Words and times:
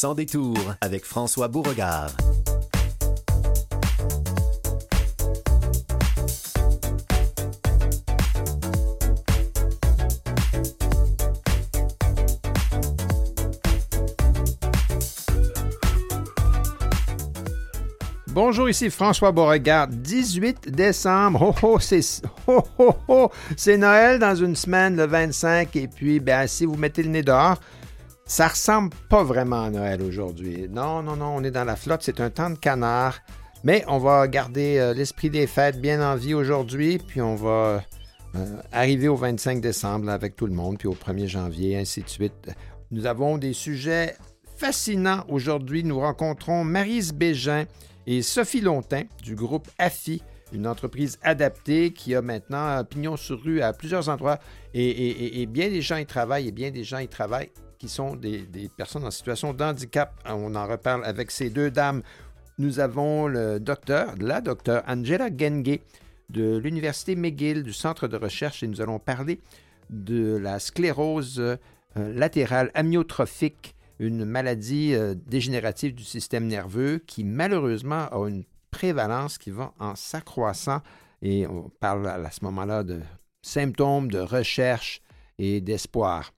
Sans 0.00 0.14
détour 0.14 0.56
avec 0.80 1.04
François 1.04 1.46
Beauregard. 1.46 2.08
Bonjour, 18.28 18.70
ici 18.70 18.88
François 18.88 19.32
Beauregard. 19.32 19.88
18 19.88 20.70
décembre. 20.70 21.54
Oh, 21.62 21.74
oh, 21.74 21.78
c'est 21.78 22.00
oh, 22.46 22.62
oh, 22.78 22.94
oh, 23.06 23.30
Noël 23.76 24.18
dans 24.18 24.34
une 24.34 24.56
semaine, 24.56 24.96
le 24.96 25.04
25. 25.04 25.76
Et 25.76 25.88
puis, 25.88 26.20
ben, 26.20 26.46
si 26.46 26.64
vous 26.64 26.76
mettez 26.76 27.02
le 27.02 27.10
nez 27.10 27.22
dehors, 27.22 27.58
ça 28.30 28.46
ressemble 28.46 28.94
pas 29.08 29.24
vraiment 29.24 29.64
à 29.64 29.70
Noël 29.70 30.00
aujourd'hui. 30.02 30.68
Non, 30.70 31.02
non, 31.02 31.16
non, 31.16 31.34
on 31.34 31.42
est 31.42 31.50
dans 31.50 31.64
la 31.64 31.74
flotte. 31.74 32.02
C'est 32.04 32.20
un 32.20 32.30
temps 32.30 32.48
de 32.48 32.56
canard. 32.56 33.18
Mais 33.64 33.84
on 33.88 33.98
va 33.98 34.28
garder 34.28 34.78
euh, 34.78 34.94
l'esprit 34.94 35.30
des 35.30 35.48
fêtes 35.48 35.80
bien 35.80 36.00
en 36.00 36.14
vie 36.14 36.32
aujourd'hui. 36.32 36.98
Puis 36.98 37.20
on 37.20 37.34
va 37.34 37.82
euh, 38.36 38.56
arriver 38.70 39.08
au 39.08 39.16
25 39.16 39.60
décembre 39.60 40.10
avec 40.10 40.36
tout 40.36 40.46
le 40.46 40.52
monde. 40.52 40.78
Puis 40.78 40.86
au 40.86 40.94
1er 40.94 41.26
janvier, 41.26 41.76
ainsi 41.76 42.02
de 42.02 42.08
suite. 42.08 42.52
Nous 42.92 43.04
avons 43.06 43.36
des 43.36 43.52
sujets 43.52 44.14
fascinants 44.56 45.24
aujourd'hui. 45.28 45.82
Nous 45.82 45.98
rencontrons 45.98 46.62
Marise 46.62 47.12
Bégin 47.12 47.64
et 48.06 48.22
Sophie 48.22 48.60
Lontin 48.60 49.02
du 49.24 49.34
groupe 49.34 49.68
AFI, 49.76 50.22
une 50.52 50.68
entreprise 50.68 51.18
adaptée 51.22 51.92
qui 51.92 52.14
a 52.14 52.22
maintenant 52.22 52.84
pignon 52.84 53.16
sur 53.16 53.42
rue 53.42 53.60
à 53.60 53.72
plusieurs 53.72 54.08
endroits 54.08 54.38
et, 54.72 55.46
bien 55.46 55.68
des 55.68 55.82
gens 55.82 55.96
y 55.96 56.06
travaillent 56.06 56.46
et 56.46 56.52
bien 56.52 56.70
des 56.70 56.84
gens 56.84 56.98
y 56.98 57.08
travaillent 57.08 57.50
qui 57.80 57.88
sont 57.88 58.14
des, 58.14 58.46
personnes 58.76 59.04
en 59.04 59.10
situation 59.10 59.54
d'handicap. 59.54 60.12
On 60.26 60.54
en 60.54 60.68
reparle 60.68 61.02
avec 61.04 61.30
ces 61.30 61.48
deux 61.48 61.70
dames. 61.70 62.02
Nous 62.58 62.78
avons 62.78 63.26
le 63.26 63.58
docteur, 63.58 64.14
la 64.20 64.42
docteure 64.42 64.84
Angela 64.86 65.28
Genge 65.34 65.80
de 66.28 66.58
l'Université 66.58 67.16
McGill 67.16 67.62
du 67.62 67.72
Centre 67.72 68.06
de 68.06 68.18
recherche 68.18 68.62
et 68.62 68.66
nous 68.66 68.82
allons 68.82 68.98
parler 68.98 69.40
de 69.88 70.36
la 70.36 70.58
sclérose 70.58 71.40
euh, 71.40 71.56
latérale 71.96 72.70
amyotrophique 72.74 73.74
une 73.98 74.24
maladie 74.24 74.94
euh, 74.94 75.14
dégénérative 75.26 75.94
du 75.94 76.04
système 76.04 76.46
nerveux 76.46 76.98
qui 77.06 77.24
malheureusement 77.24 78.06
a 78.08 78.28
une 78.28 78.44
prévalence 78.70 79.38
qui 79.38 79.50
va 79.50 79.72
en 79.80 79.96
s'accroissant 79.96 80.82
et 81.22 81.46
on 81.46 81.70
parle 81.80 82.06
à 82.06 82.30
ce 82.30 82.44
moment-là 82.44 82.84
de 82.84 83.00
symptômes 83.42 84.10
de 84.10 84.20
recherche 84.20 85.00
et 85.38 85.60
d'espoir. 85.60 86.32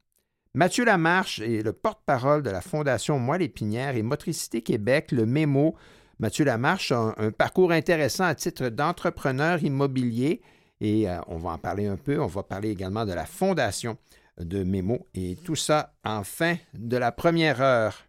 Mathieu 0.55 0.85
Lamarche 0.85 1.41
est 1.41 1.63
le 1.63 1.73
porte-parole 1.73 2.43
de 2.43 2.51
la 2.51 2.61
Fondation 2.61 3.19
Moelle 3.19 3.41
Épinière 3.41 3.97
et 3.97 4.03
Motricité 4.03 4.61
Québec, 4.61 5.11
le 5.11 5.25
MEMO. 5.25 5.75
Mathieu 6.19 6.45
Lamarche 6.45 6.93
a 6.93 7.15
un, 7.17 7.31
parcours 7.31 7.73
intéressant 7.73 8.25
à 8.25 8.35
titre 8.35 8.69
d'entrepreneur 8.69 9.63
immobilier 9.63 10.43
et 10.83 11.09
euh, 11.09 11.19
on 11.29 11.39
va 11.39 11.53
en 11.53 11.59
parler 11.59 11.87
un 11.87 11.97
peu. 11.97 12.21
On 12.21 12.27
va 12.27 12.43
parler 12.43 12.69
également 12.69 13.07
de 13.07 13.15
la 13.15 13.25
Fondation 13.25 13.97
de 14.39 14.63
mémo 14.63 15.07
et 15.15 15.37
tout 15.43 15.57
ça 15.57 15.95
en 16.05 16.23
fin 16.23 16.57
de 16.75 16.99
la 16.99 17.13
première 17.13 17.63
heure. 17.63 18.05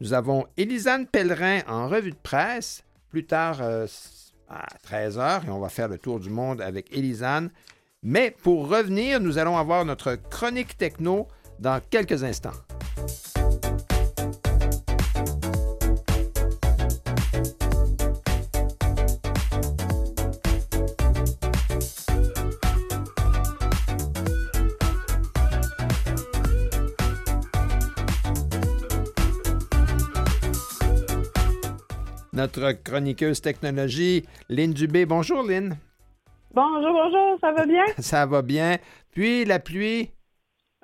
Nous 0.00 0.12
avons 0.12 0.46
Élisane 0.56 1.08
Pellerin 1.08 1.62
en 1.66 1.88
revue 1.88 2.12
de 2.12 2.16
presse, 2.22 2.84
plus 3.08 3.26
tard 3.26 3.58
euh, 3.62 3.88
à 4.48 4.68
13 4.84 5.18
heures, 5.18 5.44
et 5.44 5.50
on 5.50 5.58
va 5.58 5.70
faire 5.70 5.88
le 5.88 5.98
tour 5.98 6.20
du 6.20 6.30
monde 6.30 6.60
avec 6.60 6.96
Élisane. 6.96 7.50
Mais 8.04 8.30
pour 8.30 8.68
revenir, 8.68 9.18
nous 9.18 9.38
allons 9.38 9.58
avoir 9.58 9.84
notre 9.84 10.14
chronique 10.14 10.78
techno 10.78 11.26
dans 11.58 11.80
quelques 11.90 12.24
instants. 12.24 12.52
notre 32.44 32.72
chroniqueuse 32.72 33.40
technologie, 33.40 34.24
Lynn 34.50 34.74
Dubé. 34.74 35.06
Bonjour, 35.06 35.42
Lynn. 35.42 35.78
Bonjour, 36.52 36.92
bonjour, 36.92 37.38
ça 37.40 37.52
va 37.52 37.64
bien? 37.64 37.84
ça 37.98 38.26
va 38.26 38.42
bien. 38.42 38.76
Puis 39.12 39.46
la 39.46 39.58
pluie? 39.58 40.10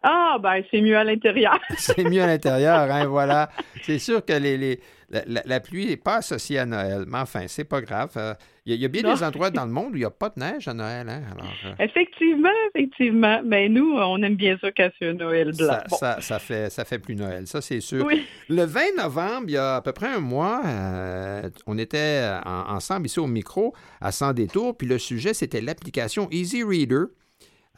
Ah, 0.03 0.38
ben, 0.43 0.62
c'est 0.71 0.81
mieux 0.81 0.97
à 0.97 1.05
l'intérieur. 1.05 1.59
c'est 1.77 2.05
mieux 2.05 2.22
à 2.22 2.27
l'intérieur, 2.27 2.91
hein, 2.91 3.06
voilà. 3.06 3.50
C'est 3.83 3.99
sûr 3.99 4.25
que 4.25 4.33
les, 4.33 4.81
la, 5.11 5.61
pluie 5.61 5.87
n'est 5.87 5.97
pas 5.97 6.16
associée 6.16 6.59
à 6.59 6.66
Noël, 6.66 7.05
mais 7.06 7.19
enfin, 7.19 7.44
c'est 7.49 7.65
pas 7.65 7.81
grave. 7.81 8.12
Euh, 8.16 8.34
il 8.66 8.77
y, 8.77 8.84
a 8.84 8.89
bien 8.89 9.03
des 9.03 9.25
endroits 9.25 9.50
dans 9.50 9.65
le 9.65 9.72
monde 9.72 9.93
où 9.93 9.97
il 9.97 10.00
n'y 10.00 10.05
a 10.05 10.10
pas 10.10 10.28
de 10.28 10.39
neige 10.39 10.69
à 10.69 10.75
Noël. 10.75 11.09
Hein, 11.09 11.22
euh. 11.65 11.72
Effectivement, 11.81 12.49
effectivement. 12.72 13.41
Mais 13.44 13.69
nous, 13.69 13.94
on 13.97 14.22
aime 14.22 14.37
bien 14.37 14.56
ça 14.60 14.71
quand 14.71 14.89
c'est 14.99 15.12
Noël 15.12 15.50
blanc. 15.56 15.78
Ça, 15.89 16.39
fait, 16.39 16.71
ça 16.71 16.84
fait 16.84 17.00
plus 17.00 17.16
Noël, 17.16 17.47
ça 17.47 17.60
c'est 17.60 17.81
sûr. 17.81 18.09
Le 18.49 18.65
20 18.65 18.81
novembre, 18.99 19.47
il 19.49 19.55
y 19.55 19.56
a 19.56 19.77
à 19.77 19.81
peu 19.81 19.93
près 19.93 20.06
un 20.06 20.21
mois, 20.21 20.62
euh, 20.65 21.50
on 21.66 21.78
était 21.78 22.22
ensemble 22.44 23.06
ici 23.06 23.19
au 23.19 23.27
micro 23.27 23.75
à 24.00 24.12
Sans 24.12 24.33
détour, 24.33 24.77
puis 24.77 24.87
le 24.87 24.99
sujet, 24.99 25.34
c'était 25.34 25.60
l'application 25.60 26.28
Easy 26.31 26.62
Reader. 26.62 27.06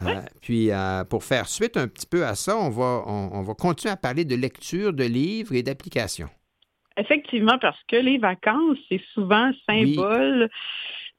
Euh, 0.06 0.20
puis, 0.40 0.70
euh, 0.70 1.04
pour 1.04 1.24
faire 1.24 1.48
suite 1.48 1.76
un 1.76 1.88
petit 1.88 2.06
peu 2.06 2.24
à 2.24 2.34
ça, 2.34 2.56
on 2.56 2.70
va, 2.70 3.04
on, 3.06 3.42
va 3.42 3.54
continuer 3.54 3.92
à 3.92 3.96
parler 3.96 4.24
de 4.24 4.34
lecture, 4.34 4.92
de 4.92 5.04
livres 5.04 5.54
et 5.54 5.62
d'applications. 5.62 6.28
Effectivement, 6.96 7.58
parce 7.58 7.78
que 7.88 7.96
les 7.96 8.18
vacances, 8.18 8.78
c'est 8.88 9.00
souvent 9.14 9.50
symbole 9.68 10.50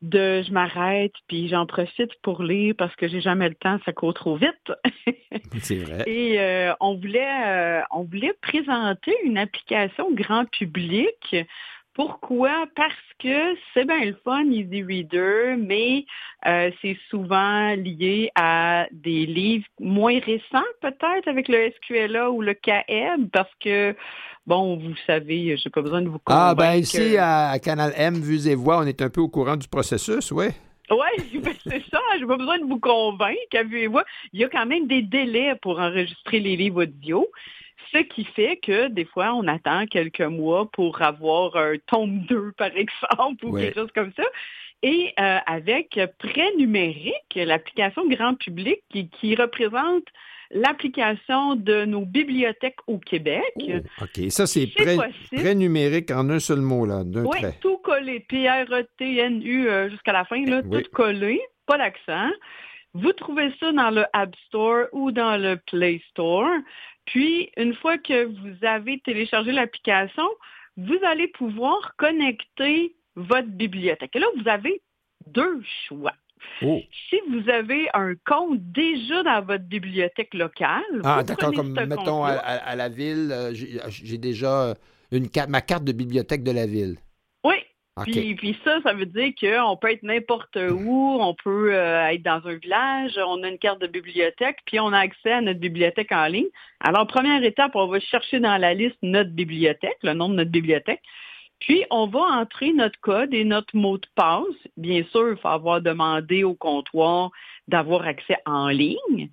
de 0.02 0.44
je 0.46 0.52
m'arrête, 0.52 1.14
puis 1.28 1.48
j'en 1.48 1.66
profite 1.66 2.12
pour 2.22 2.44
lire 2.44 2.76
parce 2.78 2.94
que 2.96 3.08
j'ai 3.08 3.22
jamais 3.22 3.48
le 3.48 3.56
temps, 3.56 3.80
ça 3.86 3.94
court 3.94 4.14
trop 4.14 4.36
vite. 4.36 4.72
c'est 5.62 5.78
vrai. 5.78 6.04
Et 6.08 6.40
euh, 6.40 6.74
on 6.82 6.96
voulait 6.96 7.82
on 7.92 8.04
voulait 8.04 8.34
présenter 8.42 9.16
une 9.24 9.38
application 9.38 10.12
grand 10.12 10.46
public 10.46 11.36
pourquoi? 11.94 12.66
Parce 12.76 12.94
que 13.20 13.56
c'est 13.74 13.86
bien 13.86 14.06
le 14.06 14.18
fun, 14.24 14.46
Easy 14.46 14.84
Reader, 14.84 15.56
mais 15.58 16.06
euh, 16.46 16.72
c'est 16.82 16.98
souvent 17.10 17.76
lié 17.76 18.32
à 18.36 18.88
des 18.92 19.26
livres 19.26 19.66
moins 19.80 20.20
récents, 20.20 20.70
peut-être, 20.82 21.28
avec 21.28 21.48
le 21.48 21.72
SQLA 21.72 22.32
ou 22.32 22.42
le 22.42 22.54
KM, 22.54 23.30
parce 23.32 23.52
que, 23.60 23.96
bon, 24.48 24.78
vous 24.78 24.96
savez, 25.06 25.56
j'ai 25.58 25.70
pas 25.70 25.82
besoin 25.82 26.02
de 26.02 26.10
vous 26.10 26.20
convaincre. 26.20 26.48
Ah, 26.50 26.56
ben 26.56 26.76
ici, 26.76 27.16
à 27.18 27.58
Canal 27.60 27.94
M, 27.96 28.16
Vues 28.16 28.48
et 28.48 28.56
Voix, 28.56 28.80
on 28.80 28.86
est 28.86 29.02
un 29.02 29.10
peu 29.10 29.22
au 29.22 29.30
courant 29.30 29.56
du 29.56 29.68
processus, 29.68 30.32
oui. 30.32 30.48
Oui, 30.90 31.40
ben 31.40 31.54
c'est 31.64 31.84
ça. 31.92 32.00
J'ai 32.20 32.26
pas 32.26 32.38
besoin 32.38 32.60
de 32.60 32.66
vous 32.66 32.80
convaincre. 32.80 33.38
À 33.54 33.64
Vues 33.64 33.82
et 33.82 33.88
Voix, 33.88 34.04
il 34.34 34.42
y 34.42 34.44
a 34.44 34.50
quand 34.50 34.66
même 34.66 34.88
des 34.88 35.02
délais 35.02 35.56
pour 35.62 35.80
enregistrer 35.80 36.40
les 36.40 36.56
livres 36.56 36.84
audio. 36.84 37.28
Ce 37.92 38.00
qui 38.00 38.26
fait 38.26 38.58
que 38.58 38.88
des 38.88 39.06
fois, 39.06 39.34
on 39.34 39.48
attend 39.48 39.86
quelques 39.86 40.22
mois 40.22 40.70
pour 40.72 41.02
avoir 41.02 41.56
un 41.56 41.76
tome 41.88 42.22
2, 42.28 42.52
par 42.58 42.72
exemple, 42.76 43.46
ou 43.46 43.58
quelque 43.58 43.76
chose 43.76 43.92
comme 43.94 44.12
ça. 44.16 44.24
Et 44.82 45.14
euh, 45.18 45.38
avec 45.46 45.98
Prêt 46.20 46.52
numérique, 46.58 47.36
l'application 47.36 48.08
grand 48.08 48.36
public 48.36 48.82
qui, 48.90 49.36
représente 49.36 50.04
l'application 50.52 51.56
de 51.56 51.86
nos 51.86 52.06
bibliothèques 52.06 52.78
au 52.86 53.00
Québec. 53.00 53.54
Oh, 53.60 54.04
OK, 54.04 54.30
ça 54.30 54.46
c'est 54.46 54.68
prêt, 54.68 55.56
numérique 55.56 56.12
en 56.12 56.30
un 56.30 56.40
seul 56.40 56.60
mot, 56.60 56.86
là, 56.86 57.04
d'un 57.04 57.24
Oui, 57.24 57.40
tout 57.62 57.78
collé, 57.78 58.20
P-R-E-T-N-U 58.20 59.68
euh, 59.68 59.90
jusqu'à 59.90 60.12
la 60.12 60.26
fin, 60.26 60.46
là, 60.46 60.62
tout 60.62 60.84
collé, 60.92 61.42
pas 61.66 61.78
d'accent. 61.78 62.30
Vous 62.94 63.12
trouvez 63.14 63.52
ça 63.60 63.72
dans 63.72 63.90
le 63.90 64.06
App 64.14 64.36
Store 64.48 64.86
ou 64.92 65.12
dans 65.12 65.36
le 65.38 65.58
Play 65.72 66.02
Store. 66.12 66.50
Puis, 67.06 67.50
une 67.58 67.76
fois 67.76 67.98
que 67.98 68.26
vous 68.26 68.66
avez 68.66 69.00
téléchargé 69.00 69.52
l'application, 69.52 70.28
vous 70.78 70.98
allez 71.06 71.28
pouvoir 71.28 71.96
connecter 71.98 72.96
votre 73.16 73.48
bibliothèque. 73.48 74.16
Et 74.16 74.20
là, 74.20 74.28
vous 74.38 74.48
avez 74.48 74.82
deux 75.28 75.62
choix. 75.88 76.14
Oh. 76.62 76.82
Si 77.10 77.20
vous 77.30 77.50
avez 77.50 77.88
un 77.94 78.14
compte 78.26 78.60
déjà 78.60 79.24
dans 79.24 79.42
votre 79.44 79.64
bibliothèque 79.64 80.34
locale, 80.34 80.84
ah 81.04 81.24
d'accord, 81.24 81.54
comme 81.54 81.74
mettons 81.74 82.24
à, 82.24 82.76
la 82.76 82.90
ville, 82.90 83.30
euh, 83.32 83.54
j'ai 83.54 84.18
déjà 84.18 84.74
une, 85.12 85.30
ma 85.48 85.62
carte 85.62 85.84
de 85.84 85.92
bibliothèque 85.92 86.44
de 86.44 86.52
la 86.52 86.66
ville. 86.66 86.98
Puis, 88.02 88.58
ça, 88.64 88.82
ça 88.82 88.94
veut 88.94 89.06
dire 89.06 89.32
qu'on 89.40 89.78
peut 89.78 89.92
être 89.92 90.02
n'importe 90.02 90.58
où, 90.58 91.18
on 91.20 91.36
peut 91.36 91.76
euh, 91.76 92.08
être 92.08 92.24
dans 92.24 92.42
un 92.48 92.56
village, 92.56 93.20
on 93.24 93.44
a 93.44 93.48
une 93.48 93.60
carte 93.60 93.82
de 93.82 93.88
bibliothèque, 93.88 94.58
puis 94.66 94.80
on 94.80 94.92
a 94.94 95.00
accès 95.00 95.32
à 95.32 95.42
notre 95.42 95.60
bibliothèque 95.60 96.12
en 96.12 96.26
ligne. 96.26 96.48
Alors, 96.80 97.06
première 97.06 97.44
étape, 97.44 97.76
on 97.76 97.88
va 97.88 98.00
chercher 98.00 98.40
dans 98.40 98.58
la 98.58 98.74
liste 98.74 98.98
notre 99.04 99.30
bibliothèque, 99.30 99.98
le 100.02 100.14
nom 100.14 100.28
de 100.30 100.36
notre 100.36 100.50
bibliothèque. 100.50 101.04
Puis, 101.60 101.86
on 101.92 102.08
va 102.08 102.20
entrer 102.20 102.74
notre 102.74 103.00
code 103.00 103.32
et 103.34 103.44
notre 103.44 103.76
mot 103.76 103.98
de 103.98 104.08
passe. 104.16 104.44
Bien 104.76 105.04
sûr, 105.12 105.30
il 105.30 105.38
faut 105.38 105.48
avoir 105.48 105.80
demandé 105.80 106.44
au 106.44 106.56
comptoir 106.56 107.30
d'avoir 107.68 108.08
accès 108.08 108.38
en 108.46 108.70
ligne. 108.70 109.30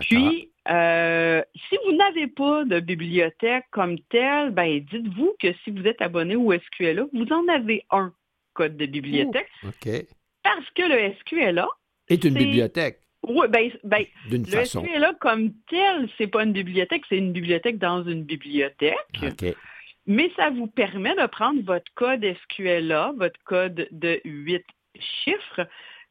Puis, 0.00 0.50
Euh, 0.70 1.42
si 1.68 1.78
vous 1.86 1.96
n'avez 1.96 2.26
pas 2.26 2.64
de 2.64 2.80
bibliothèque 2.80 3.64
comme 3.70 3.98
telle, 4.10 4.50
ben 4.50 4.80
dites-vous 4.80 5.34
que 5.40 5.52
si 5.64 5.70
vous 5.70 5.86
êtes 5.86 6.02
abonné 6.02 6.36
au 6.36 6.52
SQLA, 6.52 7.04
vous 7.12 7.32
en 7.32 7.48
avez 7.48 7.84
un 7.90 8.12
code 8.52 8.76
de 8.76 8.86
bibliothèque. 8.86 9.48
Parce 9.62 10.70
que 10.74 10.82
le 10.82 11.14
SQLA 11.20 11.68
est 12.08 12.24
une 12.24 12.34
bibliothèque, 12.34 13.00
Oui, 13.22 13.46
ben, 13.48 13.70
ben, 13.84 14.04
le 14.30 14.44
façon. 14.44 14.84
SQLA 14.84 15.14
comme 15.20 15.52
tel, 15.70 16.08
c'est 16.18 16.26
pas 16.26 16.44
une 16.44 16.52
bibliothèque, 16.52 17.04
c'est 17.08 17.18
une 17.18 17.32
bibliothèque 17.32 17.78
dans 17.78 18.04
une 18.04 18.24
bibliothèque. 18.24 18.96
Mais 20.06 20.30
ça 20.36 20.50
vous 20.50 20.66
permet 20.66 21.14
de 21.14 21.26
prendre 21.26 21.62
votre 21.62 21.92
code 21.94 22.24
SQLA, 22.44 23.12
votre 23.16 23.38
code 23.44 23.88
de 23.90 24.20
8 24.24 24.64
chiffres, 24.98 25.66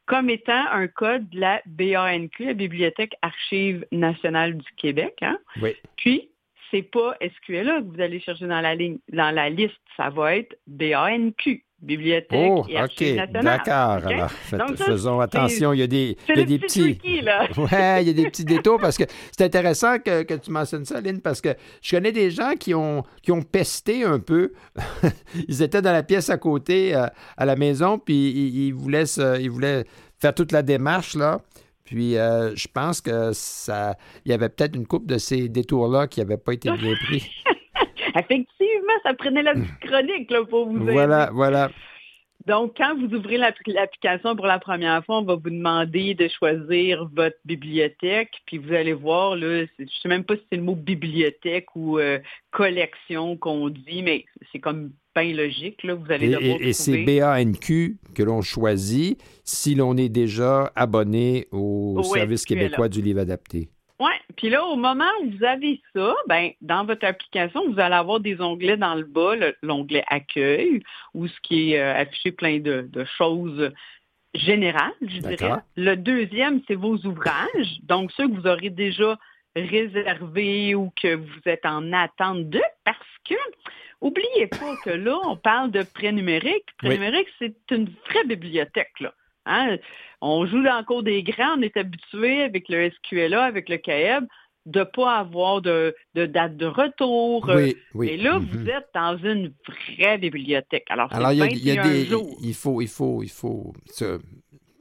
comme 0.07 0.29
étant 0.29 0.65
un 0.71 0.87
code 0.87 1.29
de 1.29 1.39
la 1.39 1.61
BANQ, 1.65 2.45
la 2.45 2.53
Bibliothèque 2.53 3.15
Archive 3.21 3.85
nationale 3.91 4.57
du 4.57 4.71
Québec. 4.77 5.15
hein. 5.21 5.37
Oui. 5.61 5.75
Puis, 5.97 6.29
c'est 6.71 6.81
pas 6.81 7.15
SQLA 7.21 7.81
que 7.81 7.95
vous 7.95 8.01
allez 8.01 8.19
chercher 8.19 8.47
dans 8.47 8.61
la 8.61 8.75
ligne, 8.75 8.97
dans 9.11 9.33
la 9.33 9.49
liste, 9.49 9.79
ça 9.95 10.09
va 10.09 10.35
être 10.35 10.57
BANQ, 10.67 11.63
Bibliothèque 11.81 12.51
Oh, 12.51 12.65
et 12.67 12.73
OK. 12.75 12.79
Archives 12.81 13.15
nationales. 13.15 13.43
D'accord. 13.43 14.07
Alors, 14.11 14.31
faites- 14.31 14.59
Donc 14.59 14.77
ça, 14.77 14.85
faisons 14.85 15.19
attention. 15.19 15.73
Il 15.73 15.79
y 15.79 15.83
a 15.83 15.87
des, 15.87 16.17
il 16.29 16.37
y 16.37 16.41
a 16.41 16.45
des 16.45 16.57
petit 16.59 16.79
petits. 16.81 16.97
tricky, 16.97 17.21
là. 17.21 17.47
Ouais, 17.57 18.03
il 18.03 18.07
y 18.07 18.09
a 18.09 18.13
des 18.13 18.29
petits 18.29 18.45
détours 18.45 18.79
parce 18.79 18.97
que 18.97 19.03
c'est 19.31 19.43
intéressant 19.45 19.99
que, 19.99 20.23
que 20.23 20.33
tu 20.33 20.49
mentionnes 20.51 20.85
ça, 20.85 20.99
Lynn, 21.01 21.21
parce 21.21 21.39
que 21.39 21.49
je 21.83 21.95
connais 21.95 22.11
des 22.11 22.31
gens 22.31 22.53
qui 22.59 22.73
ont, 22.73 23.03
qui 23.21 23.31
ont 23.31 23.43
pesté 23.43 24.03
un 24.03 24.19
peu. 24.19 24.53
ils 25.47 25.61
étaient 25.61 25.81
dans 25.83 25.91
la 25.91 26.03
pièce 26.03 26.29
à 26.31 26.37
côté, 26.37 26.95
euh, 26.95 27.05
à 27.37 27.45
la 27.45 27.55
maison, 27.55 27.99
puis 27.99 28.15
ils, 28.31 28.67
ils 28.67 28.73
voulaient 28.73 29.05
se- 29.05 29.39
ils 29.39 29.51
voulaient 29.51 29.85
faire 30.19 30.33
toute 30.33 30.51
la 30.51 30.63
démarche, 30.63 31.15
là. 31.15 31.41
Puis 31.83 32.17
euh, 32.17 32.53
je 32.55 32.67
pense 32.73 32.99
que 33.01 33.29
ça, 33.33 33.95
il 34.25 34.31
y 34.31 34.33
avait 34.33 34.49
peut-être 34.49 34.75
une 34.75 34.85
coupe 34.87 35.05
de 35.05 35.17
ces 35.17 35.47
détours-là 35.47 36.07
qui 36.07 36.19
n'avaient 36.19 36.35
pas 36.37 36.53
été 36.53 36.69
bien 36.77 36.95
pris. 37.05 37.31
Effectivement, 38.15 38.66
ça 39.03 39.13
prenait 39.13 39.43
la 39.43 39.53
petite 39.53 39.79
chronique 39.79 40.31
là, 40.31 40.43
pour 40.45 40.67
vous 40.69 40.81
aider. 40.83 40.91
voilà, 40.91 41.29
voilà. 41.33 41.69
Donc, 42.45 42.75
quand 42.77 42.95
vous 42.97 43.13
ouvrez 43.13 43.37
l'appli- 43.37 43.73
l'application 43.73 44.33
pour 44.37 44.45
la 44.45 44.57
première 44.57 45.03
fois, 45.03 45.17
on 45.19 45.23
va 45.23 45.35
vous 45.35 45.49
demander 45.49 46.13
de 46.13 46.29
choisir 46.29 47.09
votre 47.13 47.35
bibliothèque, 47.43 48.31
puis 48.45 48.57
vous 48.57 48.73
allez 48.73 48.93
voir, 48.93 49.35
là, 49.35 49.65
je 49.77 49.83
ne 49.83 49.87
sais 50.01 50.07
même 50.07 50.23
pas 50.23 50.35
si 50.37 50.43
c'est 50.49 50.55
le 50.57 50.63
mot 50.63 50.75
bibliothèque 50.75 51.75
ou 51.75 51.99
euh, 51.99 52.19
collection 52.51 53.35
qu'on 53.35 53.67
dit, 53.69 54.01
mais 54.01 54.23
c'est 54.51 54.59
comme 54.59 54.91
bien 55.13 55.33
logique, 55.33 55.83
là, 55.83 55.95
vous 55.95 56.09
allez 56.09 56.27
Et, 56.27 56.29
devoir 56.29 56.57
et- 56.61 56.69
et 56.69 56.73
c'est. 56.73 57.03
BANQ 57.03 57.97
que 58.15 58.23
l'on 58.23 58.41
choisit 58.41 59.19
si 59.43 59.75
l'on 59.75 59.97
est 59.97 60.09
déjà 60.09 60.71
abonné 60.75 61.47
au 61.51 61.95
Au 61.97 62.03
Service 62.03 62.45
québécois 62.45 62.87
du 62.87 63.01
livre 63.01 63.19
adapté. 63.19 63.69
Oui, 63.99 64.11
puis 64.35 64.49
là, 64.49 64.63
au 64.63 64.75
moment 64.75 65.09
où 65.23 65.31
vous 65.31 65.43
avez 65.43 65.81
ça, 65.95 66.13
ben, 66.27 66.51
dans 66.61 66.85
votre 66.85 67.03
application, 67.05 67.67
vous 67.71 67.79
allez 67.79 67.95
avoir 67.95 68.19
des 68.19 68.39
onglets 68.41 68.77
dans 68.77 68.93
le 68.93 69.03
bas, 69.05 69.35
le- 69.35 69.55
l'onglet 69.63 70.03
Accueil, 70.07 70.83
où 71.15 71.27
ce 71.27 71.39
qui 71.41 71.73
est 71.73 71.79
euh, 71.79 71.95
affiché 72.01 72.31
plein 72.31 72.59
de, 72.59 72.87
de 72.91 73.03
choses 73.17 73.71
générales, 74.35 74.93
je 75.01 75.17
dirais. 75.19 75.61
Le 75.77 75.95
deuxième, 75.95 76.61
c'est 76.67 76.75
vos 76.75 76.95
ouvrages, 77.05 77.79
donc 77.83 78.11
ceux 78.11 78.27
que 78.27 78.33
vous 78.33 78.45
aurez 78.47 78.69
déjà 78.69 79.17
réservés 79.55 80.75
ou 80.75 80.91
que 81.01 81.15
vous 81.15 81.39
êtes 81.45 81.65
en 81.65 81.91
attente 81.93 82.49
de, 82.49 82.61
parce 82.83 82.97
que 83.27 83.33
oubliez 84.01 84.45
pas 84.47 84.75
que 84.83 84.91
là, 84.91 85.17
on 85.25 85.35
parle 85.37 85.71
de 85.71 85.81
prêt 85.81 86.11
numérique. 86.11 86.65
Prêt 86.77 86.89
Oui. 86.89 86.95
numérique, 86.99 87.27
c'est 87.39 87.55
une 87.71 87.89
vraie 88.09 88.25
bibliothèque, 88.25 88.99
là. 88.99 89.11
Hein? 89.47 89.77
On 90.21 90.45
joue 90.45 90.63
dans 90.63 90.79
le 90.79 90.83
cours 90.83 91.03
des 91.03 91.23
grands, 91.23 91.57
on 91.57 91.61
est 91.61 91.77
habitué 91.77 92.43
avec 92.43 92.69
le 92.69 92.89
SQLA, 92.89 93.43
avec 93.43 93.69
le 93.69 93.77
CAEB, 93.77 94.25
de 94.65 94.79
ne 94.79 94.83
pas 94.83 95.17
avoir 95.17 95.61
de, 95.61 95.95
de 96.15 96.25
date 96.25 96.57
de 96.57 96.65
retour. 96.65 97.49
Oui, 97.55 97.77
oui. 97.93 98.09
Et 98.09 98.17
là, 98.17 98.37
vous 98.37 98.69
êtes 98.69 98.89
dans 98.93 99.17
une 99.17 99.53
vraie 99.97 100.17
bibliothèque. 100.17 100.85
Alors, 100.89 101.09
il 101.31 101.37
y 101.37 101.41
a, 101.41 101.47
il 101.47 101.65
y 101.65 101.71
a 101.71 101.81
21 101.81 101.93
des. 101.93 102.05
jours. 102.05 102.37
Il 102.41 102.53
faut, 102.53 102.81
il 102.81 102.89
faut, 102.89 103.23
il 103.23 103.29
faut 103.29 103.73
se 103.85 104.19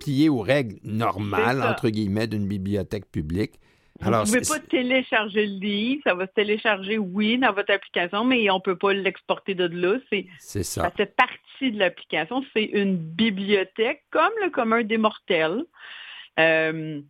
plier 0.01 0.29
aux 0.29 0.41
règles 0.41 0.77
normales, 0.83 1.63
entre 1.63 1.89
guillemets, 1.89 2.27
d'une 2.27 2.49
bibliothèque 2.49 3.11
publique. 3.11 3.53
Vous 4.01 4.11
ne 4.11 4.25
pouvez 4.25 4.41
pas 4.41 4.59
télécharger 4.69 5.47
le 5.47 5.59
livre. 5.59 6.03
Ça 6.05 6.15
va 6.15 6.27
se 6.27 6.33
télécharger, 6.33 6.99
oui, 6.99 7.39
dans 7.39 7.53
votre 7.53 7.73
application, 7.73 8.25
mais 8.25 8.51
on 8.51 8.57
ne 8.57 8.61
peut 8.61 8.77
pas 8.77 8.93
l'exporter 8.93 9.55
de 9.55 9.67
là. 9.67 9.99
C'est, 10.11 10.27
c'est 10.39 10.63
ça 10.65 10.83
ça. 10.83 10.91
fait 10.91 11.17
partie 11.17 11.33
de 11.61 11.79
l'application. 11.79 12.43
C'est 12.55 12.65
une 12.65 12.97
bibliothèque 12.97 14.03
comme 14.11 14.31
le 14.45 14.51
commun 14.51 14.83
des 14.85 14.99
mortels. 14.99 15.65
Euh, 16.39 17.01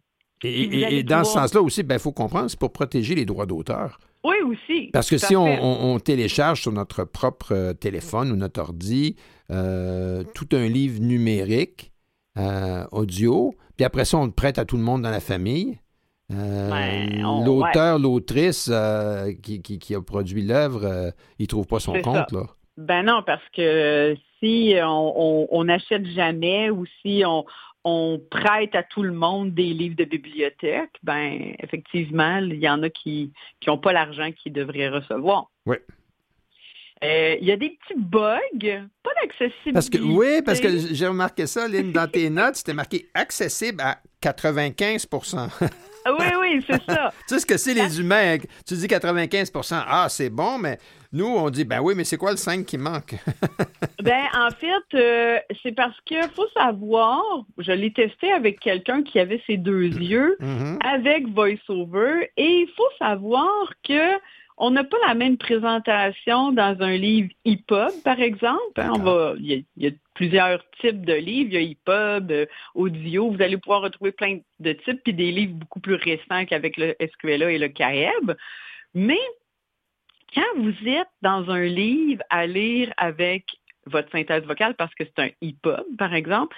Et, 0.45 1.03
dans 1.03 1.25
ce 1.25 1.33
sens-là 1.33 1.61
aussi, 1.63 1.83
il 1.89 1.99
faut 1.99 2.13
comprendre, 2.13 2.49
c'est 2.51 2.59
pour 2.59 2.73
protéger 2.73 3.15
les 3.15 3.25
droits 3.25 3.47
d'auteur. 3.47 3.99
oui, 4.25 4.37
aussi. 4.45 4.91
Parce 4.93 5.09
que 5.11 5.19
si 5.19 5.35
on, 5.37 5.47
fait. 5.47 5.59
on- 5.63 5.95
on 5.95 5.99
télécharge 5.99 6.61
sur 6.63 6.73
notre 6.73 7.05
propre 7.05 7.53
euh, 7.53 7.73
téléphone 7.73 8.31
ou 8.33 8.37
notre 8.37 8.61
ordi 8.61 9.17
euh, 9.51 10.25
tout 10.35 10.49
un 10.53 10.67
livre 10.69 11.01
numérique, 11.01 11.93
euh, 12.37 12.85
audio, 12.93 13.55
puis 13.77 13.85
après 13.85 14.05
ça, 14.05 14.19
on 14.19 14.27
le 14.27 14.33
prête 14.33 14.59
à 14.59 14.65
tout 14.65 14.77
le 14.77 14.83
monde 14.83 15.03
dans 15.03 15.11
la 15.11 15.21
famille. 15.21 15.79
euh, 16.33 16.71
on- 17.25 17.45
L'auteur, 17.45 17.99
l'autrice 18.01 18.71
qui, 19.43 19.63
qui- 19.63 19.79
qui 19.79 19.95
a 19.95 20.03
produit 20.03 20.43
l'œuvre, 20.43 21.13
il 21.39 21.43
ne 21.45 21.47
trouve 21.47 21.67
pas 21.67 21.79
son 21.81 21.93
compte. 22.03 22.27
ça. 22.31 22.37
Là. 22.37 22.43
Ben 22.77 23.03
non, 23.05 23.23
parce 23.25 23.43
que 23.55 24.17
si 24.41 24.75
on 24.83 25.13
on- 25.17 25.49
on 25.51 25.65
n'achète 25.65 26.07
jamais 26.07 26.71
ou 26.71 26.85
si 27.03 27.23
on, 27.27 27.45
on 27.85 28.21
prête 28.31 28.75
à 28.75 28.83
tout 28.83 29.03
le 29.03 29.13
monde 29.13 29.55
des 29.55 29.73
livres 29.73 29.97
de 29.97 30.05
bibliothèque, 30.05 30.91
ben 31.03 31.55
effectivement, 31.63 32.39
il 32.39 32.57
y 32.57 32.69
en 32.69 32.83
a 32.83 32.91
qui 32.91 33.33
n'ont 33.67 33.79
pas 33.79 33.93
l'argent 33.93 34.33
qu'ils 34.33 34.53
devraient 34.53 34.89
recevoir. 34.89 35.51
Oui. 35.67 35.77
Euh, 37.05 37.37
Il 37.41 37.47
y 37.47 37.53
a 37.53 37.57
des 37.57 37.71
petits 37.71 37.99
bugs, 38.01 38.89
pas 39.03 39.11
d'accessibilité. 39.23 39.73
Parce 39.73 39.91
que, 39.91 39.99
oui, 39.99 40.43
parce 40.45 40.61
que 40.61 40.69
j'ai 40.95 41.07
remarqué 41.07 41.47
ça, 41.47 41.69
Lynn, 41.69 41.93
dans 41.93 42.09
tes 42.11 42.31
notes, 42.31 42.57
c'était 42.57 42.73
marqué 42.75 43.09
accessible 43.15 43.81
à 43.83 43.99
95 44.21 45.07
Ah 46.07 46.15
Oui, 46.19 46.27
oui, 46.41 46.65
c'est 46.67 46.83
ça. 46.85 47.13
Tu 47.29 47.35
sais 47.35 47.41
ce 47.41 47.47
que 47.47 47.57
c'est 47.59 47.75
les 47.75 48.01
humains? 48.01 48.37
hein? 48.37 48.39
Tu 48.67 48.75
dis 48.75 48.87
95% 48.87 49.83
Ah, 49.87 50.07
c'est 50.09 50.31
bon, 50.31 50.59
mais 50.59 50.79
nous, 51.13 51.27
on 51.27 51.51
dit, 51.51 51.65
ben 51.65 51.81
oui, 51.81 51.95
mais 51.97 52.05
c'est 52.05 52.17
quoi 52.17 52.31
le 52.31 52.37
5 52.37 52.65
qui 52.65 52.79
manque? 52.79 53.15
Ben, 54.03 54.25
en 54.39 54.51
fait, 54.51 54.97
euh, 54.99 55.39
c'est 55.63 55.73
parce 55.73 55.97
que 56.09 56.15
faut 56.35 56.47
savoir, 56.55 57.21
je 57.59 57.73
l'ai 57.73 57.93
testé 57.93 58.31
avec 58.31 58.61
quelqu'un 58.61 59.03
qui 59.03 59.19
avait 59.19 59.43
ses 59.49 59.57
deux 59.57 59.83
yeux, 59.87 60.37
Mhm. 60.39 60.79
avec 60.81 61.27
VoiceOver, 61.29 62.31
et 62.37 62.45
il 62.63 62.69
faut 62.77 62.89
savoir 63.01 63.73
que 63.83 64.13
on 64.59 64.71
n'a 64.71 64.85
pas 64.85 64.97
la 65.07 65.15
même 65.15 65.37
présentation 65.37 66.53
dans 66.53 66.77
un 66.81 66.97
livre 66.97 67.29
EPUB, 67.45 68.03
par 68.05 68.21
exemple. 68.21 68.81
hein. 68.81 68.93
On 68.95 68.99
va, 68.99 69.35
il, 69.39 69.47
y 69.47 69.55
a, 69.55 69.59
il 69.77 69.85
y 69.85 69.87
a 69.89 69.91
plusieurs 70.15 70.63
types 70.81 71.05
de 71.05 71.13
livres. 71.13 71.51
Il 71.53 71.55
y 71.55 71.57
a 71.57 71.61
EPUB, 71.61 72.49
audio. 72.75 73.31
Vous 73.31 73.43
allez 73.43 73.59
pouvoir 73.59 73.83
retrouver 73.83 74.13
plein 74.13 74.39
de 74.61 74.73
types, 74.73 75.03
puis 75.05 75.13
des 75.13 75.31
livres 75.31 75.55
beaucoup 75.55 75.81
plus 75.81 75.97
récents 75.97 76.47
qu'avec 76.47 76.77
le 76.79 76.95
SQLA 77.01 77.51
et 77.51 77.59
le 77.59 77.69
CAEB. 77.69 78.35
Mais 78.95 79.21
quand 80.35 80.57
vous 80.57 80.89
êtes 80.89 81.09
dans 81.23 81.51
un 81.51 81.65
livre 81.65 82.23
à 82.31 82.47
lire 82.47 82.93
avec 82.97 83.45
votre 83.85 84.11
synthèse 84.11 84.45
vocale, 84.45 84.75
parce 84.75 84.95
que 84.95 85.05
c'est 85.05 85.23
un 85.23 85.31
EPUB, 85.43 85.97
par 85.99 86.15
exemple, 86.15 86.57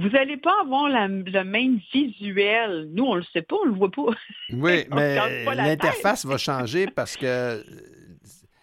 vous 0.00 0.08
n'allez 0.10 0.36
pas 0.36 0.54
avoir 0.62 0.88
la- 0.88 1.08
le 1.08 1.42
même 1.44 1.78
visuel. 1.92 2.88
Nous, 2.92 3.04
on 3.04 3.14
ne 3.14 3.20
le 3.20 3.26
sait 3.32 3.42
pas, 3.42 3.56
on 3.62 3.66
ne 3.66 3.70
le 3.72 3.76
voit 3.76 3.90
pas. 3.90 4.06
Oui, 4.52 4.84
mais 4.94 5.44
l'interface 5.54 6.24
va 6.26 6.38
changer 6.38 6.86
parce 6.86 7.16
que 7.16 7.26
euh, 7.26 7.62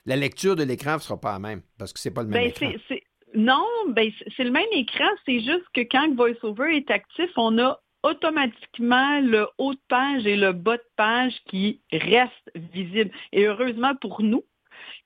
la 0.06 0.16
lecture 0.16 0.56
de 0.56 0.64
l'écran 0.64 0.96
ne 0.96 1.00
sera 1.00 1.20
pas 1.20 1.34
la 1.34 1.40
même, 1.40 1.62
parce 1.78 1.94
que 1.94 2.00
c'est 2.00 2.12
pas 2.12 2.24
le 2.24 2.30
même 2.30 2.42
Ben, 2.42 2.50
écran. 2.50 2.96
Non, 3.36 3.66
ben, 3.90 4.10
c'est 4.36 4.44
le 4.46 4.52
même 4.52 4.68
écran, 4.72 5.08
c'est 5.26 5.40
juste 5.40 5.66
que 5.74 5.82
quand 5.82 6.14
VoiceOver 6.16 6.78
est 6.78 6.90
actif, 6.90 7.30
on 7.36 7.58
a 7.60 7.80
automatiquement 8.04 9.20
le 9.22 9.48
haut 9.58 9.74
de 9.74 9.80
page 9.90 10.26
et 10.26 10.38
le 10.38 10.54
bas 10.54 10.78
de 10.78 10.84
page 10.96 11.34
qui 11.50 11.82
restent 11.92 12.52
visibles. 12.74 13.12
Et 13.34 13.46
heureusement 13.46 13.96
pour 13.96 14.22
nous, 14.22 14.44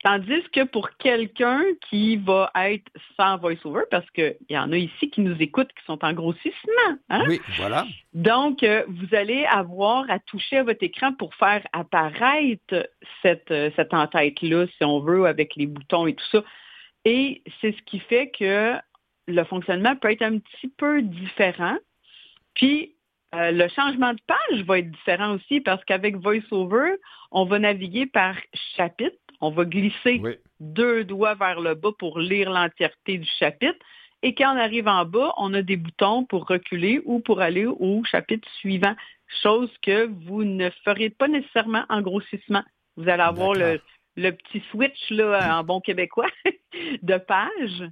tandis 0.04 0.44
que 0.52 0.64
pour 0.64 0.90
quelqu'un 0.98 1.62
qui 1.90 2.18
va 2.18 2.52
être 2.56 2.92
sans 3.18 3.38
VoiceOver, 3.38 3.84
parce 3.90 4.10
qu'il 4.12 4.36
y 4.50 4.58
en 4.58 4.72
a 4.72 4.78
ici 4.78 5.10
qui 5.10 5.22
nous 5.22 5.36
écoutent 5.42 5.72
qui 5.74 5.86
sont 5.86 6.04
en 6.04 6.14
grossissement, 6.14 6.98
hein? 7.10 7.24
Oui, 7.28 7.40
voilà. 7.58 7.86
Donc, 8.14 8.64
euh, 8.64 8.84
vous 8.88 9.16
allez 9.16 9.46
avoir 9.46 10.10
à 10.10 10.20
toucher 10.20 10.58
à 10.58 10.64
votre 10.64 10.84
écran 10.84 11.14
pour 11.14 11.34
faire 11.36 11.66
apparaître 11.74 12.90
cette, 13.22 13.52
euh, 13.52 13.72
cette 13.76 13.94
en-tête-là, 13.94 14.66
si 14.68 14.84
on 14.84 15.00
veut, 15.00 15.26
avec 15.26 15.56
les 15.56 15.68
boutons 15.68 16.08
et 16.08 16.14
tout 16.14 16.26
ça. 16.32 16.44
Et 17.06 17.42
c'est 17.60 17.72
ce 17.72 17.82
qui 17.84 18.00
fait 18.00 18.30
que 18.30 18.76
le 19.28 19.44
fonctionnement 19.46 19.96
peut 19.96 20.12
être 20.12 20.22
un 20.22 20.40
petit 20.40 20.68
peu 20.68 21.02
différent. 21.02 21.78
Puis, 22.54 22.96
euh, 23.34 23.52
le 23.52 23.68
changement 23.70 24.14
de 24.14 24.20
page 24.28 24.64
va 24.64 24.80
être 24.80 24.92
différent 24.92 25.36
aussi 25.36 25.62
parce 25.62 25.84
qu'avec 25.86 26.18
VoiceOver, 26.18 26.96
on 27.32 27.46
va 27.46 27.60
naviguer 27.60 28.06
par 28.06 28.36
chapitre. 28.76 29.16
On 29.42 29.50
va 29.52 29.66
glisser 29.66 30.20
Oui. 30.24 30.38
deux 30.60 31.04
doigts 31.04 31.36
vers 31.36 31.60
le 31.60 31.74
bas 31.74 31.92
pour 31.98 32.20
lire 32.20 32.50
l'entièreté 32.52 33.18
du 33.18 33.30
chapitre. 33.40 33.80
Et 34.24 34.36
quand 34.36 34.54
on 34.54 34.60
arrive 34.60 34.88
en 34.88 35.04
bas, 35.06 35.34
on 35.38 35.54
a 35.54 35.64
des 35.64 35.78
boutons 35.78 36.26
pour 36.26 36.46
reculer 36.46 37.02
ou 37.06 37.20
pour 37.20 37.42
aller 37.42 37.66
au 37.66 38.04
chapitre 38.04 38.48
suivant, 38.60 38.96
chose 39.42 39.72
que 39.82 40.08
vous 40.26 40.44
ne 40.44 40.70
ferez 40.84 41.10
pas 41.10 41.28
nécessairement 41.28 41.86
en 41.90 42.02
grossissement. 42.02 42.64
Vous 42.98 43.10
allez 43.10 43.24
avoir 43.24 43.54
le, 43.54 43.80
petit 44.16 44.62
switch 44.70 45.10
là, 45.10 45.58
en 45.60 45.64
bon 45.64 45.82
québécois 45.82 46.30
de 47.02 47.18
page. 47.18 47.90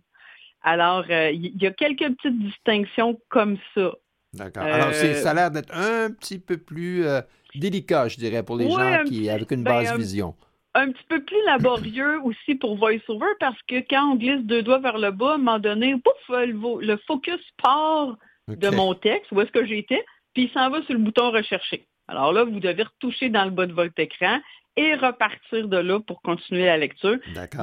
Alors, 0.61 1.05
euh, 1.09 1.31
il 1.31 1.61
y 1.61 1.65
a 1.65 1.71
quelques 1.71 2.15
petites 2.15 2.39
distinctions 2.39 3.19
comme 3.29 3.57
ça. 3.73 3.91
D'accord. 4.33 4.63
Alors, 4.63 4.93
ça 4.93 5.31
a 5.31 5.33
l'air 5.33 5.51
d'être 5.51 5.73
un 5.73 6.11
petit 6.11 6.37
peu 6.37 6.57
plus 6.57 7.05
euh, 7.05 7.21
délicat, 7.55 8.07
je 8.09 8.17
dirais, 8.17 8.43
pour 8.43 8.57
les 8.57 8.69
gens 8.69 9.03
qui 9.05 9.29
avec 9.29 9.51
une 9.51 9.63
ben, 9.63 9.83
basse 9.83 9.97
vision. 9.97 10.35
Un 10.75 10.91
petit 10.91 11.03
peu 11.09 11.23
plus 11.23 11.43
laborieux 11.45 12.19
aussi 12.23 12.55
pour 12.55 12.77
VoiceOver 12.77 13.27
parce 13.39 13.59
que 13.67 13.79
quand 13.89 14.11
on 14.11 14.15
glisse 14.15 14.45
deux 14.45 14.61
doigts 14.61 14.79
vers 14.79 14.97
le 14.97 15.11
bas, 15.11 15.31
à 15.31 15.33
un 15.35 15.37
moment 15.37 15.59
donné, 15.59 15.95
pouf, 15.97 16.37
le, 16.37 16.97
focus 17.07 17.41
part 17.61 18.17
de 18.47 18.69
mon 18.69 18.93
texte, 18.93 19.31
où 19.31 19.41
est-ce 19.41 19.51
que 19.51 19.65
j'étais, 19.65 20.03
puis 20.33 20.43
il 20.43 20.51
s'en 20.51 20.69
va 20.69 20.83
sur 20.83 20.93
le 20.93 20.99
bouton 20.99 21.31
rechercher. 21.31 21.87
Alors 22.07 22.33
là, 22.33 22.43
vous 22.43 22.59
devez 22.59 22.83
retoucher 22.83 23.29
dans 23.29 23.45
le 23.45 23.51
bas 23.51 23.65
de 23.65 23.73
votre 23.73 23.99
écran 23.99 24.39
et 24.75 24.95
repartir 24.95 25.67
de 25.67 25.77
là 25.77 25.99
pour 25.99 26.21
continuer 26.21 26.65
la 26.65 26.77
lecture. 26.77 27.17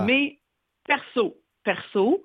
Mais 0.05 0.39
perso, 0.85 1.37
perso, 1.65 2.25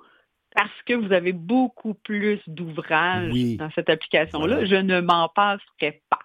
parce 0.56 0.82
que 0.86 0.94
vous 0.94 1.14
avez 1.14 1.32
beaucoup 1.32 1.94
plus 1.94 2.40
d'ouvrages 2.48 3.34
dans 3.58 3.70
cette 3.72 3.90
application-là, 3.90 4.66
je 4.66 4.76
ne 4.76 5.00
m'en 5.02 5.30
passerai 5.30 6.02
pas. 6.10 6.20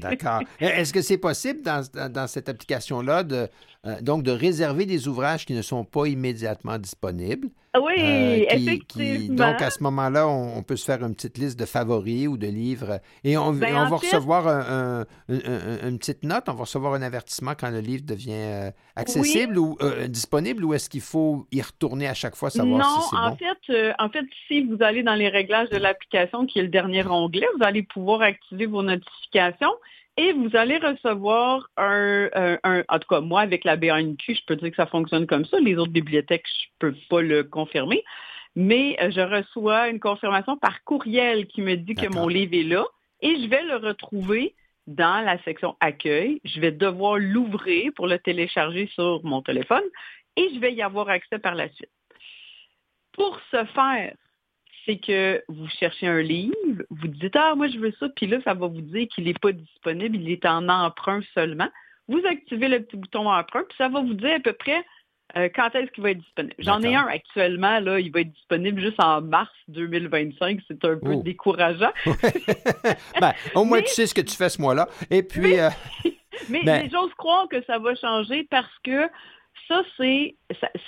D'accord. 0.00 0.40
Est-ce 0.60 0.92
que 0.92 1.02
c'est 1.02 1.18
possible 1.18 1.60
dans, 1.62 2.26
cette 2.26 2.48
application-là 2.48 3.22
de, 3.22 3.48
euh, 3.86 4.00
donc 4.00 4.22
de 4.22 4.30
réserver 4.30 4.86
des 4.86 5.08
ouvrages 5.08 5.46
qui 5.46 5.54
ne 5.54 5.62
sont 5.62 5.84
pas 5.84 6.06
immédiatement 6.06 6.78
disponibles? 6.78 7.48
Oui, 7.80 7.92
euh, 7.98 8.46
effectivement. 8.50 9.36
donc, 9.36 9.62
à 9.62 9.70
ce 9.70 9.80
moment-là, 9.84 10.26
on, 10.26 10.60
peut 10.64 10.74
se 10.74 10.84
faire 10.84 11.04
une 11.04 11.14
petite 11.14 11.38
liste 11.38 11.56
de 11.56 11.64
favoris 11.64 12.26
ou 12.26 12.36
de 12.36 12.48
livres 12.48 12.98
et 13.22 13.38
on, 13.38 13.52
ben, 13.52 13.72
va 13.72 13.96
recevoir 13.96 15.06
une 15.28 15.98
petite 15.98 16.24
note, 16.24 16.48
on 16.48 16.54
va 16.54 16.62
recevoir 16.62 16.94
un 16.94 17.02
avertissement 17.02 17.52
quand 17.58 17.70
le 17.70 17.78
livre 17.78 18.02
devient 18.04 18.32
euh, 18.32 18.70
accessible 18.96 19.56
ou 19.56 19.78
disponible 20.08 20.64
ou 20.64 20.74
est-ce 20.74 20.90
qu'il 20.90 21.00
faut 21.00 21.46
y 21.52 21.62
retourner 21.62 22.08
à 22.08 22.14
chaque 22.14 22.34
fois 22.34 22.50
savoir 22.50 22.84
si 22.84 23.08
c'est 23.08 23.16
bon? 23.16 23.22
Non, 23.22 23.28
en 23.28 23.36
fait, 23.36 23.94
en 24.00 24.08
fait, 24.08 24.26
si 24.48 24.62
vous 24.62 24.82
allez 24.82 25.04
dans 25.04 25.14
les 25.14 25.28
réglages 25.28 25.70
de 25.70 25.76
l'application, 25.76 26.46
qui 26.46 26.58
est 26.58 26.62
le 26.62 26.68
dernier 26.68 27.06
onglet, 27.06 27.46
vous 27.56 27.64
allez 27.64 27.84
pouvoir 27.84 28.22
activer 28.22 28.66
vos 28.66 28.82
notifications 28.82 29.20
et 30.16 30.32
vous 30.32 30.50
allez 30.54 30.76
recevoir 30.78 31.68
un, 31.76 32.28
en 32.64 32.98
tout 32.98 33.08
cas, 33.08 33.20
moi, 33.20 33.40
avec 33.40 33.64
la 33.64 33.76
BANQ, 33.76 34.34
je 34.34 34.44
peux 34.46 34.56
dire 34.56 34.70
que 34.70 34.76
ça 34.76 34.86
fonctionne 34.86 35.26
comme 35.26 35.44
ça. 35.44 35.58
Les 35.60 35.76
autres 35.76 35.92
bibliothèques, 35.92 36.46
je 36.46 36.86
ne 36.86 36.92
peux 36.92 36.98
pas 37.08 37.22
le 37.22 37.44
confirmer. 37.44 38.04
Mais 38.56 38.96
euh, 39.00 39.10
je 39.10 39.20
reçois 39.20 39.88
une 39.88 40.00
confirmation 40.00 40.56
par 40.56 40.82
courriel 40.84 41.46
qui 41.46 41.62
me 41.62 41.76
dit 41.76 41.94
que 41.94 42.08
mon 42.08 42.26
livre 42.26 42.54
est 42.54 42.64
là 42.64 42.84
et 43.20 43.36
je 43.36 43.48
vais 43.48 43.62
le 43.62 43.76
retrouver 43.76 44.54
dans 44.86 45.24
la 45.24 45.40
section 45.44 45.76
accueil. 45.80 46.40
Je 46.44 46.60
vais 46.60 46.72
devoir 46.72 47.16
l'ouvrir 47.18 47.92
pour 47.94 48.08
le 48.08 48.18
télécharger 48.18 48.88
sur 48.92 49.20
mon 49.24 49.40
téléphone 49.40 49.84
et 50.36 50.50
je 50.52 50.58
vais 50.58 50.74
y 50.74 50.82
avoir 50.82 51.08
accès 51.08 51.38
par 51.38 51.54
la 51.54 51.68
suite. 51.70 51.90
Pour 53.12 53.40
ce 53.52 53.64
faire, 53.66 54.14
c'est 54.84 54.98
que 54.98 55.42
vous 55.48 55.68
cherchez 55.68 56.06
un 56.06 56.20
livre, 56.20 56.54
vous 56.90 57.08
dites 57.08 57.36
Ah, 57.36 57.54
moi 57.54 57.68
je 57.68 57.78
veux 57.78 57.92
ça, 57.98 58.08
puis 58.14 58.26
là, 58.26 58.38
ça 58.44 58.54
va 58.54 58.66
vous 58.66 58.80
dire 58.80 59.06
qu'il 59.08 59.24
n'est 59.24 59.34
pas 59.34 59.52
disponible, 59.52 60.16
il 60.16 60.30
est 60.30 60.46
en 60.46 60.68
emprunt 60.68 61.20
seulement. 61.34 61.68
Vous 62.08 62.20
activez 62.28 62.68
le 62.68 62.82
petit 62.82 62.96
bouton 62.96 63.30
emprunt, 63.30 63.64
puis 63.68 63.76
ça 63.78 63.88
va 63.88 64.00
vous 64.00 64.14
dire 64.14 64.36
à 64.36 64.40
peu 64.40 64.52
près 64.52 64.84
euh, 65.36 65.48
quand 65.54 65.74
est-ce 65.74 65.90
qu'il 65.92 66.02
va 66.02 66.10
être 66.10 66.18
disponible. 66.18 66.54
J'en 66.58 66.82
ai 66.82 66.94
un 66.96 67.06
actuellement, 67.06 67.78
là, 67.78 68.00
il 68.00 68.10
va 68.10 68.20
être 68.20 68.32
disponible 68.32 68.80
juste 68.80 69.00
en 69.00 69.20
mars 69.20 69.52
2025. 69.68 70.60
C'est 70.66 70.84
un 70.84 70.96
peu 70.96 71.12
oh. 71.12 71.22
décourageant. 71.22 71.92
Ben, 73.20 73.32
au 73.54 73.64
moins, 73.64 73.80
tu 73.82 73.88
sais 73.88 74.06
ce 74.06 74.14
que 74.14 74.20
tu 74.22 74.34
fais 74.34 74.48
ce 74.48 74.60
mois-là. 74.60 74.88
Et 75.10 75.22
puis. 75.22 75.40
Mais, 75.40 75.60
euh, 75.60 75.68
mais, 76.48 76.64
ben 76.64 76.88
j'ose 76.90 77.12
croire 77.14 77.48
que 77.48 77.62
ça 77.64 77.78
va 77.78 77.94
changer 77.94 78.46
parce 78.50 78.78
que 78.82 79.08
ça, 79.68 79.82
c'est 79.96 80.36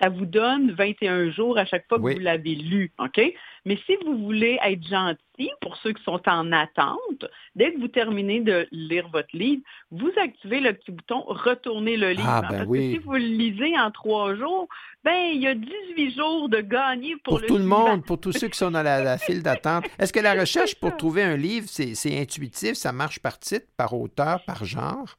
ça, 0.00 0.08
vous 0.08 0.26
donne 0.26 0.72
21 0.72 1.30
jours 1.30 1.58
à 1.58 1.64
chaque 1.64 1.86
fois 1.88 1.98
que 1.98 2.14
vous 2.14 2.18
l'avez 2.18 2.54
lu, 2.54 2.92
OK? 2.98 3.20
Mais 3.64 3.78
si 3.86 3.96
vous 4.04 4.18
voulez 4.18 4.58
être 4.64 4.86
gentil, 4.86 5.50
pour 5.60 5.76
ceux 5.76 5.92
qui 5.92 6.02
sont 6.02 6.20
en 6.26 6.52
attente, 6.52 7.24
dès 7.54 7.72
que 7.72 7.80
vous 7.80 7.88
terminez 7.88 8.40
de 8.40 8.66
lire 8.72 9.08
votre 9.08 9.34
livre, 9.34 9.62
vous 9.90 10.10
activez 10.20 10.60
le 10.60 10.72
petit 10.72 10.90
bouton 10.90 11.22
Retourner 11.26 11.96
le 11.96 12.10
livre. 12.10 12.28
Ah, 12.28 12.42
ben 12.42 12.48
Parce 12.58 12.70
que 12.70 12.80
si 12.80 12.98
vous 12.98 13.12
le 13.12 13.18
lisez 13.18 13.78
en 13.78 13.90
trois 13.90 14.34
jours, 14.34 14.68
ben 15.04 15.30
il 15.32 15.40
y 15.40 15.46
a 15.46 15.54
18 15.54 16.16
jours 16.16 16.48
de 16.48 16.60
gagner 16.60 17.14
pour, 17.24 17.38
pour 17.38 17.46
tout 17.46 17.58
le 17.58 17.64
monde, 17.64 18.04
pour 18.04 18.20
tous 18.20 18.32
ceux 18.32 18.48
qui 18.48 18.58
sont 18.58 18.70
dans 18.70 18.82
la, 18.82 19.18
file 19.18 19.42
d'attente. 19.42 19.84
Est-ce 19.98 20.12
que 20.12 20.20
la 20.20 20.34
recherche 20.34 20.74
pour 20.74 20.96
trouver 20.96 21.22
un 21.22 21.36
livre, 21.36 21.66
c'est 21.68 22.18
intuitif, 22.18 22.74
ça 22.74 22.92
marche 22.92 23.20
par 23.20 23.38
titre, 23.38 23.66
par 23.76 23.94
auteur, 23.94 24.44
par 24.44 24.64
genre? 24.64 25.16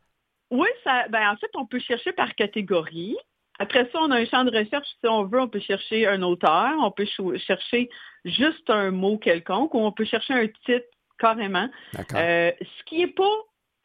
Oui, 0.52 0.68
ça, 0.84 1.08
ben 1.10 1.32
en 1.32 1.38
fait, 1.38 1.50
on 1.56 1.66
peut 1.66 1.80
chercher 1.80 2.14
par 2.14 2.36
catégorie. 2.36 3.18
Après 3.60 3.88
ça, 3.92 4.00
on 4.02 4.12
a 4.12 4.18
un 4.18 4.26
champ 4.26 4.44
de 4.44 4.58
recherche. 4.58 4.88
Si 5.00 5.08
on 5.08 5.26
veut, 5.26 5.40
on 5.40 5.48
peut 5.48 5.60
chercher 5.60 6.08
un 6.08 6.22
auteur, 6.24 6.74
on 6.80 6.92
peut 6.92 7.08
chercher 7.38 7.90
juste 8.26 8.70
un 8.70 8.92
mot 8.92 9.18
quelconque 9.18 9.74
ou 9.74 9.80
on 9.80 9.92
peut 9.92 10.06
chercher 10.06 10.34
un 10.34 10.48
titre 10.66 10.88
carrément. 11.20 11.70
Euh, 12.16 12.52
ce 12.60 12.84
qui 12.86 13.00
n'est 13.00 13.08
pas 13.08 13.36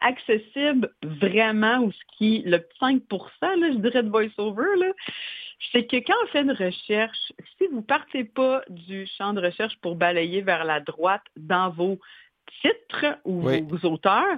accessible 0.00 0.90
vraiment 1.02 1.78
ou 1.80 1.92
ce 1.92 2.16
qui, 2.16 2.42
le 2.46 2.66
5 2.78 3.02
là, 3.42 3.72
je 3.72 3.78
dirais 3.78 4.02
de 4.02 4.08
voice-over, 4.08 4.64
c'est 5.72 5.86
que 5.86 5.96
quand 5.96 6.14
on 6.24 6.26
fait 6.28 6.42
une 6.42 6.52
recherche, 6.52 7.32
si 7.56 7.66
vous 7.70 7.78
ne 7.78 7.82
partez 7.82 8.24
pas 8.24 8.62
du 8.68 9.06
champ 9.06 9.32
de 9.32 9.40
recherche 9.40 9.76
pour 9.80 9.96
balayer 9.96 10.40
vers 10.40 10.64
la 10.64 10.80
droite 10.80 11.24
dans 11.36 11.70
vos 11.70 11.98
titres 12.62 13.18
ou 13.24 13.42
vos 13.42 13.88
auteurs, 13.88 14.36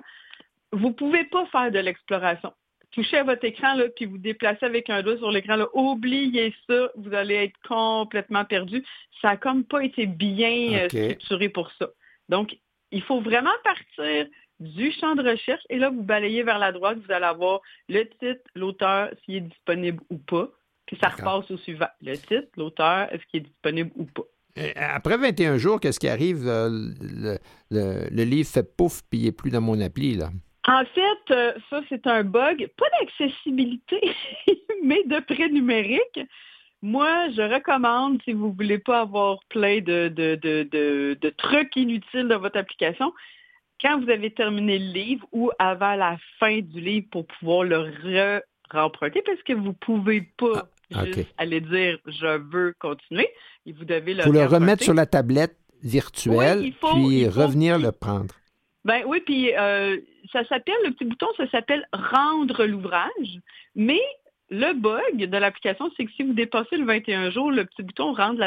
vous 0.72 0.88
ne 0.88 0.94
pouvez 0.94 1.24
pas 1.24 1.46
faire 1.46 1.70
de 1.70 1.78
l'exploration 1.78 2.52
touchez 2.92 3.18
à 3.18 3.24
votre 3.24 3.44
écran, 3.44 3.74
là, 3.74 3.84
puis 3.94 4.06
vous 4.06 4.18
déplacez 4.18 4.64
avec 4.64 4.90
un 4.90 5.02
doigt 5.02 5.16
sur 5.18 5.30
l'écran, 5.30 5.56
là, 5.56 5.66
oubliez 5.74 6.54
ça, 6.68 6.90
vous 6.96 7.14
allez 7.14 7.34
être 7.34 7.56
complètement 7.66 8.44
perdu. 8.44 8.84
Ça 9.20 9.28
n'a 9.28 9.36
comme 9.36 9.64
pas 9.64 9.84
été 9.84 10.06
bien 10.06 10.80
euh, 10.80 10.88
structuré 10.88 11.48
pour 11.48 11.70
ça. 11.78 11.88
Donc, 12.28 12.56
il 12.90 13.02
faut 13.02 13.20
vraiment 13.20 13.50
partir 13.64 14.26
du 14.58 14.92
champ 14.92 15.14
de 15.14 15.28
recherche 15.28 15.62
et 15.70 15.78
là, 15.78 15.90
vous 15.90 16.02
balayez 16.02 16.42
vers 16.42 16.58
la 16.58 16.72
droite, 16.72 16.98
vous 17.04 17.12
allez 17.12 17.24
avoir 17.24 17.60
le 17.88 18.04
titre, 18.04 18.42
l'auteur, 18.54 19.10
s'il 19.24 19.36
est 19.36 19.40
disponible 19.40 20.02
ou 20.10 20.18
pas. 20.18 20.48
Puis 20.86 20.98
ça 21.00 21.08
repasse 21.08 21.50
au 21.50 21.56
suivant. 21.56 21.88
Le 22.02 22.16
titre, 22.16 22.48
l'auteur, 22.56 23.12
est-ce 23.12 23.22
qu'il 23.30 23.40
est 23.40 23.46
disponible 23.46 23.92
ou 23.94 24.06
pas. 24.06 24.24
après 24.74 25.16
21 25.16 25.56
jours, 25.56 25.78
qu'est-ce 25.78 26.00
qui 26.00 26.08
arrive? 26.08 26.48
Euh, 26.48 26.68
le, 27.00 27.38
le, 27.70 28.24
livre 28.24 28.48
fait 28.48 28.76
pouf, 28.76 29.02
puis 29.08 29.20
il 29.20 29.24
n'est 29.26 29.32
plus 29.32 29.50
dans 29.50 29.60
mon 29.60 29.80
appli, 29.80 30.16
là. 30.16 30.30
En 30.68 30.84
fait, 30.84 31.34
euh, 31.34 31.52
ça, 31.70 31.80
c'est 31.88 32.06
un 32.06 32.22
bug, 32.22 32.68
pas 32.76 32.86
d'accessibilité, 33.00 34.00
mais 34.84 35.02
de 35.04 35.20
prêt 35.20 35.48
numérique. 35.48 36.20
Moi, 36.82 37.30
je 37.30 37.42
recommande, 37.42 38.20
si 38.24 38.32
vous 38.32 38.48
ne 38.48 38.54
voulez 38.54 38.78
pas 38.78 39.00
avoir 39.00 39.38
plein 39.48 39.80
de, 39.80 40.08
de, 40.08 41.28
trucs 41.36 41.76
inutiles 41.76 42.28
dans 42.28 42.38
votre 42.38 42.58
application, 42.58 43.12
quand 43.80 44.00
vous 44.00 44.10
avez 44.10 44.30
terminé 44.30 44.78
le 44.78 44.92
livre 44.92 45.26
ou 45.32 45.50
avant 45.58 45.94
la 45.94 46.18
fin 46.38 46.60
du 46.60 46.80
livre 46.80 47.06
pour 47.10 47.26
pouvoir 47.26 47.64
le 47.64 48.42
re-remprunter, 48.70 49.22
parce 49.22 49.42
que 49.42 49.54
vous 49.54 49.68
ne 49.68 49.72
pouvez 49.72 50.22
pas 50.36 50.68
ah, 50.94 51.04
juste 51.04 51.32
aller 51.38 51.60
dire 51.60 51.98
je 52.06 52.38
veux 52.50 52.74
continuer. 52.78 53.28
Et 53.66 53.72
vous 53.72 53.84
devez 53.84 54.14
le 54.14 54.46
remettre 54.46 54.82
sur 54.82 54.94
la 54.94 55.06
tablette 55.06 55.56
virtuelle, 55.82 56.72
puis 56.80 57.28
revenir 57.28 57.78
le 57.78 57.92
prendre. 57.92 58.34
Ben 58.84 59.02
oui, 59.06 59.20
puis 59.20 59.54
euh, 59.54 59.98
ça 60.32 60.44
s'appelle, 60.46 60.74
le 60.84 60.92
petit 60.92 61.04
bouton, 61.04 61.26
ça 61.36 61.48
s'appelle 61.50 61.86
rendre 61.92 62.64
l'ouvrage, 62.64 63.38
mais 63.74 64.00
le 64.50 64.72
bug 64.72 65.28
de 65.28 65.36
l'application, 65.36 65.90
c'est 65.96 66.06
que 66.06 66.12
si 66.12 66.22
vous 66.22 66.32
dépassez 66.32 66.76
le 66.76 66.86
21 66.86 67.30
jours, 67.30 67.50
le 67.50 67.64
petit 67.66 67.82
bouton 67.82 68.12
rendre 68.12 68.42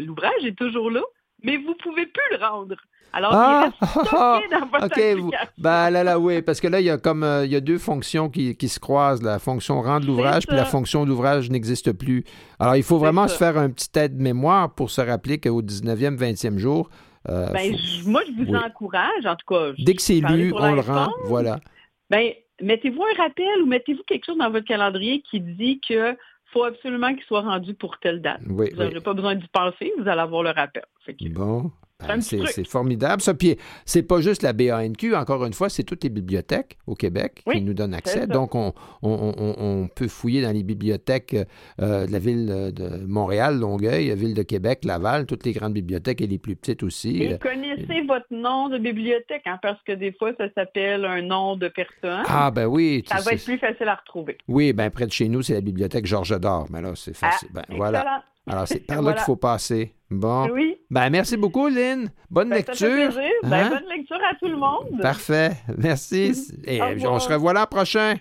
l'ouvrage 0.00 0.44
est 0.44 0.56
toujours 0.56 0.90
là, 0.90 1.02
mais 1.42 1.56
vous 1.56 1.70
ne 1.70 1.74
pouvez 1.74 2.06
plus 2.06 2.38
le 2.38 2.44
rendre. 2.44 2.76
Alors, 3.12 3.32
ah, 3.34 3.70
il 3.80 3.86
reste 3.88 4.52
dans 4.52 4.66
votre 4.66 4.86
OK, 5.26 5.34
ben, 5.58 5.90
là, 5.90 6.04
là, 6.04 6.18
oui, 6.18 6.42
parce 6.42 6.60
que 6.60 6.68
là, 6.68 6.80
il 6.80 6.86
y 6.86 6.90
a 6.90 6.98
comme 6.98 7.24
euh, 7.24 7.44
il 7.44 7.50
y 7.50 7.56
a 7.56 7.60
deux 7.60 7.78
fonctions 7.78 8.28
qui, 8.28 8.56
qui, 8.56 8.68
se 8.68 8.78
croisent, 8.78 9.22
la 9.22 9.40
fonction 9.40 9.82
rendre 9.82 10.06
l'ouvrage, 10.06 10.46
puis 10.46 10.56
la 10.56 10.64
fonction 10.64 11.04
d'ouvrage 11.04 11.50
n'existe 11.50 11.92
plus. 11.92 12.24
Alors, 12.60 12.76
il 12.76 12.84
faut 12.84 12.98
vraiment 12.98 13.26
se 13.26 13.36
faire 13.36 13.58
un 13.58 13.70
petit 13.70 13.88
aide-mémoire 13.96 14.74
pour 14.74 14.90
se 14.90 15.00
rappeler 15.00 15.40
qu'au 15.40 15.62
19e, 15.62 16.16
20e 16.16 16.58
jour, 16.58 16.88
euh, 17.28 17.52
ben, 17.52 17.76
moi, 18.06 18.22
je 18.26 18.32
vous 18.32 18.54
encourage, 18.54 19.26
en 19.26 19.36
tout 19.36 19.46
cas. 19.46 19.72
Dès 19.78 19.94
que 19.94 20.02
c'est 20.02 20.20
lu, 20.20 20.52
on 20.54 20.72
le 20.72 20.80
rend, 20.80 21.12
voilà. 21.24 21.60
Ben, 22.08 22.32
mettez-vous 22.60 23.02
un 23.02 23.22
rappel 23.22 23.62
ou 23.62 23.66
mettez-vous 23.66 24.02
quelque 24.04 24.26
chose 24.26 24.38
dans 24.38 24.50
votre 24.50 24.66
calendrier 24.66 25.22
qui 25.22 25.40
dit 25.40 25.80
que 25.86 26.16
faut 26.52 26.64
absolument 26.64 27.14
qu'il 27.14 27.22
soit 27.24 27.42
rendu 27.42 27.74
pour 27.74 27.98
telle 27.98 28.20
date. 28.20 28.40
vous 28.44 28.64
n'aurez 28.64 29.00
pas 29.00 29.14
besoin 29.14 29.36
d'y 29.36 29.46
penser, 29.48 29.92
vous 29.98 30.08
allez 30.08 30.20
avoir 30.20 30.42
le 30.42 30.50
rappel. 30.50 30.84
Bon. 31.30 31.70
Ben, 32.06 32.20
c'est 32.20 32.66
formidable, 32.66 33.22
ça. 33.22 33.34
Puis, 33.34 33.56
c'est 33.84 34.02
pas 34.02 34.20
juste 34.20 34.42
la 34.42 34.52
BANQ, 34.52 35.14
encore 35.14 35.44
une 35.44 35.52
fois, 35.52 35.68
c'est 35.68 35.82
toutes 35.82 36.04
les 36.04 36.10
bibliothèques 36.10 36.78
au 36.86 36.94
Québec 36.94 37.42
qui 37.50 37.62
nous 37.62 37.74
donnent 37.74 37.94
accès. 37.94 38.26
Donc, 38.26 38.54
on, 38.54 39.88
peut 39.94 40.08
fouiller 40.08 40.42
dans 40.42 40.52
les 40.52 40.62
bibliothèques 40.62 41.36
euh, 41.80 42.06
de 42.06 42.12
la 42.12 42.18
ville 42.18 42.72
de 42.74 43.04
Montréal, 43.06 43.58
Longueuil, 43.58 44.14
ville 44.14 44.34
de 44.34 44.42
Québec, 44.42 44.84
Laval, 44.84 45.26
toutes 45.26 45.44
les 45.44 45.52
grandes 45.52 45.72
bibliothèques 45.72 46.20
et 46.20 46.26
les 46.26 46.38
plus 46.38 46.56
petites 46.56 46.82
aussi. 46.82 47.22
Et 47.22 47.38
connaissez 47.38 48.02
votre 48.06 48.26
nom 48.30 48.68
de 48.68 48.78
bibliothèque, 48.78 49.42
hein, 49.46 49.58
parce 49.62 49.82
que 49.82 49.92
des 49.92 50.12
fois, 50.12 50.32
ça 50.38 50.44
s'appelle 50.54 51.04
un 51.04 51.22
nom 51.22 51.56
de 51.56 51.68
personne. 51.68 52.24
Ah, 52.26 52.50
ben 52.50 52.66
oui. 52.66 53.04
Ça 53.06 53.20
va 53.20 53.32
être 53.32 53.44
plus 53.44 53.58
facile 53.58 53.88
à 53.88 53.96
retrouver. 53.96 54.38
Oui, 54.48 54.72
ben 54.72 54.90
près 54.90 55.06
de 55.06 55.12
chez 55.12 55.28
nous, 55.28 55.42
c'est 55.42 55.54
la 55.54 55.60
bibliothèque 55.60 56.06
Georges 56.06 56.38
d'Or. 56.38 56.66
Mais 56.70 56.80
là, 56.80 56.92
c'est 56.94 57.16
facile. 57.16 57.48
Ah, 57.56 57.62
ben, 57.68 57.76
voilà. 57.76 58.24
Alors, 58.46 58.66
c'est 58.66 58.80
par 58.86 59.02
là 59.02 59.12
qu'il 59.12 59.22
faut 59.22 59.36
passer. 59.36 59.94
Bon. 60.10 60.48
Oui. 60.50 60.76
Ben, 60.90 61.08
merci 61.08 61.36
beaucoup, 61.36 61.68
Lynn. 61.68 62.10
Bonne 62.30 62.48
ben, 62.48 62.56
lecture. 62.56 63.12
Ça 63.12 63.20
ben, 63.44 63.52
hein? 63.52 63.68
bonne 63.70 63.96
lecture 63.96 64.18
à 64.28 64.34
tout 64.36 64.48
le 64.48 64.56
monde. 64.56 65.00
Parfait. 65.00 65.52
Merci. 65.78 66.32
Et 66.64 66.80
on 66.82 67.18
se 67.18 67.28
revoit 67.28 67.52
l'an 67.52 67.66
prochain. 67.66 68.16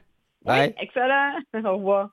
Bye. 0.45 0.73
excellent. 0.79 1.33
Au 1.65 1.77
revoir. 1.77 2.09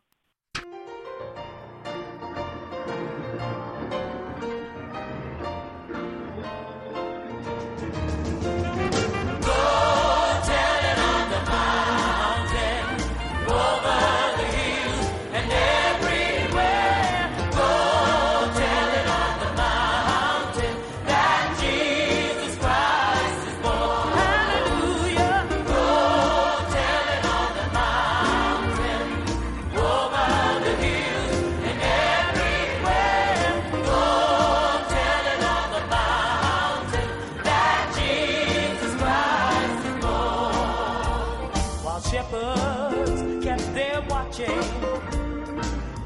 chain. 44.37 44.49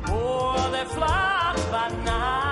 Oh, 0.07 0.71
they 0.71 0.85
flock 0.85 1.57
by 1.73 1.89
night. 2.05 2.50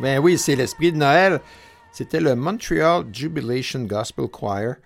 Ben 0.00 0.18
oui, 0.18 0.38
c'est 0.38 0.56
l'esprit 0.56 0.92
de 0.92 0.96
Noël. 0.96 1.40
C'était 1.92 2.20
le 2.20 2.34
Montreal 2.34 3.04
Jubilation 3.12 3.80
Gospel 3.84 4.28
Choir 4.28 4.76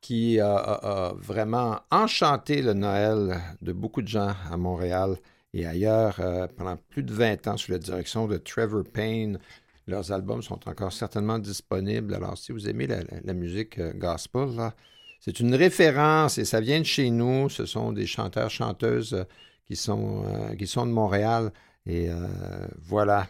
qui 0.00 0.40
a, 0.40 1.14
vraiment 1.16 1.80
enchanté 1.90 2.60
le 2.60 2.74
Noël 2.74 3.40
de 3.62 3.72
beaucoup 3.72 4.02
de 4.02 4.08
gens 4.08 4.34
à 4.50 4.56
Montréal 4.56 5.16
et 5.52 5.64
ailleurs 5.64 6.16
euh, 6.18 6.48
pendant 6.56 6.76
plus 6.76 7.04
de 7.04 7.12
20 7.12 7.46
ans 7.46 7.56
sous 7.56 7.70
la 7.70 7.78
direction 7.78 8.26
de 8.26 8.36
Trevor 8.36 8.82
Payne. 8.84 9.38
Leurs 9.86 10.10
albums 10.10 10.42
sont 10.42 10.68
encore 10.68 10.92
certainement 10.92 11.38
disponibles. 11.38 12.12
Alors, 12.12 12.36
si 12.36 12.50
vous 12.50 12.68
aimez 12.68 12.88
la, 12.88 13.32
musique 13.34 13.78
euh, 13.78 13.92
gospel, 13.92 14.72
c'est 15.20 15.38
une 15.38 15.54
référence 15.54 16.36
et 16.36 16.44
ça 16.44 16.60
vient 16.60 16.80
de 16.80 16.84
chez 16.84 17.10
nous. 17.10 17.48
Ce 17.48 17.64
sont 17.64 17.92
des 17.92 18.06
chanteurs, 18.06 18.50
chanteuses 18.50 19.14
euh, 19.14 19.24
qui 19.66 19.76
sont, 19.76 20.24
qui 20.58 20.66
sont 20.66 20.84
de 20.84 20.90
Montréal. 20.90 21.52
Et 21.86 22.08
voilà, 22.82 23.26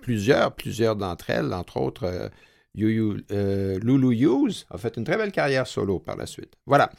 plusieurs, 0.00 0.54
plusieurs 0.54 0.96
d'entre 0.96 1.30
elles, 1.30 1.52
entre 1.52 1.76
autres 1.78 2.04
euh, 2.04 2.28
euh, 2.80 3.78
Lulu 3.80 4.16
Hughes, 4.16 4.64
a 4.70 4.78
fait 4.78 4.96
une 4.96 5.04
très 5.04 5.16
belle 5.16 5.32
carrière 5.32 5.66
solo 5.66 5.98
par 5.98 6.16
la 6.16 6.26
suite. 6.26 6.54
Voilà. 6.66 6.90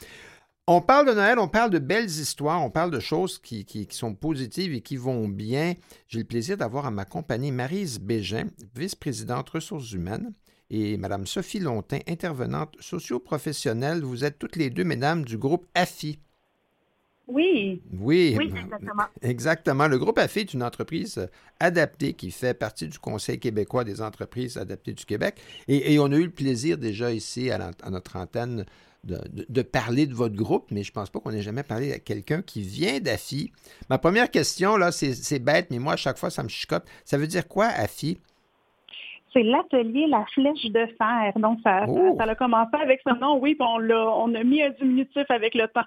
On 0.65 0.79
parle 0.79 1.07
de 1.07 1.13
Noël, 1.13 1.39
on 1.39 1.49
parle 1.49 1.71
de 1.71 1.79
belles 1.79 2.05
histoires, 2.05 2.63
on 2.63 2.69
parle 2.69 2.89
de 2.89 3.01
choses 3.01 3.37
qui, 3.37 3.65
sont 3.91 4.15
positives 4.15 4.73
et 4.73 4.79
qui 4.79 4.95
vont 4.95 5.27
bien. 5.27 5.73
J'ai 6.07 6.19
le 6.19 6.25
plaisir 6.25 6.55
d'avoir 6.55 6.85
à 6.85 6.91
ma 6.91 7.03
compagnie 7.03 7.51
Marise 7.51 7.99
Bégin, 7.99 8.45
vice-présidente 8.73 9.49
ressources 9.49 9.91
humaines, 9.91 10.31
et 10.69 10.95
Mme 10.95 11.27
Sophie 11.27 11.59
Lontin, 11.59 11.99
intervenante 12.07 12.77
socio-professionnelle. 12.79 14.03
Vous 14.03 14.23
êtes 14.23 14.39
toutes 14.39 14.55
les 14.55 14.69
deux, 14.69 14.85
mesdames, 14.85 15.25
du 15.25 15.37
groupe 15.37 15.67
AFI. 15.75 16.19
Oui. 17.27 17.81
Oui. 17.99 18.37
exactement. 18.39 19.03
Exactement. 19.21 19.87
Le 19.87 19.97
groupe 19.97 20.17
AFI 20.17 20.39
est 20.39 20.53
une 20.53 20.63
entreprise 20.63 21.27
adaptée 21.59 22.13
qui 22.13 22.31
fait 22.31 22.53
partie 22.53 22.87
du 22.87 22.99
Conseil 22.99 23.39
québécois 23.39 23.83
des 23.83 24.01
entreprises 24.01 24.57
adaptées 24.57 24.93
du 24.93 25.05
Québec. 25.05 25.35
Et, 25.67 25.97
on 25.99 26.11
a 26.11 26.15
eu 26.15 26.25
le 26.25 26.31
plaisir 26.31 26.77
déjà 26.77 27.11
ici 27.11 27.49
à, 27.49 27.71
notre 27.89 28.17
antenne 28.17 28.65
de, 29.03 29.61
parler 29.61 30.05
de 30.05 30.13
votre 30.13 30.35
groupe, 30.35 30.67
mais 30.71 30.83
je 30.83 30.91
ne 30.91 30.93
pense 30.93 31.09
pas 31.09 31.19
qu'on 31.19 31.31
ait 31.31 31.41
jamais 31.41 31.63
parlé 31.63 31.93
à 31.93 31.99
quelqu'un 31.99 32.41
qui 32.41 32.61
vient 32.61 32.99
d'AFI. 32.99 33.51
Ma 33.89 33.97
première 33.97 34.29
question, 34.29 34.75
là, 34.75 34.91
c'est 34.91 35.39
bête, 35.39 35.67
mais 35.71 35.79
moi, 35.79 35.93
à 35.93 35.97
chaque 35.97 36.17
fois, 36.17 36.29
ça 36.29 36.43
me 36.43 36.49
chicote. 36.49 36.83
Ça 37.05 37.17
veut 37.17 37.27
dire 37.27 37.47
quoi, 37.47 37.67
AFI? 37.67 38.19
c'est 39.33 39.43
l'atelier 39.43 40.05
La 40.07 40.23
Flèche 40.33 40.65
de 40.65 40.85
Fer. 40.97 41.33
Donc, 41.37 41.59
ça, 41.63 41.85
Oh. 41.87 42.15
ça, 42.17 42.25
a 42.25 42.35
commencé 42.35 42.75
avec 42.79 43.01
ce 43.05 43.19
nom, 43.19 43.39
oui, 43.39 43.55
puis 43.55 43.67
on, 43.67 43.79
l'a, 43.79 44.09
on 44.15 44.33
a 44.35 44.43
mis 44.43 44.61
un 44.61 44.69
diminutif 44.69 45.25
avec 45.29 45.55
le 45.55 45.67
temps. 45.67 45.81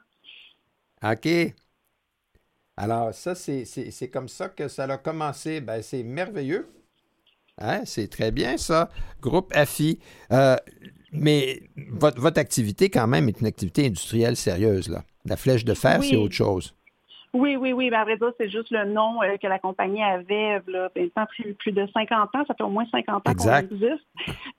OK. 1.12 1.54
Alors, 2.76 3.14
ça, 3.14 3.34
c'est, 3.34 4.10
comme 4.12 4.28
ça 4.28 4.48
que 4.48 4.68
ça 4.68 4.84
a 4.84 4.98
commencé. 4.98 5.60
Ben, 5.60 5.82
c'est 5.82 6.02
merveilleux. 6.02 6.68
Hein, 7.58 7.82
C'est 7.86 8.08
très 8.08 8.30
bien, 8.32 8.58
ça. 8.58 8.90
Groupe 9.22 9.50
AFI. 9.54 9.98
Euh, 10.32 10.56
mais 11.12 11.62
votre, 11.90 12.20
votre 12.20 12.38
activité, 12.38 12.90
quand 12.90 13.06
même, 13.06 13.28
est 13.28 13.40
une 13.40 13.46
activité 13.46 13.86
industrielle 13.86 14.36
sérieuse, 14.36 14.90
là. 14.90 15.02
La 15.24 15.36
flèche 15.36 15.64
de 15.64 15.74
fer, 15.74 15.98
Oui. 16.00 16.08
c'est 16.10 16.16
autre 16.16 16.34
chose. 16.34 16.74
Oui, 17.32 17.56
oui, 17.56 17.72
oui. 17.72 17.90
Ben, 17.90 18.00
à 18.00 18.04
vrai 18.04 18.16
dire, 18.16 18.32
c'est 18.38 18.48
juste 18.48 18.70
le 18.70 18.84
nom 18.84 19.22
euh, 19.22 19.36
que 19.36 19.46
la 19.46 19.58
compagnie 19.58 20.02
avait 20.02 20.60
là, 20.68 20.90
maintenant 20.94 21.26
plus, 21.26 21.54
plus 21.54 21.72
de 21.72 21.86
50 21.92 22.34
ans. 22.34 22.44
Ça 22.46 22.54
fait 22.54 22.62
au 22.62 22.70
moins 22.70 22.86
50 22.90 23.28
ans 23.28 23.34
qu'on 23.34 23.56
existe. 23.58 24.04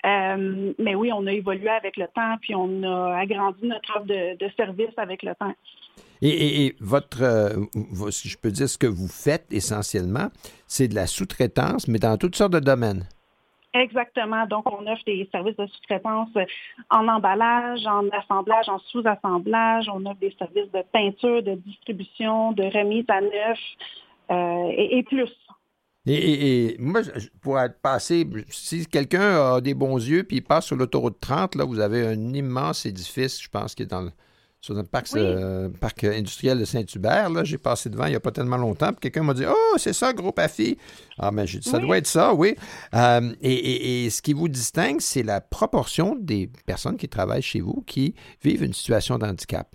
Euh, 0.06 0.74
mais 0.78 0.96
oui, 0.96 1.12
on 1.14 1.26
a 1.28 1.34
évolué 1.34 1.70
avec 1.70 1.98
le 1.98 2.08
temps, 2.08 2.36
puis 2.42 2.56
on 2.56 2.84
a 2.84 3.18
agrandi 3.18 3.66
notre 3.68 3.96
offre 3.96 4.06
de, 4.06 4.38
de 4.38 4.52
services 4.58 4.98
avec 4.98 5.24
le 5.24 5.34
temps. 5.36 5.54
Et, 6.22 6.30
et- 6.30 6.66
et 6.66 6.76
votre, 6.80 7.22
euh, 7.22 7.66
si 8.12 8.30
je 8.30 8.38
peux 8.38 8.52
dire, 8.52 8.68
ce 8.70 8.78
que 8.78 8.88
vous 8.88 9.08
faites 9.08 9.46
essentiellement, 9.52 10.28
c'est 10.68 10.88
de 10.88 10.96
la 10.96 11.08
sous-traitance, 11.08 11.88
mais 11.88 12.00
dans 12.00 12.18
toutes 12.18 12.36
sortes 12.36 12.54
de 12.54 12.60
domaines. 12.60 13.08
Exactement. 13.74 14.48
Donc, 14.48 14.64
on 14.72 14.88
offre 14.88 15.04
des 15.06 15.28
services 15.32 15.56
de 15.58 15.68
sous-traitance 15.68 16.30
en 16.90 17.08
emballage, 17.08 17.86
en 17.86 18.08
assemblage, 18.10 18.68
en 18.70 18.80
sous-assemblage. 18.80 19.88
On 19.94 20.04
offre 20.06 20.20
des 20.20 20.34
services 20.40 20.72
de 20.74 20.82
peinture, 20.92 21.44
de 21.44 21.56
distribution, 21.56 22.54
de 22.54 22.64
remise 22.64 23.06
à 23.10 23.22
neuf 23.22 23.60
euh, 24.32 24.72
et, 24.76 24.98
et 24.98 25.04
plus. 25.04 25.30
Et, 26.08 26.14
et- 26.16 26.66
et 26.74 26.78
moi, 26.80 27.02
pour 27.42 27.60
être 27.60 27.80
passé, 27.82 28.26
si 28.50 28.86
quelqu'un 28.88 29.56
a 29.56 29.62
des 29.62 29.74
bons 29.74 29.98
yeux 29.98 30.24
puis 30.24 30.38
il 30.38 30.42
passe 30.42 30.66
sur 30.68 30.78
l'autoroute 30.78 31.20
30, 31.20 31.56
là, 31.56 31.66
vous 31.66 31.80
avez 31.80 32.08
un 32.08 32.34
immense 32.34 32.86
édifice, 32.86 33.42
je 33.44 33.50
pense, 33.50 33.76
qui 33.76 33.84
est 33.84 33.88
dans 33.88 34.02
le- 34.02 34.12
sur 34.60 34.78
un 34.78 34.84
parc, 34.84 35.08
Oui. 35.14 35.22
euh, 35.24 35.70
parc 35.70 36.04
industriel 36.04 36.60
de 36.60 36.66
Saint-Hubert. 36.66 37.30
Là, 37.30 37.44
j'ai 37.44 37.58
passé 37.58 37.90
devant 37.90 38.06
il 38.06 38.10
n'y 38.10 38.16
a 38.16 38.20
pas 38.20 38.32
tellement 38.32 38.58
longtemps, 38.58 38.88
puis 38.92 39.00
quelqu'un 39.02 39.24
m'a 39.24 39.34
dit 39.34 39.46
Oh, 39.48 39.76
c'est 39.78 39.94
ça, 39.94 40.12
groupe 40.14 40.40
AFI. 40.40 40.78
Ah, 41.20 41.32
mais 41.32 41.46
j'ai 41.48 41.60
dit 41.60 41.70
Ça 41.70 41.78
Oui. 41.78 41.84
doit 41.86 41.98
être 42.00 42.08
ça, 42.08 42.34
oui. 42.34 42.56
Euh, 42.94 43.34
et, 43.42 43.54
et- 43.54 44.06
et 44.06 44.10
ce 44.10 44.22
qui 44.22 44.34
vous 44.34 44.48
distingue, 44.50 45.00
c'est 45.00 45.24
la 45.24 45.40
proportion 45.42 46.16
des 46.20 46.50
personnes 46.66 46.98
qui 46.98 47.08
travaillent 47.08 47.42
chez 47.42 47.62
vous 47.62 47.84
qui 47.88 48.16
vivent 48.44 48.64
une 48.64 48.74
situation 48.74 49.18
de 49.18 49.26
handicap. 49.26 49.68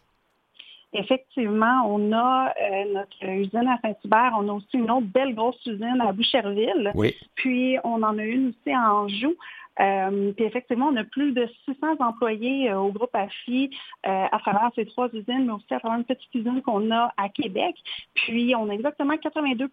Effectivement, 0.95 1.87
on 1.89 2.13
a 2.13 2.49
euh, 2.61 2.93
notre 2.93 3.25
usine 3.25 3.67
à 3.67 3.79
Saint-Hubert. 3.81 4.33
On 4.39 4.47
a 4.51 4.53
aussi 4.53 4.67
une 4.75 4.91
autre 4.91 5.07
belle 5.07 5.35
grosse 5.35 5.57
usine 5.65 6.03
à 6.07 6.13
Boucherville. 6.13 6.93
Oui. 6.95 7.15
Puis, 7.35 7.79
on 7.83 8.03
en 8.03 8.19
a 8.19 8.23
une 8.25 8.49
aussi 8.49 8.75
à 8.75 8.93
Anjou. 8.95 9.33
Euh, 9.81 10.33
puis 10.33 10.45
effectivement, 10.45 10.89
on 10.93 10.97
a 10.97 11.05
plus 11.05 11.33
de 11.33 11.49
600 11.65 11.97
employés 12.01 12.71
euh, 12.71 12.79
au 12.79 12.93
groupe 12.93 13.15
AFI 13.15 13.71
euh, 14.07 14.25
à 14.31 14.39
travers 14.39 14.71
ces 14.75 14.85
trois 14.85 15.09
usines, 15.15 15.47
mais 15.47 15.53
aussi 15.53 15.73
à 15.73 15.81
travers 15.81 15.99
une 15.99 16.05
petite 16.05 16.35
usine 16.35 16.61
qu'on 16.63 16.91
a 16.91 17.13
à 17.17 17.29
Québec. 17.31 17.75
Puis, 18.15 18.55
on 18.55 18.69
a 18.69 18.73
exactement 18.75 19.15
82% 19.15 19.69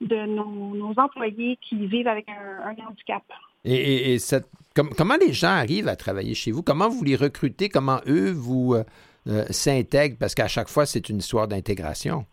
de 0.00 0.26
nos, 0.26 0.92
employés 0.96 1.58
qui 1.62 1.86
vivent 1.86 2.08
avec 2.08 2.26
un, 2.28 2.74
handicap. 2.88 3.22
Et, 3.64 3.74
et- 3.74 4.14
et 4.14 4.18
cette- 4.18 4.48
com- 4.74 4.90
comment 4.96 5.16
les 5.24 5.32
gens 5.32 5.48
arrivent 5.50 5.88
à 5.88 5.94
travailler 5.96 6.34
chez 6.34 6.50
vous? 6.50 6.62
Comment 6.62 6.88
vous 6.88 7.04
les 7.04 7.14
recrutez? 7.16 7.68
Comment 7.68 8.00
eux 8.08 8.32
vous 8.32 8.74
s'intègrent? 9.50 10.16
Parce 10.18 10.34
qu'à 10.34 10.48
chaque 10.48 10.68
fois, 10.68 10.86
c'est 10.86 11.08
une 11.08 11.18
histoire 11.18 11.46
d'intégration. 11.46 12.24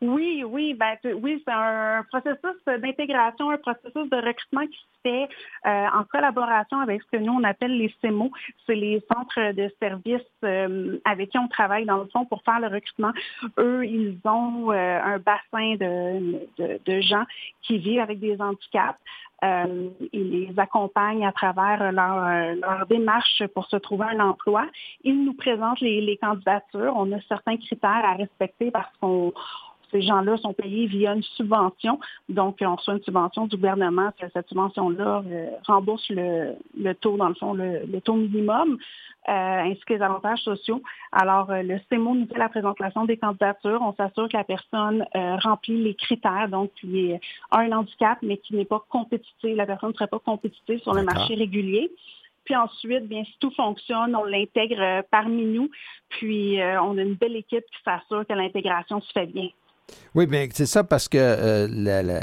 Oui, 0.00 0.44
oui, 0.44 0.74
ben 0.74 0.96
oui, 1.22 1.42
c'est 1.44 1.52
un 1.52 2.04
processus 2.04 2.64
d'intégration, 2.66 3.50
un 3.50 3.58
processus 3.58 4.08
de 4.08 4.16
recrutement 4.16 4.64
qui 4.64 4.78
se 4.78 5.00
fait 5.02 5.28
euh, 5.66 5.86
en 5.92 6.04
collaboration 6.04 6.78
avec 6.78 7.02
ce 7.02 7.16
que 7.16 7.22
nous 7.22 7.32
on 7.32 7.42
appelle 7.42 7.76
les 7.76 7.92
CEMO, 8.00 8.30
c'est 8.64 8.76
les 8.76 9.02
centres 9.12 9.52
de 9.52 9.68
services 9.80 10.20
euh, 10.44 10.98
avec 11.04 11.30
qui 11.30 11.38
on 11.38 11.48
travaille 11.48 11.84
dans 11.84 11.98
le 11.98 12.06
fond 12.12 12.24
pour 12.26 12.42
faire 12.44 12.60
le 12.60 12.68
recrutement. 12.68 13.10
Eux, 13.58 13.84
ils 13.86 14.16
ont 14.24 14.70
euh, 14.70 15.00
un 15.02 15.18
bassin 15.18 15.74
de, 15.74 16.46
de, 16.58 16.80
de 16.84 17.00
gens 17.00 17.24
qui 17.62 17.78
vivent 17.78 18.00
avec 18.00 18.20
des 18.20 18.40
handicaps. 18.40 19.00
Euh, 19.44 19.88
ils 20.12 20.30
les 20.30 20.58
accompagnent 20.58 21.26
à 21.26 21.32
travers 21.32 21.92
leur, 21.92 22.54
leur 22.56 22.86
démarche 22.86 23.44
pour 23.54 23.66
se 23.66 23.76
trouver 23.76 24.06
un 24.06 24.20
emploi. 24.20 24.66
Ils 25.04 25.24
nous 25.24 25.34
présentent 25.34 25.80
les, 25.80 26.00
les 26.00 26.16
candidatures. 26.16 26.92
On 26.96 27.10
a 27.12 27.20
certains 27.28 27.56
critères 27.56 28.04
à 28.04 28.14
respecter 28.14 28.72
parce 28.72 28.90
qu'on 29.00 29.32
ces 29.90 30.02
gens-là 30.02 30.36
sont 30.38 30.52
payés 30.52 30.86
via 30.86 31.14
une 31.14 31.22
subvention. 31.22 31.98
Donc, 32.28 32.58
on 32.60 32.76
reçoit 32.76 32.94
une 32.94 33.02
subvention 33.02 33.46
du 33.46 33.56
gouvernement. 33.56 34.10
Cette 34.32 34.48
subvention-là 34.48 35.22
euh, 35.26 35.50
rembourse 35.66 36.08
le, 36.10 36.56
le, 36.78 36.94
taux, 36.94 37.16
dans 37.16 37.28
le 37.28 37.34
fond, 37.34 37.54
le, 37.54 37.84
le 37.86 38.00
taux 38.00 38.14
minimum, 38.14 38.78
euh, 39.28 39.32
ainsi 39.32 39.80
que 39.86 39.94
les 39.94 40.02
avantages 40.02 40.40
sociaux. 40.40 40.82
Alors, 41.12 41.50
euh, 41.50 41.62
le 41.62 41.78
CEMO 41.88 42.14
nous 42.14 42.26
fait 42.26 42.38
la 42.38 42.48
présentation 42.48 43.04
des 43.04 43.16
candidatures. 43.16 43.80
On 43.82 43.94
s'assure 43.94 44.28
que 44.28 44.36
la 44.36 44.44
personne 44.44 45.04
euh, 45.14 45.36
remplit 45.36 45.82
les 45.82 45.94
critères, 45.94 46.48
donc 46.48 46.70
qui 46.80 47.14
a 47.50 47.58
un 47.58 47.72
handicap, 47.72 48.18
mais 48.22 48.38
qui 48.38 48.54
n'est 48.54 48.64
pas 48.64 48.82
compétitive. 48.88 49.56
La 49.56 49.66
personne 49.66 49.90
ne 49.90 49.94
serait 49.94 50.06
pas 50.06 50.18
compétitive 50.18 50.80
sur 50.80 50.94
le 50.94 51.02
marché 51.02 51.34
régulier. 51.34 51.90
Puis 52.48 52.56
ensuite, 52.56 53.06
bien, 53.06 53.24
si 53.24 53.36
tout 53.40 53.50
fonctionne, 53.50 54.16
on 54.16 54.24
l'intègre 54.24 54.80
euh, 54.80 55.02
parmi 55.10 55.44
nous. 55.44 55.68
Puis 56.08 56.58
euh, 56.58 56.80
on 56.80 56.96
a 56.96 57.02
une 57.02 57.12
belle 57.12 57.36
équipe 57.36 57.64
qui 57.64 57.82
s'assure 57.84 58.26
que 58.26 58.32
l'intégration 58.32 59.02
se 59.02 59.12
fait 59.12 59.26
bien. 59.26 59.50
Oui, 60.14 60.26
bien, 60.26 60.48
c'est 60.52 60.66
ça 60.66 60.84
parce 60.84 61.08
que 61.08 61.18
euh, 61.18 62.20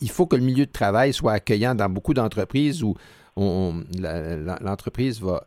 il 0.00 0.10
faut 0.10 0.26
que 0.26 0.36
le 0.36 0.42
milieu 0.42 0.66
de 0.66 0.72
travail 0.72 1.12
soit 1.12 1.32
accueillant 1.32 1.74
dans 1.74 1.88
beaucoup 1.88 2.14
d'entreprises 2.14 2.82
où 2.82 2.94
l'entreprise 3.36 5.20
va 5.20 5.46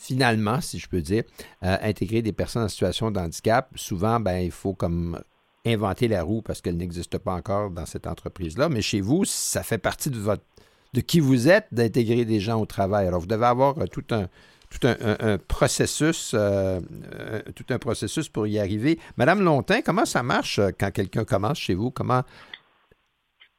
finalement, 0.00 0.60
si 0.62 0.78
je 0.78 0.88
peux 0.88 1.02
dire, 1.02 1.24
euh, 1.62 1.76
intégrer 1.82 2.22
des 2.22 2.32
personnes 2.32 2.62
en 2.62 2.68
situation 2.68 3.10
de 3.10 3.20
handicap. 3.20 3.70
Souvent, 3.76 4.18
ben, 4.18 4.38
il 4.38 4.50
faut 4.50 4.72
comme 4.72 5.20
inventer 5.66 6.08
la 6.08 6.22
roue 6.22 6.40
parce 6.40 6.62
qu'elle 6.62 6.78
n'existe 6.78 7.18
pas 7.18 7.34
encore 7.34 7.70
dans 7.70 7.84
cette 7.84 8.06
entreprise-là. 8.06 8.70
Mais 8.70 8.80
chez 8.80 9.02
vous, 9.02 9.26
ça 9.26 9.62
fait 9.62 9.78
partie 9.78 10.10
de 10.10 11.00
qui 11.02 11.20
vous 11.20 11.48
êtes 11.48 11.66
d'intégrer 11.70 12.24
des 12.24 12.40
gens 12.40 12.58
au 12.60 12.66
travail. 12.66 13.06
Alors, 13.06 13.20
vous 13.20 13.26
devez 13.26 13.44
avoir 13.44 13.78
euh, 13.78 13.86
tout 13.86 14.04
un, 14.10 14.28
tout 14.70 14.86
un, 14.86 15.38
processus, 15.38 16.32
euh, 16.34 16.80
euh, 17.14 17.42
tout 17.56 17.64
un 17.70 17.78
processus 17.78 18.28
pour 18.28 18.46
y 18.46 18.58
arriver. 18.58 18.98
Madame 19.16 19.42
Longtin, 19.42 19.82
comment 19.82 20.04
ça 20.04 20.22
marche 20.22 20.58
euh, 20.58 20.70
quand 20.78 20.92
quelqu'un 20.92 21.24
commence 21.24 21.58
chez 21.58 21.74
vous? 21.74 21.90
Comment? 21.90 22.22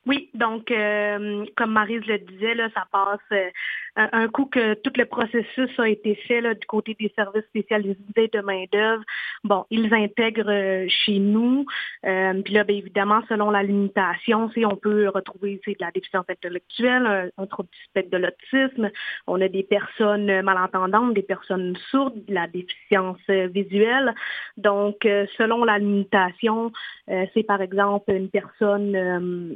Oui, 0.08 0.32
donc 0.34 0.74
comme 1.56 1.72
Marise 1.72 2.04
le 2.08 2.18
disait, 2.18 2.56
là, 2.56 2.70
ça 2.74 2.88
passe 2.92 3.20
un 3.96 4.28
coup 4.30 4.46
que 4.46 4.74
tout 4.76 4.92
le 4.96 5.06
processus 5.06 5.70
a 5.78 5.90
été 5.90 6.16
fait 6.16 6.42
là, 6.42 6.54
du 6.54 6.66
côté 6.68 6.96
des 7.00 7.12
services 7.16 7.44
spécialisés 7.46 8.30
de 8.34 8.42
main-d'œuvre. 8.42 9.04
Bon, 9.44 9.66
ils 9.70 9.94
intègrent 9.94 10.52
euh, 10.52 10.86
chez 10.88 11.20
nous. 11.20 11.66
Euh, 12.06 12.42
puis 12.42 12.54
là, 12.54 12.64
bien 12.64 12.78
évidemment, 12.78 13.22
selon 13.28 13.52
la 13.52 13.64
limitation, 13.64 14.50
on 14.64 14.76
peut 14.76 15.10
retrouver 15.10 15.60
de 15.66 15.76
la 15.80 15.92
déficience 15.92 16.26
intellectuelle, 16.30 17.06
un, 17.06 17.44
un 17.44 17.46
trouble 17.48 17.70
du 17.72 17.84
spectre 17.86 18.12
de 18.12 18.18
l'autisme. 18.18 18.90
On 19.28 19.42
a 19.42 19.48
des 19.48 19.64
personnes 19.64 20.42
malentendantes, 20.42 21.14
des 21.14 21.24
personnes 21.24 21.76
sourdes, 21.90 22.26
de 22.26 22.34
la 22.34 22.48
déficience 22.48 23.20
euh, 23.30 23.48
visuelle. 23.48 24.14
Donc, 24.58 25.06
euh, 25.06 25.26
selon 25.38 25.64
la 25.64 25.80
limitation, 25.80 26.72
euh, 27.10 27.26
c'est 27.34 27.44
par 27.44 27.62
exemple 27.62 28.12
une 28.12 28.30
personne 28.30 28.96
euh, 28.96 29.56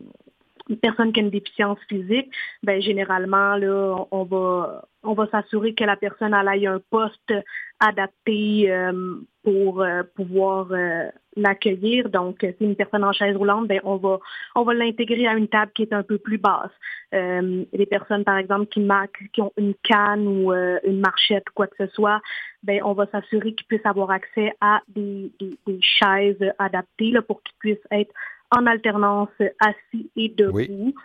une 0.69 0.78
personne 0.78 1.13
qui 1.13 1.19
a 1.19 1.23
une 1.23 1.30
déficience 1.30 1.80
physique, 1.88 2.32
ben 2.63 2.82
généralement 2.82 3.56
là, 3.56 4.06
on 4.12 4.23
va 4.23 4.86
on 5.06 5.13
va 5.13 5.28
s'assurer 5.28 5.73
que 5.73 5.84
la 5.84 5.95
personne 5.95 6.34
ait 6.34 6.65
un 6.65 6.82
poste 6.89 7.34
adapté 7.80 8.71
euh, 8.71 9.15
pour 9.43 9.82
euh, 9.82 10.01
pouvoir 10.15 10.71
euh, 10.71 11.10
l'accueillir. 11.36 12.10
Donc, 12.10 12.38
si 12.41 12.63
une 12.63 12.75
personne 12.75 13.04
en 13.04 13.12
chaise 13.12 13.36
roulante, 13.36 13.67
ben 13.67 13.80
on 13.84 13.97
va 13.97 14.19
on 14.56 14.63
va 14.63 14.73
l'intégrer 14.73 15.28
à 15.28 15.34
une 15.34 15.47
table 15.47 15.71
qui 15.75 15.84
est 15.84 15.93
un 15.93 16.04
peu 16.04 16.17
plus 16.17 16.38
basse. 16.38 16.71
les 17.12 17.86
personnes, 17.86 18.23
par 18.23 18.38
exemple, 18.38 18.67
qui 18.67 18.80
marquent, 18.80 19.30
qui 19.32 19.41
ont 19.41 19.54
une 19.58 19.75
canne 19.84 20.28
ou 20.28 20.51
euh, 20.51 20.80
une 20.84 20.99
marchette 20.99 21.43
ou 21.49 21.54
quoi 21.54 21.67
que 21.67 21.75
ce 21.78 21.88
soit, 21.93 22.21
ben 22.63 22.82
on 22.84 22.93
va 22.93 23.06
s'assurer 23.08 23.54
qu'ils 23.54 23.67
puissent 23.67 23.86
avoir 23.86 24.10
accès 24.10 24.54
à 24.62 24.82
des, 24.88 25.32
des, 25.39 25.58
des 25.67 25.80
chaises 25.82 26.54
adaptées 26.58 27.12
là, 27.12 27.21
pour 27.21 27.43
qu'ils 27.43 27.58
puissent 27.60 27.88
être 27.91 28.13
en 28.51 28.65
alternance 28.65 29.29
assis 29.60 30.10
et 30.15 30.29
debout. 30.29 30.58
Oui. 30.58 30.95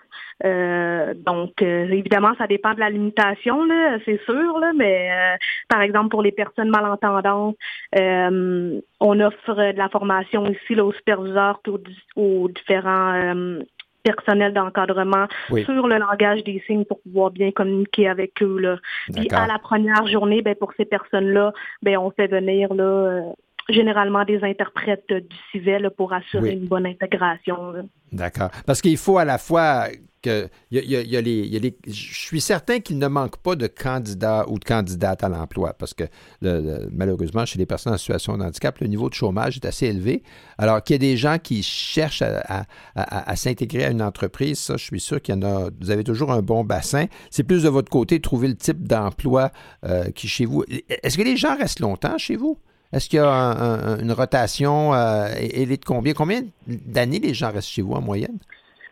Euh, 0.44 1.12
donc, 1.14 1.61
euh, 1.62 1.88
évidemment, 1.90 2.33
ça 2.38 2.46
dépend 2.46 2.72
de 2.74 2.81
la 2.81 2.90
limitation, 2.90 3.64
là, 3.64 3.98
c'est 4.05 4.20
sûr, 4.24 4.59
là, 4.59 4.72
mais 4.74 5.11
euh, 5.11 5.37
par 5.68 5.83
exemple, 5.83 6.09
pour 6.09 6.22
les 6.22 6.33
personnes 6.33 6.70
malentendantes, 6.70 7.57
euh, 7.98 8.81
on 9.00 9.20
offre 9.20 9.55
de 9.55 9.76
la 9.76 9.88
formation 9.88 10.46
ici 10.46 10.74
là, 10.74 10.85
aux 10.85 10.92
superviseurs 10.92 11.61
aux, 11.66 11.81
aux 12.16 12.48
différents 12.48 13.14
euh, 13.14 13.62
personnels 14.03 14.55
d'encadrement 14.55 15.26
oui. 15.50 15.64
sur 15.64 15.87
le 15.87 15.98
langage 15.98 16.42
des 16.44 16.62
signes 16.66 16.85
pour 16.85 17.00
pouvoir 17.03 17.31
bien 17.31 17.50
communiquer 17.50 18.09
avec 18.09 18.42
eux. 18.42 18.59
Là. 18.59 18.76
Puis 19.14 19.29
à 19.31 19.46
la 19.46 19.59
première 19.59 20.07
journée, 20.07 20.42
ben, 20.42 20.55
pour 20.55 20.72
ces 20.76 20.85
personnes-là, 20.85 21.53
ben, 21.83 21.98
on 21.98 22.11
fait 22.11 22.29
venir 22.29 22.72
là, 22.72 22.85
euh, 22.85 23.22
généralement 23.68 24.25
des 24.25 24.42
interprètes 24.42 25.09
du 25.09 25.37
CIVEL 25.53 25.90
pour 25.96 26.12
assurer 26.12 26.51
oui. 26.51 26.57
une 26.57 26.66
bonne 26.66 26.87
intégration. 26.87 27.75
D'accord. 28.12 28.51
Parce 28.66 28.81
qu'il 28.81 28.96
faut 28.96 29.18
à 29.18 29.25
la 29.25 29.38
fois 29.38 29.88
que 30.23 30.49
je 30.73 31.83
suis 31.87 32.40
certain 32.40 32.81
qu'il 32.81 32.99
ne 32.99 33.09
manque 33.09 33.38
pas 33.38 33.57
de 33.57 33.66
candidats 33.66 34.44
ou 34.49 34.59
de 34.59 34.64
candidates 34.64 35.25
à 35.25 35.29
l'emploi 35.29 35.73
parce 35.73 35.94
que 35.94 36.05
malheureusement, 36.42 37.46
chez 37.46 37.59
les 37.59 37.66
personnes 37.66 37.94
en 37.94 37.99
situation 37.99 38.37
de 38.37 38.44
handicap, 38.44 38.79
le 38.81 38.87
niveau 38.87 39.09
de 39.09 39.14
chômage 39.14 39.57
est 39.57 39.64
assez 39.64 39.87
élevé. 39.87 40.23
Alors 40.59 40.83
qu'il 40.83 40.94
y 40.94 40.96
a 40.96 40.99
des 40.99 41.16
gens 41.16 41.38
qui 41.38 41.62
cherchent 41.62 42.23
à, 42.23 43.37
s'intégrer 43.37 43.85
à 43.85 43.90
une 43.90 44.03
entreprise, 44.03 44.59
ça, 44.59 44.77
je 44.77 44.85
suis 44.85 45.01
sûr 45.01 45.20
qu'il 45.20 45.35
y 45.35 45.38
en 45.38 45.42
a. 45.42 45.70
Vous 45.81 45.90
avez 45.90 46.05
toujours 46.05 46.33
un 46.33 46.42
bon 46.42 46.64
bassin. 46.64 47.07
C'est 47.31 47.44
plus 47.44 47.62
de 47.62 47.68
votre 47.68 47.90
côté 47.90 48.18
de 48.18 48.23
trouver 48.23 48.49
le 48.49 48.57
type 48.57 48.87
d'emploi 48.87 49.51
euh, 49.85 50.11
qui 50.11 50.29
chez 50.29 50.44
vous. 50.44 50.64
Est-ce 50.88 51.16
que 51.16 51.23
les 51.23 51.37
gens 51.37 51.57
restent 51.57 51.81
longtemps 51.81 52.18
chez 52.18 52.37
vous? 52.37 52.59
Est-ce 52.92 53.09
qu'il 53.09 53.18
y 53.18 53.22
a 53.22 53.98
une 54.00 54.12
rotation 54.12 54.94
euh, 54.94 55.33
et 55.38 55.66
de 55.66 55.79
combien? 55.85 56.12
Combien 56.12 56.42
d'années 56.66 57.20
les 57.20 57.35
gens 57.35 57.53
restent 57.53 57.68
chez 57.68 57.83
vous 57.83 57.92
en 57.92 58.00
moyenne? 58.00 58.38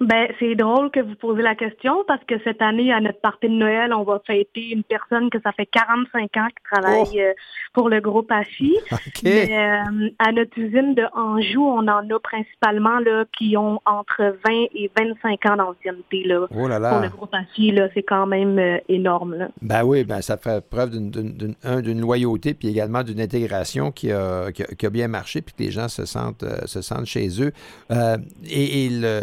Ben, 0.00 0.28
c'est 0.38 0.54
drôle 0.54 0.90
que 0.90 1.00
vous 1.00 1.16
posez 1.16 1.42
la 1.42 1.56
question 1.56 2.04
parce 2.06 2.22
que 2.24 2.34
cette 2.44 2.62
année, 2.62 2.92
à 2.92 3.00
notre 3.00 3.20
partie 3.20 3.48
de 3.48 3.54
Noël, 3.54 3.92
on 3.92 4.04
va 4.04 4.20
fêter 4.24 4.70
une 4.70 4.84
personne 4.84 5.28
que 5.28 5.40
ça 5.42 5.50
fait 5.52 5.66
45 5.66 6.36
ans 6.36 6.46
qui 6.48 6.70
travaille 6.70 7.02
oh! 7.14 7.18
euh, 7.18 7.32
pour 7.74 7.88
le 7.88 8.00
groupe 8.00 8.30
AFI. 8.30 8.76
Mais, 9.24 9.48
euh, 9.50 10.10
à 10.20 10.32
notre 10.32 10.56
usine 10.56 10.94
de 10.94 11.04
Anjou, 11.14 11.62
on 11.62 11.88
en 11.88 12.08
a 12.08 12.20
principalement 12.22 13.00
là, 13.00 13.24
qui 13.36 13.56
ont 13.56 13.80
entre 13.86 14.36
20 14.46 14.66
et 14.74 14.90
25 14.96 15.46
ans 15.46 15.56
d'ancienneté. 15.56 16.24
Là, 16.24 16.46
oh 16.56 16.68
là 16.68 16.78
là. 16.78 16.90
Pour 16.90 17.00
le 17.02 17.08
groupe 17.08 17.34
AFI, 17.34 17.72
là, 17.72 17.88
c'est 17.94 18.04
quand 18.04 18.26
même 18.26 18.58
euh, 18.58 18.78
énorme. 18.88 19.34
Là. 19.34 19.48
Ben 19.62 19.82
oui, 19.84 20.04
ben 20.04 20.22
ça 20.22 20.36
fait 20.36 20.64
preuve 20.68 20.90
d'une 20.90 22.00
loyauté 22.00 22.54
puis 22.54 22.68
également 22.68 23.02
d'une 23.02 23.20
intégration 23.20 23.90
qui 23.90 24.12
a, 24.12 24.52
qui 24.52 24.86
a, 24.86 24.90
bien 24.90 25.08
marché 25.08 25.42
puis 25.42 25.54
que 25.54 25.62
les 25.62 25.70
gens 25.70 25.88
se 25.88 26.04
sentent, 26.04 26.44
se 26.66 26.82
sentent 26.82 27.06
chez 27.06 27.28
eux. 27.42 27.52
et, 28.48 28.86
et 28.86 28.88
le 28.90 29.22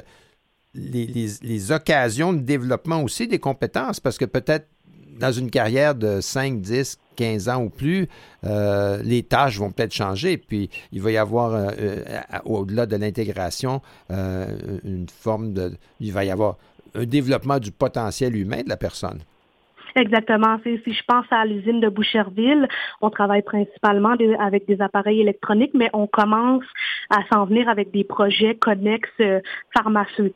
les, 0.76 1.72
occasions 1.72 2.34
de 2.34 2.40
développement 2.40 3.02
aussi 3.02 3.28
des 3.28 3.40
compétences, 3.40 4.00
parce 4.00 4.18
que 4.18 4.26
peut-être 4.26 4.68
dans 5.20 5.32
une 5.32 5.50
carrière 5.50 5.96
de 5.96 6.20
5, 6.20 6.60
10, 6.60 7.00
15 7.16 7.50
ans 7.50 7.64
ou 7.64 7.70
plus, 7.70 8.08
euh, 8.44 9.02
les 9.04 9.24
tâches 9.24 9.58
vont 9.58 9.72
peut-être 9.72 9.94
changer, 9.94 10.38
puis 10.38 10.70
il 10.92 11.02
va 11.02 11.12
y 11.12 11.18
avoir, 11.18 11.54
euh, 11.54 11.70
euh, 11.80 12.20
au-delà 12.44 12.86
de 12.86 12.98
l'intégration, 12.98 13.82
une 14.10 15.08
forme 15.10 15.54
de... 15.54 15.72
Il 16.02 16.12
va 16.12 16.26
y 16.26 16.32
avoir 16.32 16.58
un 16.94 17.06
développement 17.06 17.60
du 17.60 17.72
potentiel 17.72 18.36
humain 18.36 18.64
de 18.64 18.70
la 18.70 18.78
personne. 18.78 19.20
Exactement. 19.96 20.60
Si 20.64 20.78
je 20.86 21.04
pense 21.08 21.26
à 21.32 21.46
l'usine 21.46 21.80
de 21.80 21.88
Boucherville, 21.88 22.68
on 23.02 23.10
travaille 23.10 23.44
principalement 23.44 24.14
avec 24.40 24.68
des 24.68 24.82
appareils 24.82 25.22
électroniques, 25.22 25.72
mais 25.74 25.90
on 25.94 26.06
commence 26.06 26.66
à 27.10 27.20
s'en 27.32 27.46
venir 27.46 27.70
avec 27.70 27.92
des 27.92 28.04
projets 28.04 28.56
connexes 28.56 29.22
pharmaceutiques 29.74 30.36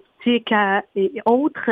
et 0.96 1.22
autres. 1.26 1.70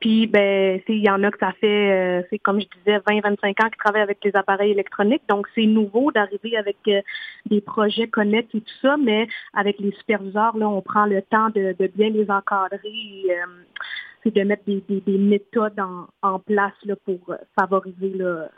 Puis, 0.00 0.26
ben, 0.26 0.80
il 0.88 1.04
y 1.04 1.10
en 1.10 1.22
a 1.22 1.30
que 1.30 1.38
ça 1.38 1.52
fait, 1.52 2.20
euh, 2.20 2.22
c'est 2.30 2.38
comme 2.38 2.60
je 2.60 2.66
disais, 2.78 2.98
20-25 2.98 3.64
ans 3.64 3.68
qu'ils 3.68 3.76
travaillent 3.78 4.02
avec 4.02 4.18
les 4.24 4.34
appareils 4.34 4.72
électroniques. 4.72 5.22
Donc, 5.28 5.46
c'est 5.54 5.66
nouveau 5.66 6.10
d'arriver 6.12 6.56
avec 6.56 6.76
euh, 6.88 7.00
des 7.46 7.60
projets 7.60 8.08
connectés 8.08 8.58
et 8.58 8.60
tout 8.60 8.78
ça, 8.82 8.96
mais 8.96 9.28
avec 9.54 9.78
les 9.78 9.92
superviseurs, 9.92 10.56
là, 10.56 10.68
on 10.68 10.82
prend 10.82 11.06
le 11.06 11.22
temps 11.22 11.50
de, 11.50 11.74
bien 11.94 12.10
les 12.10 12.30
encadrer 12.30 12.78
et 12.84 13.30
euh, 13.30 14.30
de 14.30 14.42
mettre 14.42 14.64
des, 14.66 15.18
méthodes 15.18 15.80
en, 16.22 16.38
place 16.40 16.72
là, 16.84 16.94
pour 17.04 17.34
favoriser 17.58 18.10
là, 18.16 18.48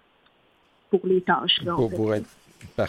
pour 0.90 1.00
les 1.04 1.20
tâches. 1.22 1.60
pour, 1.64 2.14
être 2.14 2.26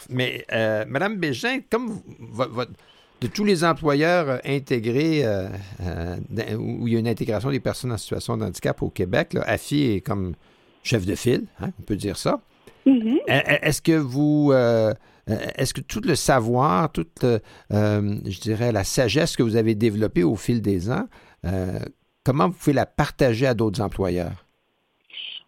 Mais, 0.09 0.45
Madame 0.87 1.17
Bégin, 1.17 1.59
comme 1.69 1.99
votre 2.19 2.71
de 3.23 3.27
tous 3.27 3.45
les 3.45 3.63
employeurs 3.63 4.29
euh, 4.29 4.37
intégrés 4.45 5.21
euh, 5.23 5.47
euh, 5.81 6.17
où 6.57 6.87
il 6.87 6.93
y 6.93 6.97
a 6.97 6.99
une 6.99 7.07
intégration 7.07 7.49
des 7.51 7.61
personnes 7.61 7.93
en 7.93 7.97
situation 7.97 8.35
de 8.35 8.43
handicap 8.43 8.81
au 8.83 8.89
Québec, 8.89 9.33
là, 9.33 9.43
AFI 9.47 9.93
est 9.93 10.01
comme 10.01 10.33
chef 10.83 11.05
de 11.05 11.15
file, 11.15 11.45
hein, 11.61 11.69
on 11.79 11.83
peut 11.83 11.95
dire 11.95 12.17
ça. 12.17 12.41
Mm-hmm. 12.85 13.19
Est-ce 13.61 13.81
que 13.81 13.93
vous, 13.93 14.51
est-ce 15.55 15.73
que 15.73 15.79
tout 15.79 16.01
le 16.03 16.15
savoir, 16.15 16.91
toute, 16.91 17.23
je 17.71 18.39
dirais, 18.41 18.73
la 18.73 18.83
sagesse 18.83 19.37
que 19.37 19.43
vous 19.43 19.55
avez 19.55 19.73
développée 19.73 20.25
au 20.25 20.35
fil 20.35 20.61
des 20.61 20.91
ans, 20.91 21.07
comment 22.25 22.49
vous 22.49 22.55
pouvez 22.55 22.73
la 22.73 22.85
partager 22.85 23.47
à 23.47 23.53
d'autres 23.53 23.79
employeurs? 23.79 24.43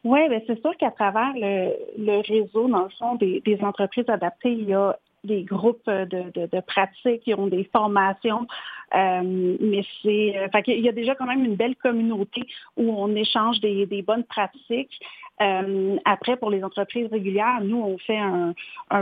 Oui, 0.05 0.19
ben, 0.29 0.39
c'est 0.47 0.61
sûr 0.61 0.71
qu'à 0.77 0.91
travers 0.91 1.33
le, 1.35 2.21
réseau, 2.21 2.69
dans 2.69 2.83
le 2.83 2.89
fond, 2.97 3.15
des, 3.15 3.41
des 3.45 3.59
entreprises 3.61 4.07
adaptées, 4.07 4.53
il 4.53 4.69
y 4.69 4.73
a 4.73 4.97
des 5.25 5.43
groupes 5.43 5.89
de, 5.89 6.31
de, 6.33 6.59
pratiques, 6.61 7.21
qui 7.23 7.33
ont 7.33 7.47
des 7.47 7.65
formations. 7.71 8.47
Euh, 8.93 9.57
mais 9.59 9.83
c'est, 10.01 10.37
euh, 10.37 10.61
il 10.67 10.81
y 10.81 10.89
a 10.89 10.91
déjà 10.91 11.15
quand 11.15 11.25
même 11.25 11.43
une 11.43 11.55
belle 11.55 11.75
communauté 11.75 12.45
où 12.77 12.91
on 12.91 13.13
échange 13.15 13.59
des, 13.59 14.03
bonnes 14.05 14.23
pratiques. 14.23 14.99
Euh, 15.41 15.97
après, 16.05 16.37
pour 16.37 16.49
les 16.49 16.63
entreprises 16.63 17.07
régulières, 17.11 17.61
nous, 17.61 17.81
on 17.81 17.97
fait 17.97 18.17
un, 18.17 18.53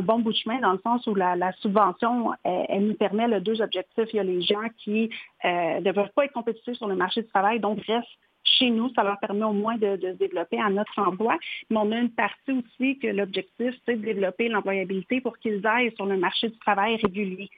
bon 0.02 0.20
bout 0.20 0.32
de 0.32 0.38
chemin 0.38 0.60
dans 0.60 0.72
le 0.72 0.80
sens 0.80 1.06
où 1.06 1.14
la, 1.14 1.52
subvention, 1.60 2.32
elle, 2.44 2.88
nous 2.88 2.96
permet 2.96 3.28
le 3.28 3.40
deux 3.40 3.62
objectifs. 3.62 4.08
Il 4.14 4.16
y 4.16 4.20
a 4.20 4.24
les 4.24 4.42
gens 4.42 4.68
qui 4.78 5.10
ne 5.44 5.92
peuvent 5.92 6.12
pas 6.16 6.26
être 6.26 6.34
compétitifs 6.34 6.78
sur 6.78 6.88
le 6.88 6.96
marché 6.96 7.22
du 7.22 7.28
travail, 7.28 7.60
donc 7.60 7.80
restent 7.86 8.08
chez 8.44 8.70
nous, 8.70 8.94
ça 8.94 9.04
leur 9.04 9.20
permet 9.20 9.46
au 9.46 9.54
moins 9.54 9.78
de, 9.78 9.96
développer 10.14 10.60
à 10.60 10.70
notre 10.70 11.00
emploi. 11.00 11.38
Mais 11.70 11.78
on 11.78 11.92
a 11.92 11.98
une 11.98 12.12
partie 12.12 12.52
aussi 12.52 13.00
que 13.00 13.08
l'objectif, 13.08 13.74
c'est 13.86 13.96
de 13.96 14.06
développer 14.06 14.50
l'employabilité 14.50 15.22
pour 15.22 15.38
qu'ils 15.38 15.66
aillent 15.66 15.94
sur 15.96 16.06
le 16.06 16.18
marché 16.18 16.50
du 16.50 16.58
travail 16.60 16.98
régulier. 16.98 17.50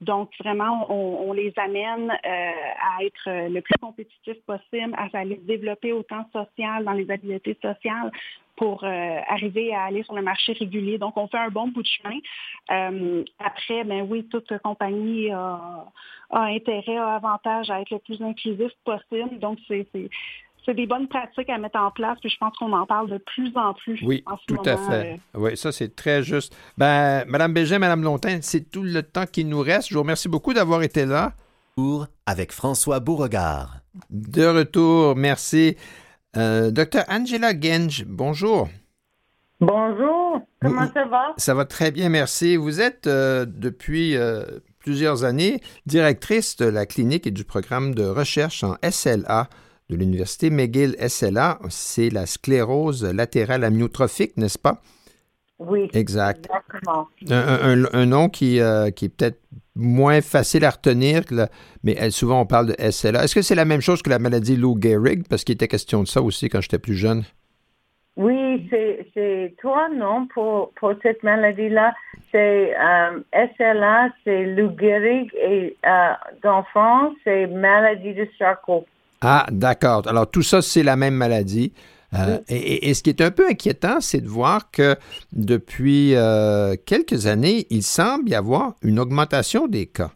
Donc, 0.00 0.30
vraiment, 0.42 0.86
on, 0.90 1.32
les 1.32 1.52
amène 1.56 2.10
euh, 2.10 2.16
à 2.24 3.04
être 3.04 3.48
le 3.48 3.60
plus 3.60 3.74
compétitif 3.80 4.34
possible, 4.46 4.94
à 4.96 5.08
aller 5.12 5.36
développer 5.36 5.92
autant 5.92 6.24
social 6.32 6.84
dans 6.84 6.92
les 6.92 7.10
habiletés 7.10 7.56
sociales 7.60 8.10
pour 8.60 8.84
euh, 8.84 9.18
arriver 9.28 9.74
à 9.74 9.84
aller 9.84 10.02
sur 10.02 10.14
le 10.14 10.20
marché 10.20 10.52
régulier. 10.52 10.98
Donc, 10.98 11.16
on 11.16 11.28
fait 11.28 11.38
un 11.38 11.48
bon 11.48 11.68
bout 11.68 11.82
de 11.82 11.88
chemin. 11.88 12.18
Euh, 12.70 13.24
après, 13.38 13.84
ben 13.84 14.06
oui, 14.08 14.24
toute 14.24 14.52
compagnie 14.58 15.30
a, 15.30 15.86
intérêt, 16.30 16.98
a 16.98 17.14
avantage 17.14 17.70
à 17.70 17.80
être 17.80 17.90
le 17.90 17.98
plus 17.98 18.20
inclusif 18.22 18.70
possible. 18.84 19.38
Donc, 19.38 19.58
c'est 19.66 19.86
c'est 20.64 20.74
des 20.74 20.86
bonnes 20.86 21.08
pratiques 21.08 21.48
à 21.48 21.58
mettre 21.58 21.78
en 21.78 21.90
place, 21.90 22.18
puis 22.20 22.30
je 22.30 22.36
pense 22.38 22.56
qu'on 22.56 22.72
en 22.72 22.86
parle 22.86 23.10
de 23.10 23.18
plus 23.18 23.52
en 23.56 23.74
plus. 23.74 24.00
Oui, 24.04 24.24
tout 24.46 24.62
à 24.64 24.76
fait. 24.76 25.14
Euh. 25.14 25.38
Oui, 25.38 25.56
ça, 25.56 25.72
c'est 25.72 25.94
très 25.94 26.22
juste. 26.22 26.56
Ben, 26.78 27.24
Madame 27.26 27.52
Bégin, 27.52 27.78
Madame 27.78 28.02
Longtin, 28.02 28.38
c'est 28.42 28.70
tout 28.70 28.82
le 28.82 29.02
temps 29.02 29.26
qui 29.26 29.44
nous 29.44 29.60
reste. 29.60 29.88
Je 29.88 29.94
vous 29.94 30.00
remercie 30.00 30.28
beaucoup 30.28 30.54
d'avoir 30.54 30.82
été 30.82 31.06
là. 31.06 31.32
Pour 31.76 32.08
avec 32.26 32.52
François 32.52 33.00
Beauregard. 33.00 33.76
De 34.10 34.44
retour, 34.44 35.16
merci. 35.16 35.76
Euh, 36.36 36.70
docteur 36.70 37.04
Angela 37.08 37.52
Genge, 37.58 38.04
bonjour. 38.06 38.68
Bonjour, 39.60 40.40
comment 40.62 40.90
ça 40.92 41.04
va? 41.04 41.34
Ça 41.36 41.54
va 41.54 41.66
très 41.66 41.90
bien, 41.90 42.08
merci. 42.08 42.56
Vous 42.56 42.80
êtes 42.80 43.06
euh, 43.06 43.44
depuis 43.46 44.16
euh, 44.16 44.42
plusieurs 44.78 45.24
années 45.24 45.60
directrice 45.86 46.56
de 46.56 46.64
la 46.64 46.86
clinique 46.86 47.26
et 47.26 47.30
du 47.30 47.44
programme 47.44 47.94
de 47.94 48.04
recherche 48.04 48.64
en 48.64 48.76
SLA 48.82 49.48
de 49.90 49.96
l'Université 49.96 50.50
McGill 50.50 50.96
SLA. 50.98 51.58
C'est 51.68 52.10
la 52.10 52.26
sclérose 52.26 53.04
latérale 53.04 53.64
amyotrophique, 53.64 54.36
n'est-ce 54.36 54.58
pas? 54.58 54.80
Oui. 55.58 55.90
Exact. 55.92 56.46
Exactement. 56.46 57.08
Un, 57.28 58.06
nom 58.06 58.30
qui, 58.30 58.60
qui 58.96 59.04
est 59.04 59.08
peut-être 59.08 59.40
moins 59.74 60.20
facile 60.22 60.64
à 60.64 60.70
retenir, 60.70 61.22
mais 61.82 62.10
souvent 62.10 62.40
on 62.40 62.46
parle 62.46 62.68
de 62.68 62.90
SLA. 62.90 63.24
Est-ce 63.24 63.34
que 63.34 63.42
c'est 63.42 63.54
la 63.54 63.66
même 63.66 63.82
chose 63.82 64.00
que 64.00 64.10
la 64.10 64.18
maladie 64.18 64.56
Lou 64.56 64.78
Gehrig? 64.80 65.26
Parce 65.28 65.44
qu'il 65.44 65.54
était 65.54 65.68
question 65.68 66.02
de 66.02 66.08
ça 66.08 66.22
aussi 66.22 66.48
quand 66.48 66.60
j'étais 66.62 66.78
plus 66.78 66.94
jeune. 66.94 67.24
Oui, 68.16 68.68
c'est 69.14 69.54
trois 69.58 69.88
noms 69.88 70.26
pour, 70.26 70.72
pour 70.74 70.92
cette 71.02 71.22
maladie-là. 71.22 71.94
C'est 72.30 72.76
euh, 72.76 73.20
SLA, 73.56 74.10
c'est 74.24 74.44
Lou 74.46 74.70
Gehrig 74.78 75.30
et 75.34 75.76
euh, 75.86 76.12
d'enfant, 76.42 77.12
c'est 77.24 77.46
maladie 77.46 78.14
de 78.14 78.28
Charcot. 78.38 78.84
Ah, 79.22 79.46
d'accord. 79.50 80.02
Alors 80.06 80.30
tout 80.30 80.42
ça, 80.42 80.62
c'est 80.62 80.82
la 80.82 80.96
même 80.96 81.14
maladie. 81.14 81.72
Euh, 82.14 82.38
et, 82.48 82.92
ce 82.94 83.02
qui 83.02 83.10
est 83.10 83.20
un 83.20 83.30
peu 83.30 83.46
inquiétant, 83.48 84.00
c'est 84.00 84.20
de 84.20 84.28
voir 84.28 84.70
que 84.72 84.96
depuis 85.32 86.16
euh, 86.16 86.74
quelques 86.84 87.26
années, 87.26 87.66
il 87.70 87.82
semble 87.82 88.28
y 88.28 88.34
avoir 88.34 88.74
une 88.82 88.98
augmentation 88.98 89.68
des 89.68 89.86
cas. 89.86 90.10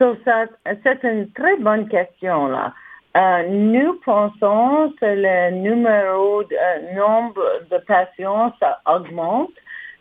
c'est 0.00 1.04
une 1.04 1.30
très 1.32 1.56
bonne 1.58 1.88
question 1.88 2.48
là. 2.48 2.74
Euh, 3.14 3.46
nous 3.48 4.00
pensons 4.04 4.92
que 4.98 5.04
le 5.04 5.50
numéro, 5.50 6.42
de, 6.44 6.96
nombre 6.96 7.42
de 7.70 7.76
patients 7.86 8.52
ça 8.58 8.80
augmente. 8.86 9.50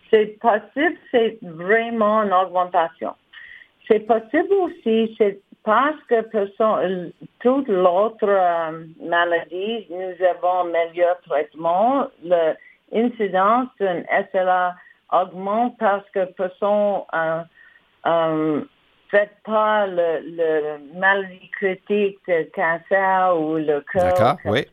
C'est 0.09 0.39
possible, 0.39 0.97
c'est 1.11 1.37
vraiment 1.41 2.23
une 2.23 2.33
augmentation. 2.33 3.13
C'est 3.87 3.99
possible 3.99 4.53
aussi, 4.61 5.13
c'est 5.17 5.39
parce 5.63 6.01
que 6.09 6.21
pour 6.21 6.79
toute 7.39 7.67
l'autre 7.67 8.27
euh, 8.27 8.85
maladie, 9.01 9.87
nous 9.89 10.25
avons 10.25 10.61
un 10.61 10.71
meilleur 10.71 11.19
traitement. 11.21 12.07
L'incidence 12.23 13.67
d'une 13.79 14.05
SLA 14.31 14.75
augmente 15.11 15.77
parce 15.77 16.09
que 16.11 16.25
pour 16.33 16.47
son, 16.59 17.05
euh, 17.13 17.41
euh, 18.07 18.61
faites 19.09 19.37
pas 19.43 19.85
le, 19.85 20.21
le 20.23 20.99
maladie 20.99 21.49
critique, 21.51 22.19
le 22.27 22.45
cancer 22.55 23.39
ou 23.39 23.57
le 23.57 23.83
cœur. 23.91 24.13
D'accord, 24.13 24.37
oui. 24.45 24.65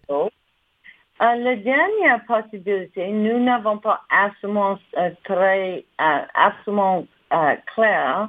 Euh, 1.20 1.34
la 1.34 1.56
dernière 1.56 2.24
possibilité, 2.26 3.08
nous 3.08 3.42
n'avons 3.42 3.78
pas 3.78 4.02
absolument 4.08 4.78
euh, 4.96 5.10
très 5.24 5.84
euh, 6.00 6.18
absolument 6.34 7.04
euh, 7.32 7.56
clair 7.74 8.28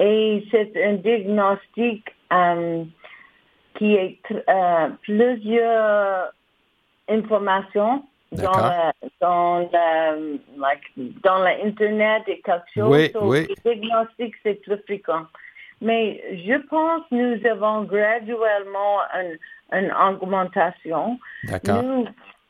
et 0.00 0.44
c'est 0.50 0.72
un 0.82 0.94
diagnostic 0.94 2.08
euh, 2.32 2.84
qui 3.76 3.94
est 3.94 4.18
euh, 4.30 4.88
plusieurs 5.02 6.32
informations 7.08 8.02
dans 8.32 8.52
la, 8.52 8.92
dans 9.20 9.68
la, 9.72 10.14
like, 10.56 10.82
dans 11.22 11.38
l'internet 11.38 12.22
et 12.28 12.40
quelque 12.40 12.64
chose. 12.74 12.90
Oui, 12.90 13.10
So, 13.12 13.20
oui. 13.24 13.46
Le 13.64 13.74
diagnostic 13.74 14.34
c'est 14.42 14.54
plus 14.62 14.78
fréquent. 14.86 15.26
Mais 15.82 16.22
je 16.46 16.56
pense 16.68 17.02
que 17.10 17.14
nous 17.14 17.46
avons 17.46 17.82
graduellement 17.84 18.98
une, 19.14 19.38
une 19.72 19.92
augmentation. 19.92 21.18
D'accord. 21.44 21.82
Nous, 21.82 22.06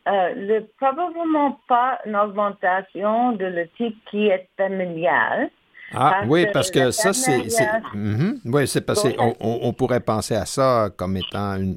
euh, 0.08 0.34
le, 0.34 0.66
probablement 0.78 1.60
pas 1.68 1.98
une 2.06 2.16
augmentation 2.16 3.32
de 3.32 3.44
le 3.44 3.68
type 3.76 3.96
qui 4.10 4.28
est 4.28 4.48
familial. 4.56 5.50
Ah 5.92 6.10
Parce 6.20 6.30
oui, 6.30 6.46
parce 6.46 6.70
que 6.70 6.78
la 6.80 6.92
ça, 6.92 7.12
c'est... 7.12 7.38
Mhm. 7.94 8.40
Oui, 8.44 8.68
c'est 8.68 8.80
parce 8.82 9.02
qu'on 9.02 9.36
on, 9.40 9.58
on 9.62 9.72
pourrait 9.72 10.00
penser 10.00 10.34
à 10.34 10.46
ça 10.46 10.90
comme 10.96 11.16
étant 11.16 11.56
une, 11.56 11.76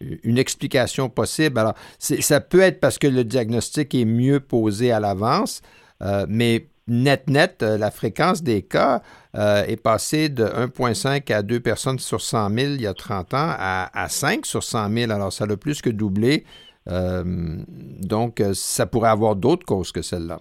une- 0.00 0.18
une 0.24 0.38
explication 0.38 1.08
possible. 1.08 1.58
Alors, 1.58 1.74
c'est- 1.98 2.20
ça 2.20 2.40
peut 2.40 2.60
être 2.60 2.80
parce 2.80 2.98
que 2.98 3.06
le 3.06 3.24
diagnostic 3.24 3.94
est 3.94 4.04
mieux 4.04 4.40
posé 4.40 4.92
à 4.92 5.00
l'avance, 5.00 5.62
euh, 6.02 6.26
mais 6.28 6.66
net-net, 6.86 7.62
euh, 7.62 7.78
la 7.78 7.90
fréquence 7.90 8.42
des 8.42 8.62
cas 8.62 9.00
euh, 9.34 9.64
est 9.64 9.76
passée 9.82 10.28
de 10.28 10.44
1,5 10.44 11.30
à 11.30 11.42
2 11.42 11.60
personnes 11.60 11.98
sur 11.98 12.20
100 12.20 12.50
000 12.50 12.72
il 12.74 12.82
y 12.82 12.86
a 12.86 12.94
30 12.94 13.34
ans 13.34 13.54
à, 13.58 13.90
à 13.94 14.08
5 14.08 14.44
sur 14.46 14.62
100 14.62 14.90
000. 14.90 15.10
Alors, 15.10 15.32
ça 15.32 15.44
a 15.44 15.56
plus 15.56 15.80
que 15.82 15.90
doublé. 15.90 16.44
Euh, 16.88 17.24
donc, 17.66 18.40
euh, 18.40 18.52
ça 18.54 18.86
pourrait 18.86 19.10
avoir 19.10 19.34
d'autres 19.34 19.66
causes 19.66 19.92
que 19.92 20.02
celle-là. 20.02 20.40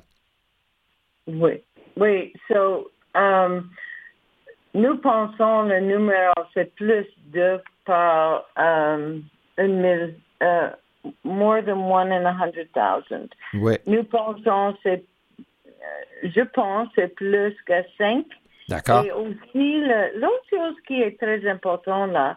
Oui, 1.28 1.64
oui. 1.98 2.34
So, 2.48 2.92
um, 3.16 3.70
nous 4.74 4.98
pensons 4.98 5.64
le 5.64 5.80
numéro 5.80 6.34
c'est 6.54 6.74
plus 6.76 7.06
de 7.34 7.60
par 7.86 8.46
um, 8.58 9.24
une 9.58 9.82
mille, 9.82 10.16
euh, 10.44 10.70
more 11.24 11.62
than 11.62 11.80
one 11.90 12.12
in 12.12 12.26
a 12.26 12.34
hundred 12.34 12.70
thousand. 12.74 13.30
Oui, 13.54 13.76
Nous 13.86 14.04
pensons 14.04 14.76
c'est, 14.84 15.04
euh, 15.40 16.30
je 16.36 16.42
pense 16.42 16.90
c'est 16.96 17.14
plus 17.16 17.56
que 17.66 17.74
cinq. 17.98 18.26
d'accord. 18.68 19.06
Et 19.06 19.12
aussi, 19.12 19.82
l'autre 20.16 20.46
chose 20.50 20.76
qui 20.88 21.02
est 21.02 21.20
très 21.20 21.48
importante 21.48 22.12
là, 22.12 22.36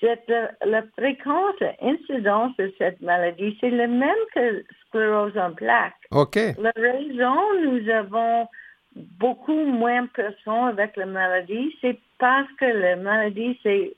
c'est 0.00 0.28
la, 0.28 0.50
la 0.66 0.82
fréquence, 0.98 1.54
l'incidence 1.60 2.56
de 2.58 2.72
cette 2.76 3.00
maladie, 3.00 3.56
c'est 3.60 3.70
le 3.70 3.86
même 3.86 4.22
que 4.34 4.64
sclérose 4.88 5.36
en 5.38 5.52
plaques. 5.52 5.94
OK. 6.10 6.36
La 6.58 6.72
raison, 6.76 7.36
nous 7.64 7.88
avons 7.88 8.48
beaucoup 8.96 9.64
moins 9.64 10.02
de 10.02 10.08
personnes 10.08 10.68
avec 10.68 10.96
la 10.96 11.06
maladie, 11.06 11.74
c'est 11.80 11.98
parce 12.18 12.48
que 12.58 12.64
la 12.66 12.96
maladie, 12.96 13.58
c'est, 13.62 13.94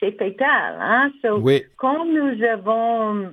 c'est 0.00 0.12
fatal. 0.18 0.76
Hein? 0.80 1.12
So, 1.22 1.38
Oui. 1.38 1.62
Quand 1.76 2.04
nous 2.04 2.42
avons 2.44 3.32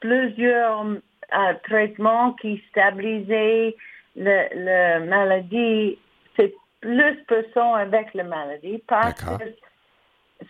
plusieurs 0.00 0.84
euh, 0.86 1.54
traitements 1.64 2.32
qui 2.34 2.62
stabilisent 2.70 3.74
la 4.16 5.00
maladie, 5.00 5.98
c'est 6.36 6.54
plus 6.80 6.96
de 6.96 7.24
personnes 7.26 7.74
avec 7.76 8.12
la 8.14 8.24
maladie 8.24 8.82
parce 8.86 9.14
D'accord. 9.24 9.38
que 9.38 9.44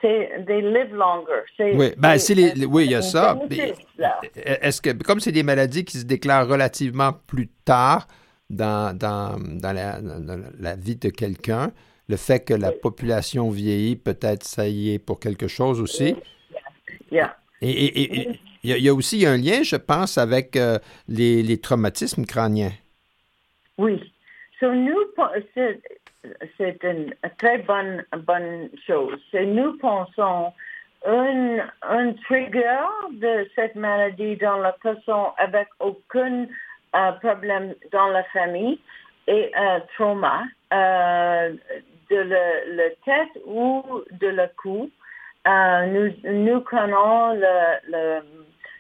c'est, 0.01 0.45
they 0.47 0.62
live 0.62 0.95
longer. 0.95 1.43
C'est- 1.57 1.77
Oui, 1.77 1.88
ben, 1.97 2.12
c'est- 2.12 2.19
c'est 2.19 2.35
les- 2.35 2.55
les- 2.55 2.67
oui, 2.67 2.87
il 2.87 2.93
y 2.93 2.95
a 2.95 3.03
ça. 3.03 3.35
bénéfice. 3.35 3.87
Est-ce 4.35 4.81
que, 4.83 4.91
comme 5.05 5.21
c'est 5.21 5.33
des 5.33 5.43
maladies 5.43 5.85
qui 5.85 5.99
se 5.99 6.05
déclarent 6.07 6.49
relativement 6.49 7.12
plus 7.27 7.49
tard 7.65 8.07
dans, 8.53 8.97
dans, 8.97 9.38
dans, 9.38 9.73
la, 9.73 10.01
dans 10.01 10.41
la 10.61 10.77
vie 10.77 10.97
de 10.97 11.09
quelqu'un, 11.09 11.73
le 12.09 12.17
fait 12.17 12.41
que 12.45 12.55
la 12.55 12.71
population 12.73 13.51
vieillit, 13.51 13.97
peut-être 13.97 14.45
ça 14.45 14.69
y 14.69 14.95
est 14.95 14.99
pour 14.99 15.19
quelque 15.19 15.49
chose 15.49 15.81
aussi. 15.81 16.15
Yeah. 17.11 17.37
Et, 17.61 18.29
il 18.65 18.71
y, 18.71 18.73
a- 18.73 18.77
il 18.77 18.85
y 18.85 18.88
a 18.88 18.95
aussi 18.95 19.27
un 19.27 19.37
lien, 19.37 19.62
je 19.62 19.77
pense, 19.77 20.19
avec 20.19 20.57
euh, 20.57 20.79
les, 21.09 21.43
les 21.43 21.59
traumatismes 21.61 22.25
crâniens. 22.27 22.73
Oui. 23.79 24.12
So, 24.61 24.73
nous, 24.73 25.01
c'est, 25.55 25.81
c'est 26.57 26.79
une 26.85 27.15
très 27.38 27.59
bonne, 27.59 28.05
bonne 28.27 28.69
chose. 28.87 29.19
C'est 29.31 29.47
nous 29.47 29.77
pensons 29.79 30.53
un, 31.05 31.59
un 31.83 32.12
trigger 32.25 32.87
de 33.12 33.49
cette 33.57 33.75
maladie 33.75 34.37
dans 34.37 34.59
la 34.59 34.73
personne 34.83 35.31
avec 35.38 35.69
aucun 35.81 36.47
euh, 36.95 37.13
problème 37.13 37.75
dans 37.93 38.09
la 38.09 38.23
famille 38.25 38.79
et 39.27 39.51
un 39.55 39.81
trauma 39.95 40.43
euh, 40.73 41.53
de 42.11 42.17
le, 42.17 42.77
le 42.77 42.89
tête 43.05 43.43
ou 43.47 43.83
de 44.21 44.29
le 44.29 44.47
cou. 44.57 44.91
Euh, 45.47 45.87
nous, 45.87 46.13
nous 46.31 46.61
connaissons 46.61 47.35
le, 47.35 47.91
le 47.91 48.23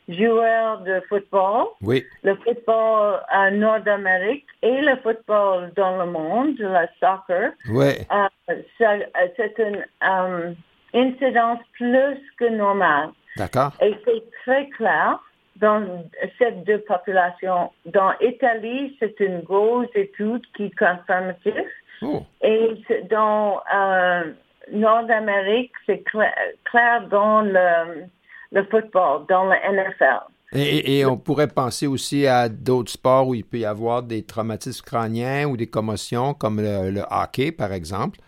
joueur 0.08 0.80
de 0.80 1.00
football 1.08 1.66
Oui, 1.80 2.04
le 2.22 2.34
football 2.36 3.20
en 3.32 3.50
Nord-Amérique 3.52 4.46
et 4.62 4.80
le 4.80 4.96
football 4.96 5.72
dans 5.76 6.04
le 6.04 6.10
monde, 6.10 6.56
le 6.58 6.86
soccer, 7.00 7.52
oui, 7.70 7.94
euh, 8.12 8.28
euh, 8.50 9.28
c'est 9.36 9.58
une 9.58 9.84
euh, 10.04 10.52
incidence 10.94 11.60
plus 11.74 12.18
que 12.38 12.48
normale. 12.48 13.10
d'accord. 13.36 13.72
Et 13.80 13.94
c'est 14.04 14.22
très 14.44 14.68
clair 14.70 15.18
dans 15.56 16.04
ces 16.38 16.52
deux 16.66 16.78
populations. 16.80 17.70
Dans 17.86 18.12
l'Italie, 18.20 18.96
c'est 18.98 19.18
une 19.20 19.40
grosse 19.40 19.94
étude 19.94 20.42
qui 20.56 20.64
est 20.64 20.78
confirmative. 20.78 21.66
Oh, 22.02 22.22
Et 22.42 22.70
dans 23.10 23.60
euh, 23.74 24.32
Nord-Amérique, 24.72 25.72
c'est 25.86 26.02
clair, 26.04 26.34
clair 26.64 27.06
dans 27.08 27.42
le, 27.42 28.04
le 28.50 28.64
football, 28.64 29.24
dans 29.28 29.44
le 29.44 29.54
NFL. 29.72 30.20
Et, 30.54 31.06
on 31.06 31.16
pourrait 31.16 31.48
penser 31.48 31.86
aussi 31.86 32.26
à 32.26 32.50
d'autres 32.50 32.92
sports 32.92 33.28
où 33.28 33.34
il 33.34 33.44
peut 33.44 33.58
y 33.58 33.64
avoir 33.64 34.02
des 34.02 34.22
traumatismes 34.22 34.84
crâniens 34.84 35.46
ou 35.46 35.56
des 35.56 35.66
commotions, 35.66 36.34
comme 36.34 36.60
le, 36.60 36.90
le 36.90 37.02
hockey, 37.10 37.52
par 37.52 37.72
exemple, 37.72 38.18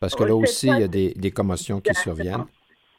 parce 0.00 0.14
que 0.14 0.24
là 0.24 0.34
aussi, 0.34 0.68
il 0.68 0.78
y 0.78 0.82
a 0.82 0.88
des, 0.88 1.12
des 1.14 1.30
commotions 1.30 1.80
qui 1.80 1.94
surviennent. 1.94 2.46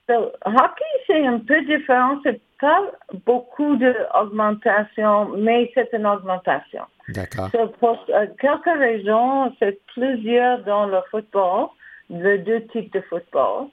So, 0.08 0.32
hockey, 0.46 0.84
c'est 1.08 1.26
un 1.26 1.40
peu 1.40 1.60
différent. 1.66 2.20
C'est 2.24 2.40
pas 2.60 2.82
beaucoup 3.26 3.76
d'augmentation, 3.78 5.30
mais 5.38 5.72
c'est 5.74 5.90
une 5.94 6.06
augmentation. 6.06 6.84
D'accord. 7.10 7.50
So, 7.52 7.68
pour 7.80 8.04
euh, 8.10 8.28
quelques 8.40 8.66
raisons, 8.66 9.54
c'est 9.60 9.80
plusieurs 9.94 10.64
dans 10.64 10.88
le 10.88 11.00
football, 11.12 11.68
les 12.10 12.40
deux 12.40 12.66
types 12.68 12.92
de 12.94 13.02
football. 13.02 13.68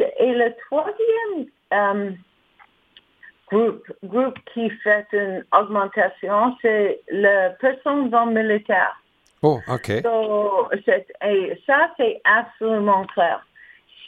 Et 0.00 0.32
le 0.32 0.54
troisième 0.66 1.46
euh, 1.72 2.10
groupe, 3.50 3.84
groupe 4.04 4.38
qui 4.52 4.70
fait 4.70 5.06
une 5.12 5.44
augmentation, 5.52 6.56
c'est 6.62 7.00
les 7.10 7.48
personnes 7.60 8.10
dans 8.10 8.26
le 8.26 8.42
militaire. 8.42 8.96
Oh, 9.42 9.60
OK. 9.68 9.92
So, 10.02 10.68
et 11.22 11.60
ça, 11.66 11.90
c'est 11.96 12.20
absolument 12.24 13.04
clair. 13.06 13.44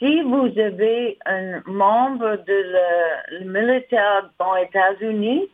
Si 0.01 0.21
vous 0.23 0.49
avez 0.59 1.17
un 1.27 1.61
membre 1.67 2.37
de 2.47 2.53
le, 2.75 3.39
le 3.39 3.45
militaire 3.45 4.29
dans 4.39 4.55
les 4.55 4.63
États-Unis 4.63 5.47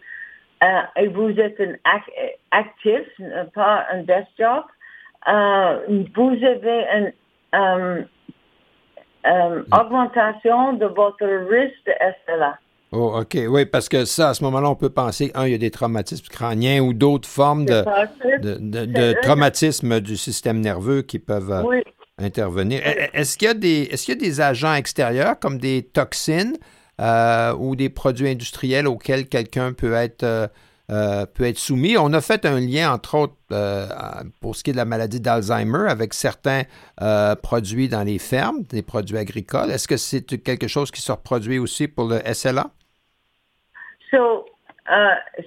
euh, 0.64 0.68
et 0.96 1.08
vous 1.08 1.30
êtes 1.32 1.60
un 1.60 1.74
ac- 1.84 2.36
actif, 2.52 3.06
euh, 3.20 3.44
pas 3.54 3.86
un 3.92 4.04
desk 4.04 4.28
job, 4.40 4.64
euh, 5.28 5.80
vous 6.16 6.38
avez 6.46 6.86
une 6.96 7.14
euh, 7.56 8.02
euh, 9.26 9.64
augmentation 9.78 10.74
de 10.74 10.86
votre 10.86 11.26
risque 11.50 11.86
de 11.86 11.92
SLA. 12.26 12.58
Oh, 12.94 13.20
OK. 13.20 13.38
Oui, 13.50 13.66
parce 13.66 13.90
que 13.90 14.06
ça, 14.06 14.30
à 14.30 14.34
ce 14.34 14.42
moment-là, 14.46 14.70
on 14.70 14.76
peut 14.76 14.90
penser, 14.90 15.30
un, 15.36 15.46
il 15.46 15.52
y 15.52 15.56
a 15.56 15.58
des 15.58 15.72
traumatismes 15.72 16.28
crâniens 16.32 16.80
ou 16.82 16.94
d'autres 16.94 17.28
formes 17.28 17.66
de, 17.66 17.84
de, 18.38 18.58
de- 18.60 18.86
de 18.86 18.96
C'est- 18.96 19.16
traumatisme 19.22 20.00
du 20.00 20.16
système 20.16 20.62
nerveux 20.62 21.02
qui 21.02 21.20
peuvent 21.20 21.66
Oui. 21.68 21.84
Intervenir. 22.18 22.82
E- 22.86 23.10
Est-ce 23.14 23.38
qu'il 23.38 23.48
y 23.48 23.52
a 23.52 23.54
des 23.54 23.84
est-ce 23.92 24.06
qu'il 24.06 24.16
y 24.16 24.18
a 24.18 24.20
des 24.30 24.42
agents 24.42 24.74
extérieurs 24.74 25.40
comme 25.40 25.58
des 25.58 25.84
toxines 25.84 26.58
euh, 27.00 27.54
ou 27.54 27.76
des 27.76 27.90
produits 27.90 28.28
industriels 28.30 28.88
auxquels 28.88 29.28
quelqu'un 29.28 29.74
peut 29.74 29.94
être 29.94 30.24
euh, 30.24 30.48
euh, 30.90 31.26
peut 31.26 31.44
être 31.44 31.58
soumis? 31.58 31.98
On 31.98 32.14
a 32.14 32.22
fait 32.22 32.46
un 32.46 32.60
lien, 32.60 32.92
entre 32.94 33.16
autres, 33.16 33.36
pour 34.42 34.56
ce 34.56 34.64
qui 34.64 34.70
est 34.72 34.74
de 34.74 34.78
la 34.78 34.86
maladie 34.86 35.20
d'Alzheimer, 35.20 35.90
avec 35.90 36.14
certains 36.14 36.64
produits 37.44 37.90
dans 37.90 38.04
les 38.04 38.20
fermes, 38.20 38.64
des 38.64 38.82
produits 38.82 39.18
agricoles. 39.18 39.70
Est-ce 39.70 39.88
que 39.88 39.98
c'est 39.98 40.26
quelque 40.42 40.68
chose 40.68 40.90
qui 40.92 41.02
se 41.02 41.12
reproduit 41.12 41.60
aussi 41.60 41.88
pour 41.88 42.08
le 42.08 42.20
SLA? 42.34 42.72
So, 44.12 44.46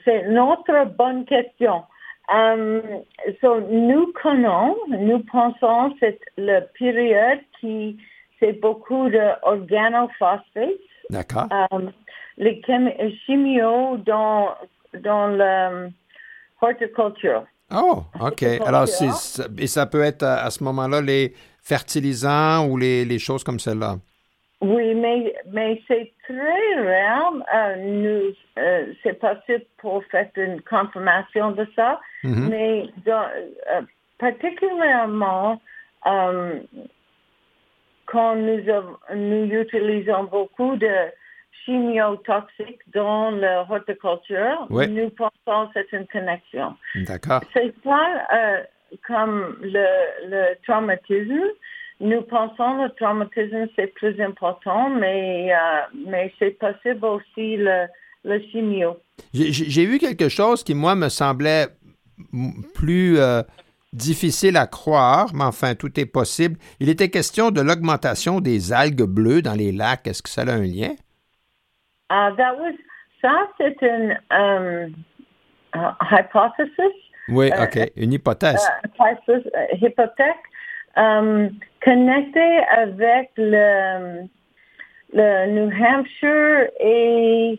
c'est 0.05 0.29
notre 0.29 0.85
bonne 0.97 1.25
question. 1.25 1.85
Um, 2.33 3.03
so, 3.41 3.61
nous 3.61 4.13
connaissons, 4.23 4.77
nous 4.89 5.19
pensons, 5.25 5.95
c'est 5.99 6.21
la 6.37 6.61
période 6.61 7.41
qui 7.61 7.97
c'est 8.39 8.61
beaucoup 8.61 9.09
d'organophosphates. 9.11 10.71
D'accord. 11.11 11.49
Um, 11.71 11.93
les 12.39 12.63
chimios 13.27 13.99
dans, 13.99 14.55
dans 14.95 15.27
le 15.27 15.91
horticulture. 16.63 17.45
Oh, 17.73 18.05
OK. 18.21 18.43
Alors, 18.65 18.87
et 19.59 19.67
ça 19.67 19.87
peut 19.87 20.03
être 20.03 20.23
à, 20.23 20.51
ce 20.51 20.65
moment-là 20.65 21.01
les 21.01 21.35
fertilisants 21.63 22.67
ou 22.67 22.77
les, 22.77 23.05
les 23.05 23.19
choses 23.19 23.45
comme 23.45 23.59
celle-là? 23.59 23.99
Oui, 24.63 24.95
mais, 24.95 25.35
mais 25.51 25.81
c'est 25.89 26.13
très 26.25 26.75
rare. 27.07 27.33
Euh, 27.55 27.77
nous, 27.77 28.35
euh, 28.59 28.93
c'est 29.03 29.19
possible 29.19 29.65
pour 29.79 30.05
faire 30.05 30.29
une 30.37 30.61
confirmation 30.63 31.53
de 31.53 31.67
ça, 31.75 31.99
Mhm. 32.25 32.49
mais 32.51 32.85
dans, 33.07 33.25
euh, 33.73 33.81
particulièrement 34.19 35.61
quand 38.07 38.35
nous, 38.37 38.61
nous 39.15 39.45
utilisons 39.47 40.25
beaucoup 40.25 40.77
de 40.77 40.95
chimiotoxiques 41.65 42.81
dans 42.93 43.31
la 43.31 43.61
horticulture, 43.69 44.67
Oui. 44.71 44.89
nous 44.89 45.11
pensons 45.11 45.69
que 45.69 45.81
c'est 45.91 45.93
une 45.97 46.07
connexion. 46.07 46.75
D'accord. 47.07 47.43
C'est 47.53 47.75
pas 47.83 48.25
comme 49.07 49.57
le, 49.63 49.87
le 50.29 50.55
traumatisme. 50.67 51.45
Nous 52.01 52.23
pensons 52.23 52.57
que 52.79 52.83
le 52.85 52.91
traumatisme, 52.99 53.67
c'est 53.77 53.89
plus 53.95 54.19
important, 54.23 54.89
mais, 54.89 55.53
euh, 55.53 55.57
mais 56.07 56.33
c'est 56.39 56.59
possible 56.59 57.05
aussi 57.05 57.57
le, 57.59 57.87
le 58.25 58.41
chimio. 58.51 58.97
J'ai- 59.35 59.85
vu 59.87 59.99
quelque 59.99 60.29
chose 60.31 60.65
qui, 60.65 60.75
moi, 60.75 60.95
me 60.95 61.11
semblait 61.11 61.67
plus 62.75 63.19
euh, 63.19 63.43
difficile 63.93 64.57
à 64.57 64.67
croire, 64.67 65.29
mais 65.35 65.45
enfin, 65.45 65.75
tout 65.75 65.99
est 66.01 66.07
possible. 66.07 66.59
Il 66.81 66.89
était 66.89 67.11
question 67.11 67.51
de 67.51 67.61
l'augmentation 67.61 68.41
des 68.41 68.73
algues 68.73 69.03
bleues 69.05 69.43
dans 69.43 69.55
les 69.55 69.73
lacs. 69.73 70.07
Est-ce 70.07 70.23
que 70.23 70.31
ça 70.31 70.43
a 70.43 70.53
un 70.53 70.63
lien? 70.63 70.95
Uh, 72.11 72.35
that 72.37 72.55
was, 72.59 72.73
ça, 73.21 73.49
c'est 73.59 73.77
une 73.83 74.19
um, 74.31 74.95
uh, 75.75 75.93
hypothesis, 76.11 76.97
Oui, 77.29 77.51
Euh, 77.53 77.65
OK. 77.65 77.93
Une 77.97 78.13
hypothèse. 78.15 78.67
uh, 78.99 79.77
hypothèque, 79.85 80.37
um, 80.97 81.51
connectée 81.83 82.59
avec 82.73 83.31
le, 83.37 84.27
le 85.13 85.47
New 85.53 85.71
Hampshire 85.71 86.69
et, 86.81 87.59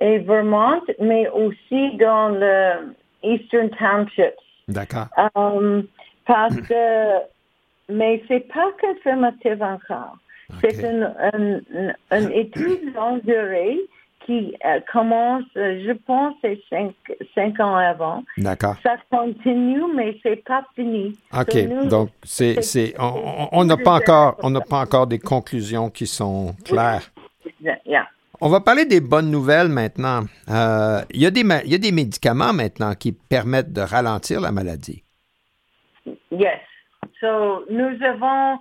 et 0.00 0.18
Vermont, 0.18 0.82
mais 1.00 1.28
aussi 1.28 1.96
dans 1.96 2.28
le 2.30 2.94
Eastern 3.22 3.70
Townships. 3.70 4.38
D'accord. 4.68 5.08
Um, 5.34 5.86
parce 6.26 6.56
que, 6.56 7.18
mais 7.88 8.22
c'est 8.28 8.48
pas 8.52 8.70
confirmatif 8.80 9.60
encore. 9.60 10.16
C'est 10.60 10.82
une, 10.82 11.10
une, 11.32 11.94
une 12.10 12.30
étude 12.32 12.94
longue 12.94 13.22
durée 13.24 13.78
qui 14.26 14.54
euh, 14.64 14.80
commence, 14.92 15.44
euh, 15.56 15.82
je 15.86 15.92
pense, 15.92 16.34
c'est 16.42 16.60
cinq, 16.70 16.94
cinq 17.34 17.58
ans 17.60 17.76
avant. 17.76 18.22
D'accord. 18.36 18.76
Ça 18.82 18.96
continue, 19.10 19.82
mais 19.94 20.18
c'est 20.22 20.42
pas 20.44 20.64
fini. 20.74 21.16
OK. 21.36 21.54
Nous, 21.68 21.86
Donc, 21.88 22.10
c'est, 22.22 22.62
c'est, 22.62 22.94
on- 22.98 23.64
n'a 23.64 23.76
pas 23.76 23.94
encore, 23.94 24.36
on 24.42 24.50
n'a 24.50 24.60
pas 24.60 24.80
encore 24.80 25.06
des 25.06 25.18
conclusions 25.18 25.90
qui 25.90 26.06
sont 26.06 26.54
claires. 26.64 27.10
yeah. 27.86 28.06
On 28.40 28.48
va 28.48 28.60
parler 28.60 28.84
des 28.86 29.00
bonnes 29.00 29.30
nouvelles 29.30 29.68
maintenant. 29.68 30.22
Euh, 30.50 31.00
il, 31.10 31.22
y 31.22 31.26
a 31.26 31.30
des, 31.30 31.44
ma- 31.44 31.62
il 31.62 31.70
y 31.70 31.74
a 31.74 31.78
des 31.78 31.92
médicaments 31.92 32.52
maintenant 32.52 32.94
qui 32.94 33.12
permettent 33.12 33.72
de 33.72 33.82
ralentir 33.82 34.40
la 34.40 34.50
maladie. 34.50 35.02
Yes. 36.32 36.58
So, 37.20 37.64
nous 37.70 37.96
avons 38.04 38.58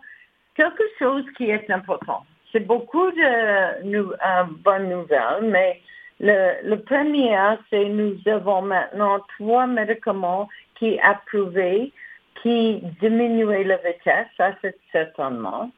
quelque 0.55 0.83
chose 0.99 1.23
qui 1.35 1.45
est 1.49 1.69
important. 1.71 2.23
C'est 2.51 2.65
beaucoup 2.67 3.09
de 3.11 3.21
euh, 3.23 4.43
bonnes 4.63 4.89
nouvelles, 4.89 5.43
mais 5.43 5.79
le, 6.19 6.67
le 6.69 6.77
premier, 6.81 7.35
c'est 7.69 7.85
nous 7.85 8.17
avons 8.27 8.61
maintenant 8.61 9.19
trois 9.37 9.65
médicaments 9.67 10.47
qui 10.77 10.99
approuvés, 10.99 11.91
qui 12.41 12.81
diminuent 13.01 13.63
la 13.65 13.77
vitesse, 13.77 14.27
ça 14.37 14.51
c'est 14.61 14.75
certainement. 14.91 15.69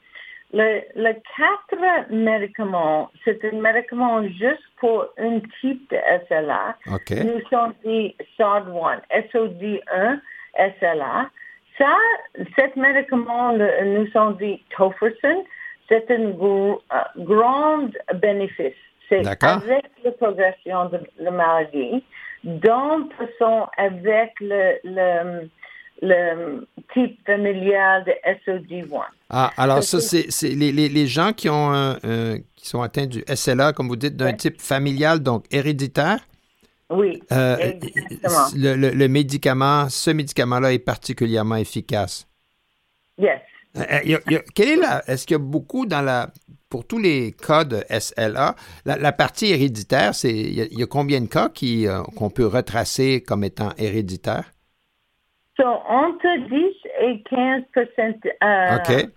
Le, 0.55 0.81
le 0.95 1.13
quatre 1.35 2.11
médicaments, 2.11 3.09
c'est 3.25 3.43
un 3.45 3.59
médicament 3.59 4.21
juste 4.27 4.63
pour 4.79 5.07
un 5.17 5.39
type 5.59 5.89
de 5.89 5.97
SLA. 6.27 6.75
Nous 7.23 7.41
sommes 7.49 7.73
dit 7.83 8.15
SOD1, 8.37 8.99
SOD1, 9.31 10.19
SLA. 10.79 11.29
Ça, 11.77 11.95
cet 12.55 12.75
médicament, 12.75 13.53
le- 13.53 13.83
nous 13.97 14.07
sommes 14.11 14.37
dit 14.37 14.63
tofersen, 14.77 15.43
c'est 16.07 16.15
un 16.15 16.29
gr- 16.31 16.79
euh, 16.93 16.97
grand 17.17 17.89
bénéfice. 18.21 18.73
C'est 19.09 19.25
avec 19.27 19.85
la 20.03 20.11
progression 20.11 20.85
de 20.89 20.99
la 21.19 21.31
maladie, 21.31 22.03
dans 22.43 23.07
façon 23.17 23.67
avec 23.77 24.31
le, 24.39 24.79
le, 24.83 25.49
le 26.01 26.67
type 26.93 27.19
familial 27.25 28.05
de 28.05 28.13
SOD1. 28.45 29.01
Ah, 29.29 29.51
alors 29.57 29.83
ça, 29.83 29.99
c'est, 29.99 30.49
les, 30.49 30.71
les- 30.71 30.89
les 30.89 31.07
gens 31.07 31.31
qui 31.33 31.49
ont 31.49 31.69
un- 31.71 31.97
un- 32.03 32.37
qui 32.55 32.67
sont 32.67 32.81
atteints 32.81 33.05
du 33.07 33.23
SLA, 33.27 33.73
comme 33.73 33.87
vous 33.87 33.95
dites, 33.97 34.15
d'un 34.15 34.27
Ouais. 34.27 34.37
type 34.37 34.59
familial, 34.61 35.19
donc 35.21 35.45
héréditaire. 35.51 36.19
Oui, 36.89 37.21
euh, 37.31 37.57
exactement. 37.57 38.47
le, 38.55 38.75
le- 38.75 38.91
le 38.91 39.07
médicament, 39.07 39.89
ce 39.89 40.11
médicament-là 40.11 40.73
est 40.73 40.79
particulièrement 40.79 41.55
efficace. 41.55 42.27
Yes. 43.17 43.39
Euh, 43.75 43.81
euh, 43.81 43.99
il 44.03 44.11
y 44.11 44.15
a- 44.15 44.19
il 44.27 44.33
y 44.33 44.35
a- 44.35 44.43
quelle 44.53 44.69
est 44.69 44.75
la, 44.75 45.01
est-ce 45.07 45.25
qu'il 45.25 45.33
y 45.33 45.39
a 45.39 45.43
beaucoup 45.43 45.85
dans 45.85 46.01
la, 46.01 46.31
pour 46.69 46.85
tous 46.85 46.99
les 46.99 47.31
cas 47.31 47.63
de 47.63 47.83
SLA, 47.89 48.55
la, 48.85 48.97
la 48.97 49.11
partie 49.11 49.47
héréditaire, 49.51 50.13
c'est, 50.13 50.29
il 50.31 50.53
y, 50.53 50.61
a, 50.61 50.65
il 50.65 50.79
y 50.79 50.83
a 50.83 50.87
combien 50.87 51.21
de 51.21 51.27
cas 51.27 51.49
qui, 51.49 51.87
euh, 51.87 52.01
qu'on 52.15 52.29
peut 52.29 52.45
retracer 52.45 53.21
comme 53.23 53.43
étant 53.43 53.71
héréditaires? 53.77 54.51
So, 55.57 55.63
entre 55.67 56.49
10 56.49 56.75
et 57.01 57.23
15 57.29 57.63
euh, 58.43 58.77
OK. 58.77 59.09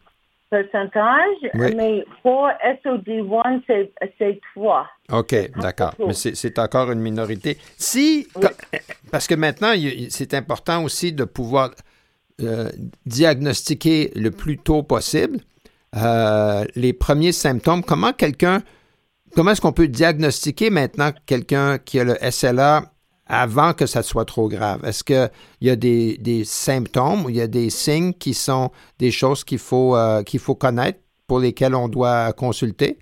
pourcentage, 0.51 1.51
Oui. 1.55 1.75
mais 1.75 2.05
pour 2.23 2.49
SOD1, 2.85 3.63
c'est, 3.67 3.93
c'est 4.19 4.41
3. 4.55 4.87
OK, 5.13 5.35
d'accord. 5.61 5.95
Mais 5.99 6.13
c'est 6.13 6.35
c'est 6.35 6.59
encore 6.59 6.91
une 6.93 7.01
minorité. 7.01 7.57
Si, 7.79 8.27
Oui. 8.37 8.47
parce 9.11 9.27
que 9.27 9.35
maintenant, 9.35 9.73
c'est 10.11 10.35
important 10.35 10.85
aussi 10.85 11.13
de 11.13 11.25
pouvoir 11.25 11.71
euh, 12.43 12.71
diagnostiquer 13.07 14.13
le 14.15 14.31
plus 14.31 14.59
tôt 14.59 14.83
possible 14.83 15.41
euh, 15.97 16.65
les 16.75 16.93
premiers 16.93 17.33
symptômes. 17.33 17.83
Comment 17.83 18.13
quelqu'un, 18.13 18.63
comment 19.35 19.53
est-ce 19.53 19.61
qu'on 19.61 19.73
peut 19.73 19.89
diagnostiquer 19.89 20.69
maintenant 20.69 21.13
quelqu'un 21.25 21.79
qui 21.79 21.99
a 21.99 22.05
le 22.05 22.17
SLA 22.31 22.93
avant 23.27 23.73
que 23.73 23.87
ça 23.87 24.03
soit 24.03 24.27
trop 24.27 24.49
grave? 24.49 24.85
Est-ce 24.85 25.03
qu'il 25.03 25.31
y 25.63 25.71
a 25.71 25.77
des, 25.77 26.19
des 26.19 26.45
symptômes 26.45 27.25
il 27.29 27.37
y 27.37 27.41
a 27.41 27.47
des 27.47 27.71
signes 27.71 28.13
qui 28.13 28.35
sont 28.35 28.71
des 28.99 29.11
choses 29.11 29.43
qu'il 29.43 29.59
faut, 29.59 29.97
euh, 29.97 30.23
qu'il 30.23 30.41
faut 30.41 30.55
connaître 30.55 30.99
pour 31.27 31.41
lesquelles 31.41 31.75
on 31.75 31.89
doit 31.89 32.33
consulter? 32.35 32.99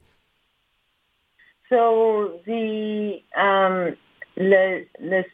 So, 1.68 2.30
the, 2.46 3.20
um, 3.36 3.96
le, 4.36 5.24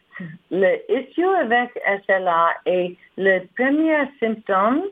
le 0.51 0.77
issue 0.89 1.25
avec 1.25 1.71
SLA 2.07 2.49
est 2.67 2.97
le 3.17 3.41
premier 3.57 4.09
symptôme, 4.21 4.83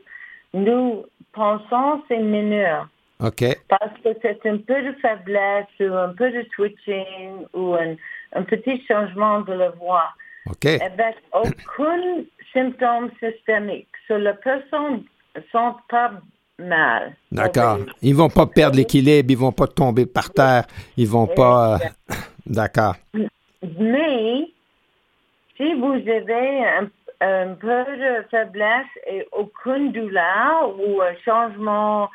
nous 0.53 1.05
pensons 1.33 2.01
c'est 2.07 2.19
mineur. 2.19 2.87
OK. 3.21 3.43
Parce 3.67 3.93
que 4.03 4.09
c'est 4.21 4.45
un 4.45 4.57
peu 4.57 4.81
de 4.81 4.93
faiblesse 5.01 5.67
ou 5.79 5.93
un 5.93 6.13
peu 6.13 6.31
de 6.31 6.41
twitching 6.55 7.45
ou 7.53 7.75
un, 7.75 7.95
un 8.33 8.43
petit 8.43 8.81
changement 8.87 9.41
de 9.41 9.53
la 9.53 9.69
voix. 9.71 10.09
OK. 10.49 10.65
avec 10.65 11.15
aucun 11.33 12.23
symptôme 12.53 13.11
systémique. 13.19 13.87
So, 14.07 14.17
la 14.17 14.33
personne 14.33 15.03
ne 15.35 15.41
sent 15.51 15.75
pas 15.89 16.11
mal. 16.57 17.15
D'accord. 17.31 17.79
Ils 18.01 18.15
vont 18.15 18.29
pas 18.29 18.45
perdre 18.47 18.77
l'équilibre, 18.77 19.29
ils 19.29 19.37
vont 19.37 19.51
pas 19.51 19.67
tomber 19.67 20.05
par 20.05 20.31
terre, 20.31 20.65
ils 20.97 21.07
vont 21.07 21.27
pas. 21.27 21.75
euh, 21.75 22.15
D'accord. 22.45 22.95
Mais 23.61 24.47
si 25.59 25.73
vous 25.73 25.93
avez 25.93 26.65
un, 26.65 26.89
un 27.21 27.53
peu 27.53 27.83
de 27.83 28.23
faiblesse 28.31 28.87
et 29.05 29.27
aucune 29.31 29.91
douleur 29.91 30.73
ou 30.79 31.01
un 31.01 31.15
changement 31.25 32.09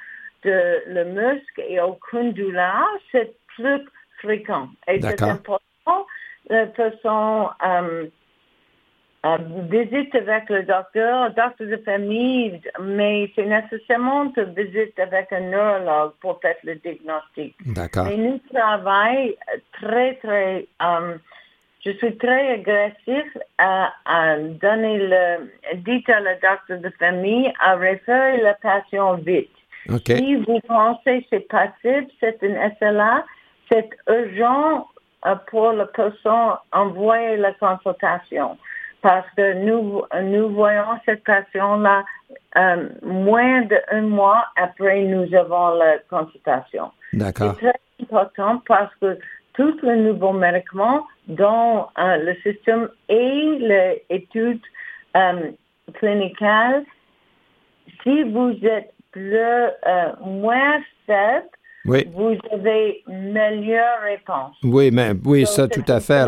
de 0.44 0.82
le 0.86 1.04
muscle 1.04 1.62
et 1.68 1.80
aucune 1.80 2.32
douleur, 2.32 2.86
c'est 3.12 3.34
plus 3.56 3.84
fréquent. 4.18 4.68
Et 4.88 5.00
c'est 5.00 5.22
important 5.22 6.06
de 6.50 6.66
façon 6.76 7.48
euh, 7.64 8.06
euh, 9.24 9.38
visite 9.70 10.14
avec 10.14 10.50
le 10.50 10.64
docteur, 10.64 11.32
docteur 11.32 11.66
de 11.66 11.76
famille, 11.78 12.60
mais 12.80 13.30
c'est 13.34 13.46
nécessairement 13.46 14.26
de 14.26 14.42
visite 14.42 14.98
avec 14.98 15.32
un 15.32 15.40
neurologue 15.40 16.12
pour 16.20 16.40
faire 16.40 16.56
le 16.62 16.74
diagnostic. 16.76 17.54
D'accord. 17.64 18.06
Mais 18.06 18.16
nous 18.18 18.38
travaillons 18.52 19.32
très, 19.72 20.16
très, 20.16 20.66
euh, 20.82 21.16
je 21.84 21.90
suis 21.92 22.16
très 22.16 22.54
agressif 22.54 23.36
à, 23.58 23.92
à 24.06 24.38
donner 24.38 24.98
le, 24.98 25.50
dit 25.76 26.04
à 26.08 26.20
le 26.20 26.34
docteur 26.40 26.78
de 26.80 26.90
famille 26.98 27.52
à 27.60 27.74
référer 27.76 28.38
le 28.38 28.52
patient 28.62 29.14
vite. 29.16 29.50
Si 30.06 30.36
vous 30.36 30.60
pensez 30.66 31.22
que 31.22 31.26
c'est 31.30 31.48
passif, 31.48 32.08
c'est 32.20 32.38
une 32.40 32.58
SLA, 32.78 33.24
c'est 33.70 33.90
urgent 34.08 34.86
euh, 35.26 35.34
pour 35.50 35.72
la 35.72 35.86
personne 35.86 36.54
envoyer 36.72 37.36
la 37.36 37.52
consultation 37.52 38.56
parce 39.04 39.26
que 39.36 39.52
nous, 39.52 40.02
nous 40.22 40.48
voyons 40.54 40.98
cette 41.04 41.24
patient-là 41.24 42.04
euh, 42.56 42.88
moins 43.02 43.60
d'un 43.62 44.00
mois 44.00 44.46
après 44.56 45.02
nous 45.02 45.34
avons 45.34 45.74
la 45.74 45.98
consultation. 46.08 46.90
D'accord. 47.12 47.54
C'est 47.60 47.70
très 47.70 47.80
important 48.00 48.62
parce 48.66 48.94
que 49.02 49.18
tous 49.54 49.76
les 49.82 49.96
nouveaux 49.96 50.32
médicaments 50.32 51.06
dans 51.28 51.88
euh, 51.98 52.16
le 52.18 52.34
système 52.42 52.88
et 53.08 53.98
l'étude 54.10 54.60
euh, 55.16 55.50
clinique, 55.94 56.42
si 58.02 58.22
vous 58.24 58.54
êtes 58.62 58.92
plus, 59.12 59.36
euh, 59.36 59.70
moins 60.20 60.80
faible, 61.06 61.46
vous 61.84 62.36
avez 62.52 63.02
meilleure 63.06 64.00
réponse. 64.02 64.56
Oui, 64.64 64.90
mais 64.90 65.12
oui, 65.24 65.46
ça 65.46 65.68
tout 65.68 65.84
à 65.86 66.00
fait. 66.00 66.24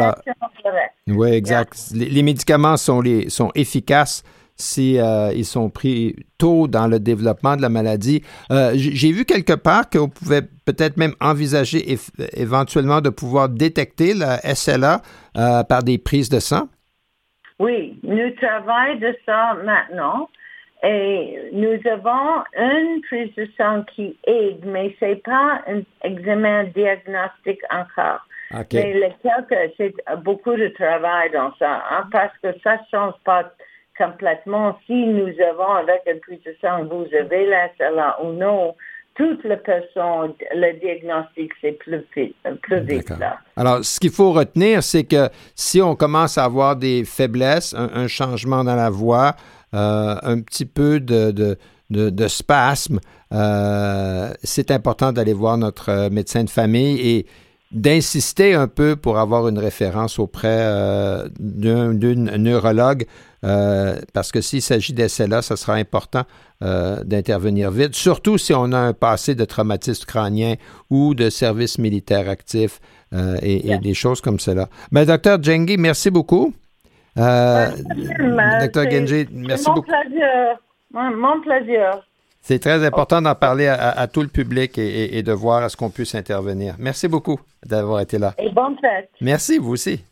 Oui, 1.08 1.30
exact. 1.30 1.92
Les, 1.94 2.22
médicaments 2.22 2.76
sont, 2.76 3.00
les, 3.00 3.30
sont 3.30 3.50
efficaces 3.54 4.22
si 4.56 4.98
euh, 4.98 5.32
ils 5.34 5.44
sont 5.44 5.70
pris 5.70 6.16
tôt 6.38 6.66
dans 6.66 6.86
le 6.86 6.98
développement 6.98 7.56
de 7.56 7.62
la 7.62 7.68
maladie. 7.68 8.22
Euh, 8.50 8.72
j'ai 8.74 9.12
vu 9.12 9.24
quelque 9.24 9.52
part 9.52 9.88
qu'on 9.90 10.08
pouvait 10.08 10.42
peut-être 10.64 10.96
même 10.96 11.14
envisager 11.20 11.96
éventuellement 12.34 13.00
de 13.00 13.10
pouvoir 13.10 13.48
détecter 13.48 14.14
la 14.14 14.38
SLA 14.54 15.02
euh, 15.36 15.62
par 15.64 15.82
des 15.82 15.98
prises 15.98 16.28
de 16.28 16.40
sang. 16.40 16.68
Oui, 17.58 17.98
nous 18.02 18.30
travaillons 18.32 19.00
de 19.00 19.16
ça 19.24 19.54
maintenant. 19.64 20.28
Et 20.82 21.50
nous 21.52 21.80
avons 21.90 22.44
une 22.56 23.00
prise 23.08 23.34
de 23.34 23.48
sang 23.56 23.82
qui 23.94 24.16
aide, 24.26 24.62
mais 24.64 24.94
ce 25.00 25.06
n'est 25.06 25.16
pas 25.16 25.62
un 25.66 25.80
examen 26.04 26.64
diagnostique 26.64 27.62
encore. 27.72 28.20
Mais 28.72 29.16
c'est 29.76 29.94
beaucoup 30.22 30.54
de 30.54 30.68
travail 30.68 31.30
dans 31.32 31.52
ça, 31.58 31.82
hein, 31.90 32.04
parce 32.12 32.32
que 32.42 32.48
ça 32.62 32.74
ne 32.74 32.80
change 32.90 33.14
pas 33.24 33.50
complètement. 33.96 34.78
Si 34.86 35.06
nous 35.06 35.32
avons 35.50 35.74
avec 35.74 36.02
de 36.06 36.56
sang, 36.60 36.84
vous 36.84 37.06
avez 37.18 37.46
la 37.46 37.68
SLA 37.76 38.22
ou 38.24 38.32
non, 38.32 38.74
toute 39.16 39.42
la 39.44 39.56
personne, 39.56 40.34
le 40.54 40.78
diagnostic, 40.78 41.50
c'est 41.60 41.72
plus, 41.72 42.04
plus 42.62 42.80
vite. 42.80 43.08
Là. 43.18 43.38
Alors, 43.56 43.84
ce 43.84 43.98
qu'il 43.98 44.10
faut 44.10 44.32
retenir, 44.32 44.82
c'est 44.82 45.04
que 45.04 45.28
si 45.54 45.80
on 45.80 45.96
commence 45.96 46.36
à 46.36 46.44
avoir 46.44 46.76
des 46.76 47.04
faiblesses, 47.04 47.74
un, 47.74 48.06
changement 48.08 48.62
dans 48.62 48.76
la 48.76 48.90
voix, 48.90 49.34
euh, 49.74 50.16
un 50.22 50.40
petit 50.40 50.66
peu 50.66 51.00
de, 51.00 51.30
de, 51.30 51.56
de, 51.90 52.28
spasme, 52.28 53.00
euh, 53.32 54.28
c'est 54.42 54.70
important 54.70 55.12
d'aller 55.12 55.32
voir 55.32 55.56
notre 55.56 56.10
médecin 56.10 56.44
de 56.44 56.50
famille 56.50 57.00
et 57.00 57.26
d'insister 57.72 58.54
un 58.54 58.68
peu 58.68 58.96
pour 58.96 59.18
avoir 59.18 59.48
une 59.48 59.58
référence 59.58 60.18
auprès 60.18 60.58
euh, 60.60 61.28
d'un 61.38 61.92
neurologue, 61.92 63.06
euh, 63.44 63.96
parce 64.12 64.32
que 64.32 64.40
s'il 64.40 64.62
s'agit 64.62 64.92
d'SLA, 64.92 65.42
ce 65.42 65.56
sera 65.56 65.74
important 65.74 66.22
euh, 66.62 67.02
d'intervenir 67.04 67.70
vite, 67.70 67.94
surtout 67.94 68.38
si 68.38 68.54
on 68.54 68.72
a 68.72 68.78
un 68.78 68.92
passé 68.92 69.34
de 69.34 69.44
traumatisme 69.44 70.04
crânien 70.06 70.54
ou 70.90 71.14
de 71.14 71.28
service 71.28 71.78
militaire 71.78 72.28
actif 72.28 72.80
et, 73.42 73.78
des 73.78 73.94
choses 73.94 74.20
comme 74.20 74.38
cela. 74.38 74.68
Mais 74.90 75.06
ben, 75.06 75.14
docteur 75.14 75.42
Jengi, 75.42 75.78
merci 75.78 76.10
beaucoup. 76.10 76.52
docteur 77.16 78.90
Genji, 78.90 79.26
merci 79.32 79.70
beaucoup. 79.70 79.82
Plaisir. 79.82 80.58
Mon 80.92 81.40
plaisir. 81.40 82.02
C'est 82.48 82.60
très 82.60 82.86
important 82.86 83.20
d'en 83.20 83.34
parler 83.34 83.66
à, 83.66 84.06
tout 84.06 84.22
le 84.22 84.28
public 84.28 84.78
et, 84.78 85.20
de 85.20 85.32
voir 85.32 85.64
à 85.64 85.68
ce 85.68 85.76
qu'on 85.76 85.90
puisse 85.90 86.14
intervenir. 86.14 86.76
Merci 86.78 87.08
beaucoup 87.08 87.40
d'avoir 87.64 87.98
été 87.98 88.18
là. 88.18 88.34
Et 88.38 88.50
bonne 88.50 88.76
fête. 88.80 89.10
Merci, 89.20 89.58
vous 89.58 89.72
aussi. 89.72 90.04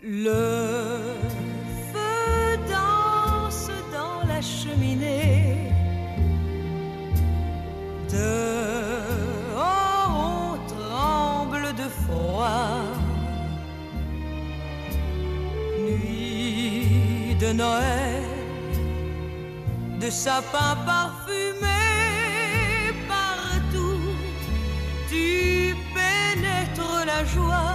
Le 0.00 1.00
feu 1.92 2.56
danse 2.68 3.68
dans 3.92 4.24
la 4.28 4.40
cheminée. 4.40 5.72
Dehors, 8.08 9.56
on 10.14 10.56
tremble 10.68 11.74
de 11.74 11.88
froid. 12.04 12.84
Nuit 15.80 17.34
de 17.40 17.52
Noël, 17.54 18.22
de 20.00 20.10
sapin 20.10 20.76
parfumé 20.86 21.82
partout, 23.08 24.14
tu 25.10 25.74
pénètres 25.92 27.04
la 27.04 27.24
joie. 27.24 27.67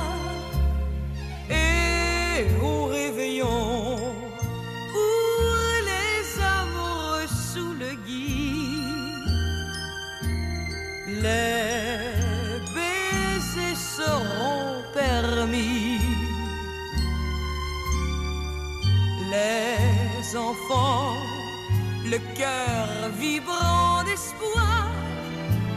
Le 22.13 22.19
cœur 22.37 23.09
vibrant 23.19 24.03
d'espoir, 24.03 24.87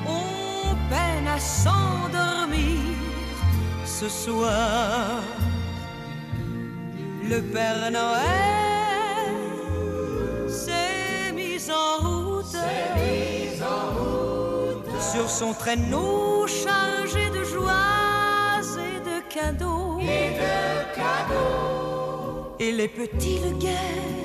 ont 0.06 0.76
peine 0.90 1.28
à 1.28 1.38
s'endormir 1.38 2.80
ce 3.84 4.08
soir. 4.08 5.22
Le 7.30 7.40
Père 7.40 7.90
Noël 7.90 9.34
s'est 10.48 11.32
mis 11.34 11.62
en 11.70 12.06
route, 12.06 12.56
sur 15.12 15.28
son 15.30 15.52
traîneau 15.54 16.46
chargé 16.46 17.30
de 17.30 17.44
joies 17.44 18.60
et 18.88 19.00
de 19.10 19.16
cadeaux. 19.34 19.98
Et 22.58 22.72
les 22.72 22.88
petits 22.88 23.38
le 23.44 23.52
guettent 23.58 24.15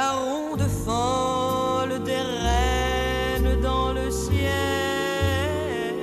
la 0.00 0.12
ronde 0.12 0.66
folle 0.84 1.96
des 2.10 2.24
reines 2.44 3.60
dans 3.60 3.92
le 3.92 4.06
ciel. 4.10 5.94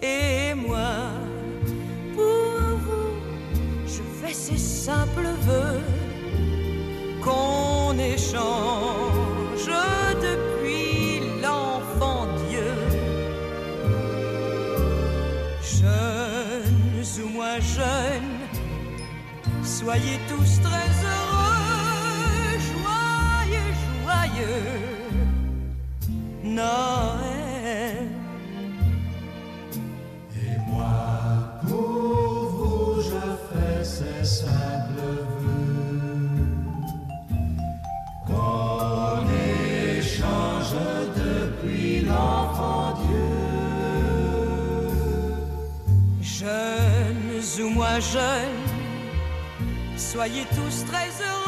Et 0.00 0.54
moi, 0.66 0.94
pour 2.16 2.58
vous, 2.84 3.10
je 3.94 4.02
fais 4.18 4.36
ces 4.46 4.62
simples 4.86 5.30
vœux 5.48 5.84
qu'on 7.24 7.92
échange 8.14 9.70
depuis 10.28 11.22
l'enfant 11.44 12.22
Dieu. 12.48 12.72
Jeunes 15.78 17.10
ou 17.24 17.28
moins 17.36 17.60
jeunes, 17.78 18.42
soyez 19.78 20.16
tous 20.30 20.50
très 20.68 20.93
Soyez 49.96 50.44
tous 50.50 50.84
très 50.86 51.10
heureux, 51.22 51.43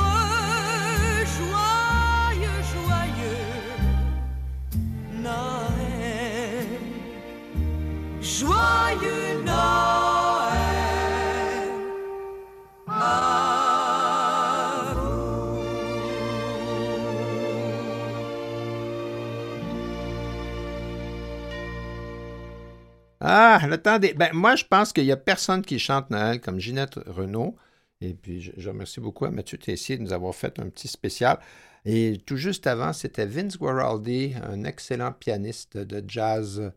Ah, 23.29 23.61
le 23.68 23.77
temps 23.79 23.99
des. 23.99 24.14
Ben, 24.14 24.31
moi, 24.33 24.55
je 24.55 24.64
pense 24.64 24.93
qu'il 24.93 25.05
n'y 25.05 25.11
a 25.12 25.16
personne 25.16 25.62
qui 25.62 25.79
chante 25.81 26.11
Noël 26.11 26.41
comme 26.41 26.61
Ginette 26.61 26.95
Renault. 27.07 27.57
Et 28.01 28.14
puis, 28.14 28.41
je, 28.57 28.68
remercie 28.68 29.01
beaucoup 29.01 29.24
à 29.24 29.31
Mathieu 29.31 29.59
Tessier 29.59 29.97
de 29.97 30.03
nous 30.03 30.12
avoir 30.12 30.33
fait 30.35 30.61
un 30.61 30.68
petit 30.68 30.87
spécial. 30.87 31.39
Et 31.85 32.20
tout 32.24 32.37
juste 32.37 32.66
avant, 32.68 32.93
c'était 32.93 33.27
Vince 33.27 33.59
Guaraldi, 33.59 34.35
un 34.45 34.62
excellent 34.64 35.12
pianiste 35.12 35.77
de 35.77 36.05
jazz 36.07 36.72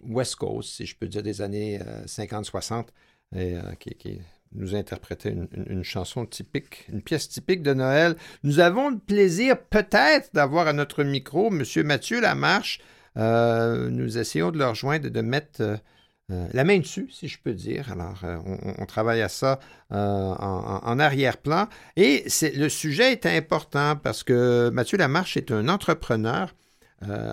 West 0.00 0.36
Coast, 0.36 0.70
si 0.70 0.86
je 0.86 0.96
peux 0.96 1.06
dire, 1.06 1.22
des 1.22 1.42
années 1.42 1.80
euh, 1.80 2.04
50-60, 2.06 2.88
et, 3.36 3.54
euh, 3.56 3.74
qui, 3.78 4.20
nous 4.52 4.74
interprétait 4.74 5.30
une- 5.30 5.48
une 5.68 5.84
chanson 5.84 6.24
typique, 6.24 6.86
une 6.90 7.02
pièce 7.02 7.28
typique 7.28 7.62
de 7.62 7.74
Noël. 7.74 8.16
Nous 8.42 8.60
avons 8.60 8.88
le 8.90 8.98
plaisir 8.98 9.60
peut-être 9.60 10.30
d'avoir 10.32 10.66
à 10.68 10.72
notre 10.72 11.04
micro 11.04 11.48
M. 11.52 11.62
Mathieu 11.84 12.20
Lamarche. 12.20 12.80
Euh, 13.18 13.90
nous 13.90 14.18
essayons 14.18 14.50
de 14.50 14.58
le 14.58 14.66
rejoindre 14.66 15.06
et 15.06 15.10
de 15.10 15.20
mettre 15.20 15.60
euh, 15.60 15.76
euh, 16.30 16.46
la 16.52 16.64
main 16.64 16.78
dessus, 16.78 17.08
si 17.10 17.26
je 17.26 17.38
peux 17.42 17.54
dire. 17.54 17.90
Alors, 17.90 18.22
on, 18.78 18.86
travaille 18.86 19.22
à 19.22 19.28
ça 19.28 19.58
en, 19.90 20.98
arrière-plan. 20.98 21.68
Et 21.96 22.24
le 22.54 22.68
sujet 22.68 23.12
est 23.12 23.26
important 23.26 23.96
parce 23.96 24.22
que 24.22 24.68
Mathieu 24.70 24.98
Lamarche 24.98 25.36
est 25.36 25.50
un 25.50 25.68
entrepreneur 25.68 26.54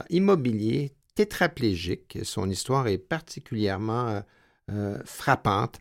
immobilier 0.10 0.94
tétraplégique. 1.16 2.20
Son 2.24 2.50
histoire 2.50 2.88
est 2.88 2.98
particulièrement 2.98 4.22
frappante. 5.04 5.80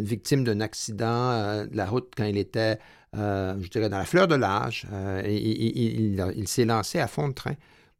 Victime 0.00 0.42
d'un 0.42 0.60
accident 0.60 1.64
de 1.64 1.76
la 1.76 1.86
route 1.86 2.12
quand 2.16 2.24
il 2.24 2.36
était, 2.36 2.80
je 3.14 3.68
dirais, 3.68 3.88
dans 3.88 3.98
la 3.98 4.06
fleur 4.06 4.26
de 4.26 4.34
l'âge. 4.34 4.88
Il- 5.24 6.32
il 6.34 6.48
s'est 6.48 6.64
lancé 6.64 6.98
à 6.98 7.06
fond 7.06 7.28
de 7.28 7.34
train 7.34 7.54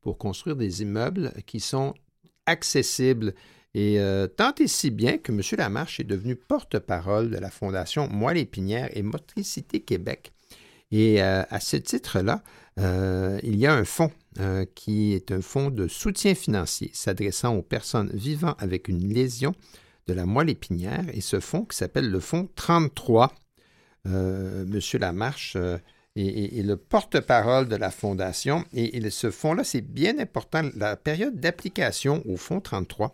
pour 0.05 0.19
construire 0.19 0.55
des 0.55 0.83
immeubles 0.83 1.33
qui 1.47 1.59
sont 1.59 1.95
accessibles. 2.47 3.35
Et 3.75 3.99
euh, 3.99 4.29
tant 4.29 4.55
et 4.61 4.69
si 4.69 4.91
bien 4.91 5.19
que 5.19 5.33
M. 5.33 5.41
Lamarche 5.59 5.99
est 5.99 6.05
devenu 6.05 6.37
porte-parole 6.37 7.31
de 7.31 7.39
la 7.39 7.51
Fondation 7.51 8.09
Moelle 8.09 8.39
Épinière 8.39 8.89
et 8.97 9.03
Motricité 9.03 9.81
Québec. 9.81 10.33
Et 10.93 11.21
euh, 11.21 11.43
à 11.51 11.59
ce 11.59 11.77
titre-là, 11.77 12.45
euh, 12.79 13.41
il 13.43 13.57
y 13.57 13.67
a 13.67 13.75
un 13.75 13.85
fonds 13.85 14.13
qui 14.75 15.13
est 15.13 15.31
un 15.31 15.41
fonds 15.41 15.71
de 15.71 15.87
soutien 15.87 16.35
financier 16.35 16.91
s'adressant 16.93 17.55
aux 17.55 17.63
personnes 17.63 18.11
vivant 18.13 18.57
avec 18.59 18.89
une 18.89 19.13
lésion 19.15 19.55
de 20.09 20.13
la 20.13 20.27
moelle 20.27 20.51
épinière. 20.51 21.05
Et 21.13 21.21
ce 21.21 21.41
fonds 21.41 21.65
qui 21.65 21.77
s'appelle 21.77 22.11
le 22.11 22.21
fonds 22.21 22.49
33, 22.57 23.33
euh, 24.07 24.65
M. 24.67 24.81
Lamarche 25.01 25.57
est 26.17 26.65
le 26.65 26.77
porte-parole 26.77 27.69
de 27.69 27.77
la 27.77 27.91
fondation. 27.91 28.65
Et, 28.73 28.97
et 28.97 29.11
ce 29.11 29.31
fonds-là, 29.31 29.65
c'est 29.65 29.81
bien 29.81 30.19
important. 30.19 30.63
La 30.77 30.97
période 30.97 31.41
d'application 31.41 32.23
au 32.27 32.37
fonds 32.37 32.61
33, 32.61 33.13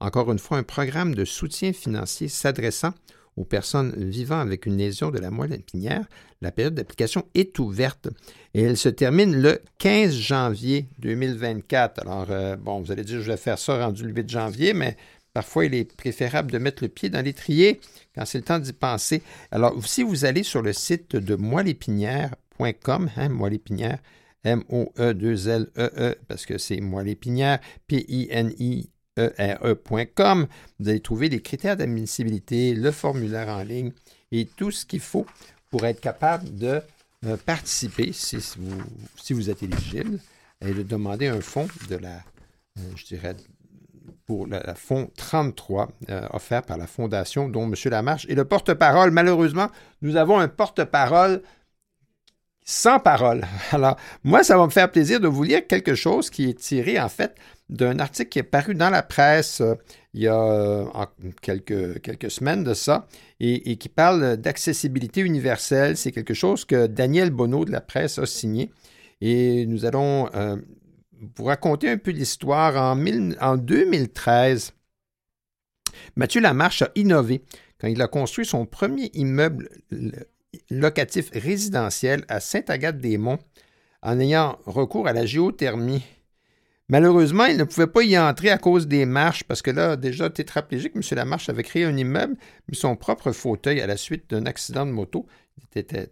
encore 0.00 0.32
une 0.32 0.38
fois, 0.38 0.58
un 0.58 0.62
programme 0.62 1.14
de 1.14 1.24
soutien 1.24 1.72
financier 1.72 2.28
s'adressant 2.28 2.92
aux 3.36 3.44
personnes 3.44 3.92
vivant 3.96 4.40
avec 4.40 4.66
une 4.66 4.76
lésion 4.76 5.10
de 5.10 5.18
la 5.18 5.30
moelle 5.30 5.52
épinière. 5.52 6.04
La 6.40 6.50
période 6.50 6.74
d'application 6.74 7.24
est 7.34 7.58
ouverte 7.58 8.08
et 8.54 8.62
elle 8.62 8.76
se 8.76 8.88
termine 8.88 9.40
le 9.40 9.60
15 9.78 10.12
janvier 10.14 10.88
2024. 10.98 12.00
Alors, 12.00 12.26
euh, 12.30 12.56
bon, 12.56 12.80
vous 12.80 12.90
allez 12.90 13.04
dire, 13.04 13.20
je 13.20 13.30
vais 13.30 13.36
faire 13.36 13.58
ça 13.58 13.84
rendu 13.84 14.04
le 14.04 14.12
8 14.12 14.28
janvier, 14.28 14.74
mais 14.74 14.96
parfois, 15.32 15.64
il 15.64 15.74
est 15.74 15.96
préférable 15.96 16.50
de 16.50 16.58
mettre 16.58 16.82
le 16.82 16.88
pied 16.88 17.08
dans 17.08 17.24
l'étrier 17.24 17.80
quand 18.14 18.24
c'est 18.24 18.38
le 18.38 18.44
temps 18.44 18.58
d'y 18.58 18.72
penser. 18.72 19.22
Alors, 19.50 19.74
si 19.86 20.02
vous 20.02 20.24
allez 20.24 20.42
sur 20.42 20.62
le 20.62 20.72
site 20.72 21.16
de 21.16 21.36
moellépinière.com, 21.36 23.10
hein, 23.16 23.28
moelle 23.28 23.54
épinière, 23.54 23.98
M-O-E-2-L-E-E, 24.44 25.90
E 25.98 26.14
parce 26.28 26.46
que 26.46 26.58
c'est 26.58 26.80
moelle 26.80 27.08
épinière, 27.08 27.60
P-I-N-I 27.86 28.90
ere.com. 29.16 30.46
Vous 30.78 30.88
allez 30.88 31.00
trouver 31.00 31.28
les 31.28 31.42
critères 31.42 31.76
d'admissibilité, 31.76 32.74
le 32.74 32.90
formulaire 32.90 33.48
en 33.48 33.62
ligne 33.62 33.92
et 34.32 34.46
tout 34.46 34.70
ce 34.70 34.86
qu'il 34.86 35.00
faut 35.00 35.26
pour 35.70 35.86
être 35.86 36.00
capable 36.00 36.54
de 36.56 36.80
euh, 37.26 37.36
participer, 37.36 38.12
si 38.12 38.38
vous, 38.58 38.82
si 39.16 39.32
vous 39.32 39.50
êtes 39.50 39.62
éligible, 39.62 40.18
et 40.60 40.72
de 40.72 40.82
demander 40.82 41.28
un 41.28 41.40
fonds 41.40 41.68
de 41.88 41.96
la, 41.96 42.16
euh, 42.78 42.82
je 42.96 43.04
dirais, 43.06 43.36
pour 44.30 44.46
le 44.46 44.60
fonds 44.76 45.10
33 45.16 45.88
euh, 46.08 46.20
offert 46.32 46.62
par 46.62 46.78
la 46.78 46.86
Fondation 46.86 47.48
dont 47.48 47.64
M. 47.64 47.74
Lamarche 47.86 48.26
est 48.28 48.36
le 48.36 48.44
porte-parole. 48.44 49.10
Malheureusement, 49.10 49.66
nous 50.02 50.14
avons 50.14 50.38
un 50.38 50.46
porte-parole 50.46 51.42
sans 52.62 53.00
parole. 53.00 53.44
Alors, 53.72 53.96
moi, 54.22 54.44
ça 54.44 54.56
va 54.56 54.66
me 54.66 54.70
faire 54.70 54.88
plaisir 54.88 55.18
de 55.18 55.26
vous 55.26 55.42
lire 55.42 55.66
quelque 55.66 55.96
chose 55.96 56.30
qui 56.30 56.48
est 56.48 56.56
tiré, 56.56 57.00
en 57.00 57.08
fait, 57.08 57.34
d'un 57.70 57.98
article 57.98 58.28
qui 58.28 58.38
est 58.38 58.44
paru 58.44 58.76
dans 58.76 58.90
la 58.90 59.02
presse 59.02 59.62
euh, 59.62 59.74
il 60.14 60.22
y 60.22 60.28
a 60.28 60.40
euh, 60.40 60.84
quelques, 61.42 62.00
quelques 62.00 62.30
semaines 62.30 62.62
de 62.62 62.74
ça, 62.74 63.08
et, 63.40 63.76
qui 63.78 63.88
parle 63.88 64.36
d'accessibilité 64.36 65.22
universelle. 65.22 65.96
C'est 65.96 66.12
quelque 66.12 66.34
chose 66.34 66.64
que 66.64 66.86
Daniel 66.86 67.30
Bonneau 67.30 67.64
de 67.64 67.72
la 67.72 67.80
presse 67.80 68.20
a 68.20 68.26
signé. 68.26 68.70
Et 69.20 69.66
nous 69.66 69.86
allons 69.86 70.30
euh, 70.36 70.56
vous 71.36 71.44
raconter 71.44 71.88
un 71.88 71.98
peu 71.98 72.10
l'histoire. 72.10 72.76
En, 72.76 72.98
en 73.40 73.56
2013, 73.56 74.72
Mathieu 76.16 76.40
Lamarche 76.40 76.82
a 76.82 76.90
innové 76.94 77.42
quand 77.80 77.88
il 77.88 78.00
a 78.02 78.08
construit 78.08 78.44
son 78.44 78.66
premier 78.66 79.10
immeuble 79.14 79.68
locatif 80.70 81.30
résidentiel 81.32 82.24
à 82.28 82.40
Sainte-Agathe-des-Monts 82.40 83.38
en 84.02 84.18
ayant 84.18 84.58
recours 84.66 85.06
à 85.06 85.12
la 85.12 85.26
géothermie. 85.26 86.04
Malheureusement, 86.88 87.44
il 87.44 87.56
ne 87.56 87.64
pouvait 87.64 87.86
pas 87.86 88.02
y 88.02 88.18
entrer 88.18 88.50
à 88.50 88.58
cause 88.58 88.88
des 88.88 89.06
marches, 89.06 89.44
parce 89.44 89.62
que 89.62 89.70
là, 89.70 89.94
déjà 89.96 90.28
tétraplégique, 90.28 90.92
M. 90.96 91.02
Lamarche 91.12 91.48
avait 91.48 91.62
créé 91.62 91.84
un 91.84 91.96
immeuble, 91.96 92.36
mais 92.66 92.74
son 92.74 92.96
propre 92.96 93.30
fauteuil 93.30 93.80
à 93.80 93.86
la 93.86 93.96
suite 93.96 94.28
d'un 94.30 94.44
accident 94.44 94.86
de 94.86 94.90
moto. 94.90 95.26
Il 95.56 95.78
était 95.78 96.08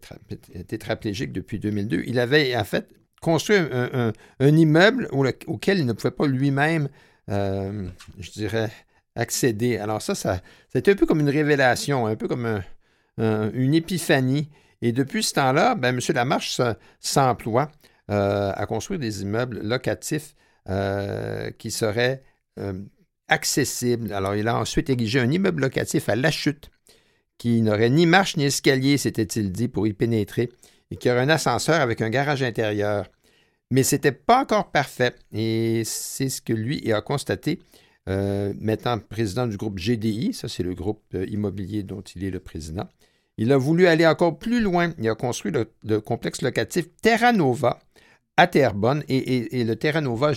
tétraplégique 0.68 1.32
depuis 1.32 1.58
2002. 1.58 2.04
Il 2.06 2.20
avait 2.20 2.54
en 2.56 2.62
fait 2.62 2.88
construit 3.20 3.56
un, 3.56 4.12
immeuble 4.40 5.08
auquel 5.46 5.78
il 5.78 5.86
ne 5.86 5.92
pouvait 5.92 6.10
pas 6.10 6.26
lui-même, 6.26 6.88
euh, 7.30 7.88
je 8.18 8.30
dirais, 8.30 8.70
accéder. 9.16 9.78
Alors 9.78 10.02
ça, 10.02 10.14
c'était 10.72 10.92
un 10.92 10.94
peu 10.94 11.06
comme 11.06 11.20
une 11.20 11.30
révélation, 11.30 12.06
un 12.06 12.16
peu 12.16 12.28
comme 12.28 12.62
une 13.18 13.74
épiphanie. 13.74 14.48
Et 14.80 14.92
depuis 14.92 15.22
ce 15.22 15.34
temps-là, 15.34 15.74
ben, 15.74 15.96
M. 15.96 16.00
Lamarche 16.14 16.60
s'emploie 17.00 17.70
euh, 18.10 18.52
à 18.54 18.64
construire 18.64 18.98
des 18.98 19.20
immeubles 19.20 19.60
locatifs 19.62 20.34
euh, 20.70 21.50
qui 21.58 21.70
serait 21.70 22.22
euh, 22.58 22.72
accessible. 23.28 24.14
Alors, 24.14 24.34
il 24.34 24.48
a 24.48 24.56
ensuite 24.56 24.88
érigé 24.88 25.20
un 25.20 25.30
immeuble 25.30 25.60
locatif 25.60 26.08
à 26.08 26.16
La 26.16 26.30
Chute, 26.30 26.70
qui 27.36 27.60
n'aurait 27.60 27.90
ni 27.90 28.06
marche 28.06 28.38
ni 28.38 28.44
escalier, 28.44 28.96
s'était-il 28.96 29.52
dit, 29.52 29.68
pour 29.68 29.86
y 29.86 29.92
pénétrer, 29.92 30.48
et 30.90 30.96
qui 30.96 31.10
aurait 31.10 31.20
un 31.20 31.28
ascenseur 31.28 31.80
avec 31.80 32.00
un 32.00 32.10
garage 32.10 32.42
intérieur. 32.42 33.06
Mais 33.70 33.82
ce 33.82 33.96
n'était 33.96 34.12
pas 34.12 34.42
encore 34.42 34.70
parfait, 34.70 35.14
et 35.32 35.82
c'est 35.84 36.30
ce 36.30 36.40
que 36.40 36.54
lui 36.54 36.90
a 36.92 37.02
constaté, 37.02 37.58
euh, 38.08 38.54
mettant 38.58 38.98
président 38.98 39.46
du 39.46 39.58
groupe 39.58 39.78
GDI, 39.78 40.32
ça 40.32 40.48
c'est 40.48 40.62
le 40.62 40.74
groupe 40.74 41.14
immobilier 41.28 41.82
dont 41.82 42.00
il 42.00 42.24
est 42.24 42.30
le 42.30 42.40
président. 42.40 42.88
Il 43.36 43.52
a 43.52 43.56
voulu 43.56 43.86
aller 43.86 44.06
encore 44.06 44.38
plus 44.38 44.60
loin. 44.60 44.92
Il 44.98 45.08
a 45.08 45.14
construit 45.14 45.52
le 45.52 46.00
complexe 46.00 46.42
locatif 46.42 46.86
Terra 47.00 47.32
Nova, 47.32 47.78
à 48.38 48.46
Terrebonne. 48.46 49.04
Et, 49.08 49.64
le 49.64 49.76
Terra 49.76 50.00
Nova, 50.00 50.32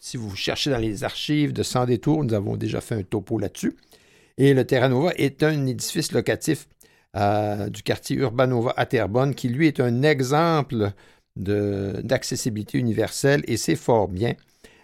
si 0.00 0.16
vous 0.16 0.34
cherchez 0.34 0.70
dans 0.70 0.78
les 0.78 1.04
archives 1.04 1.52
de 1.52 1.62
Sans 1.62 1.84
détour, 1.84 2.24
nous 2.24 2.32
avons 2.32 2.56
déjà 2.56 2.80
fait 2.80 2.94
un 2.94 3.02
topo 3.02 3.38
là-dessus. 3.38 3.74
Et 4.38 4.54
le 4.54 4.64
Terra 4.64 4.88
Nova 4.88 5.12
est 5.16 5.42
un 5.42 5.66
édifice 5.66 6.12
locatif 6.12 6.66
du 7.14 7.82
quartier 7.82 8.16
Urbanova 8.16 8.74
à 8.76 8.86
Terrebonne 8.86 9.34
qui, 9.34 9.48
lui, 9.48 9.66
est 9.68 9.80
un 9.80 10.02
exemple 10.02 10.92
d'accessibilité 11.36 12.78
universelle 12.78 13.42
et 13.46 13.56
c'est 13.56 13.76
fort 13.76 14.08
bien. 14.08 14.34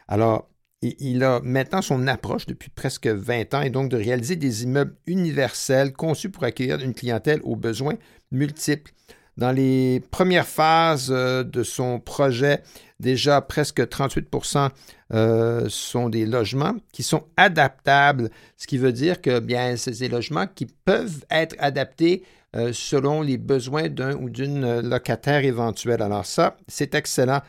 Alors, 0.09 0.49
il 0.83 1.23
a 1.25 1.41
maintenant 1.41 1.83
son 1.83 2.07
approche 2.07 2.47
depuis 2.47 2.71
presque 2.71 3.07
20 3.07 3.55
ans 3.55 3.61
et 3.63 3.71
donc 3.71 3.91
de 3.91 3.97
réaliser 3.97 4.37
des 4.37 4.63
immeubles 4.63 4.97
universels 5.07 5.93
conçus 5.93 6.31
pour 6.31 6.45
accueillir 6.45 6.81
une 6.81 6.95
clientèle 6.95 7.41
aux 7.43 7.57
besoins 7.57 7.97
multiples. 8.31 8.93
Dans 9.41 9.53
les 9.53 10.01
premières 10.11 10.47
phases 10.47 11.09
euh, 11.11 11.43
de 11.43 11.63
son 11.63 11.99
projet, 11.99 12.63
déjà 13.01 13.41
presque 13.41 13.81
38% 13.81 14.69
euh, 15.15 15.65
sont 15.71 16.11
des 16.11 16.27
logements 16.27 16.75
qui 16.93 17.03
sont 17.03 17.25
adaptables, 17.39 18.29
ce 18.59 18.67
qui 18.67 18.77
veut 18.77 18.93
dire 18.93 19.23
que 19.23 19.41
bien, 19.41 19.79
c'est 19.79 19.99
des 19.99 20.11
logements 20.11 20.47
qui 20.47 20.67
peuvent 20.67 21.25
être 21.31 21.57
adaptés 21.59 22.23
euh, 22.55 22.75
selon 22.75 23.23
les 23.23 23.39
besoins 23.39 23.89
d'un 23.89 24.15
ou 24.15 24.29
d'une 24.29 24.81
locataire 24.81 25.43
éventuelle. 25.43 26.03
Alors 26.03 26.27
ça, 26.27 26.59
c'est 26.69 26.95
excellent. 26.95 27.41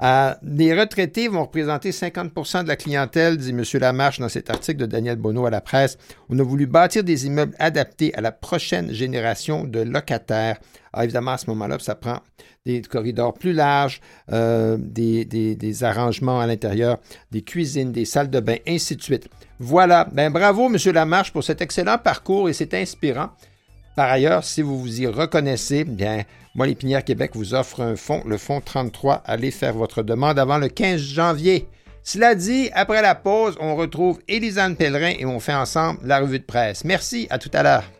Euh, 0.00 0.32
les 0.42 0.78
retraités 0.78 1.26
vont 1.28 1.42
représenter 1.42 1.90
50% 1.90 2.62
de 2.62 2.68
la 2.68 2.76
clientèle, 2.76 3.36
dit 3.36 3.50
M. 3.50 3.62
Lamarche 3.80 4.20
dans 4.20 4.28
cet 4.28 4.48
article 4.48 4.78
de 4.78 4.86
Daniel 4.86 5.16
Bonneau 5.16 5.46
à 5.46 5.50
la 5.50 5.60
presse. 5.60 5.98
On 6.28 6.38
a 6.38 6.42
voulu 6.42 6.66
bâtir 6.66 7.02
des 7.02 7.26
immeubles 7.26 7.54
adaptés 7.58 8.14
à 8.14 8.20
la 8.20 8.30
prochaine 8.30 8.92
génération 8.92 9.64
de 9.64 9.80
locataires. 9.80 10.58
Évidemment, 10.96 11.32
à 11.32 11.38
ce 11.38 11.46
moment-là, 11.50 11.78
ça 11.80 11.94
prend 11.94 12.20
des 12.64 12.82
corridors 12.82 13.34
plus 13.34 13.52
larges, 13.52 14.00
euh, 14.30 14.76
des, 14.78 15.24
des, 15.24 15.84
arrangements 15.84 16.40
à 16.40 16.46
l'intérieur, 16.46 16.98
des 17.30 17.42
cuisines, 17.42 17.92
des 17.92 18.04
salles 18.04 18.30
de 18.30 18.40
bain, 18.40 18.56
ainsi 18.68 18.94
de 18.94 19.02
suite. 19.02 19.28
Voilà. 19.58 20.06
Ben, 20.12 20.30
bravo, 20.30 20.66
M. 20.66 20.76
Lamarche, 20.92 21.32
pour 21.32 21.42
cet 21.42 21.60
excellent 21.60 21.98
parcours 21.98 22.48
et 22.48 22.52
c'est 22.52 22.74
inspirant. 22.74 23.30
Par 23.98 24.12
ailleurs, 24.12 24.44
si 24.44 24.62
vous 24.62 24.78
vous 24.78 25.00
y 25.00 25.08
reconnaissez, 25.08 25.82
bien, 25.82 26.22
moi, 26.54 26.68
l'Épinière 26.68 27.02
Québec 27.02 27.32
vous 27.34 27.52
offre 27.52 27.82
un 27.82 27.96
fonds, 27.96 28.22
le 28.24 28.38
fonds 28.38 28.60
33. 28.60 29.24
Allez 29.26 29.50
faire 29.50 29.74
votre 29.74 30.04
demande 30.04 30.38
avant 30.38 30.58
le 30.58 30.68
15 30.68 31.00
janvier. 31.00 31.66
Cela 32.04 32.36
dit, 32.36 32.70
après 32.74 33.02
la 33.02 33.16
pause, 33.16 33.56
on 33.58 33.74
retrouve 33.74 34.20
Élisane 34.28 34.76
Pellerin 34.76 35.14
et 35.18 35.26
on 35.26 35.40
fait 35.40 35.52
ensemble 35.52 35.98
la 36.04 36.20
revue 36.20 36.38
de 36.38 36.44
presse. 36.44 36.84
Merci, 36.84 37.26
à 37.28 37.38
tout 37.38 37.50
à 37.52 37.64
l'heure. 37.64 37.97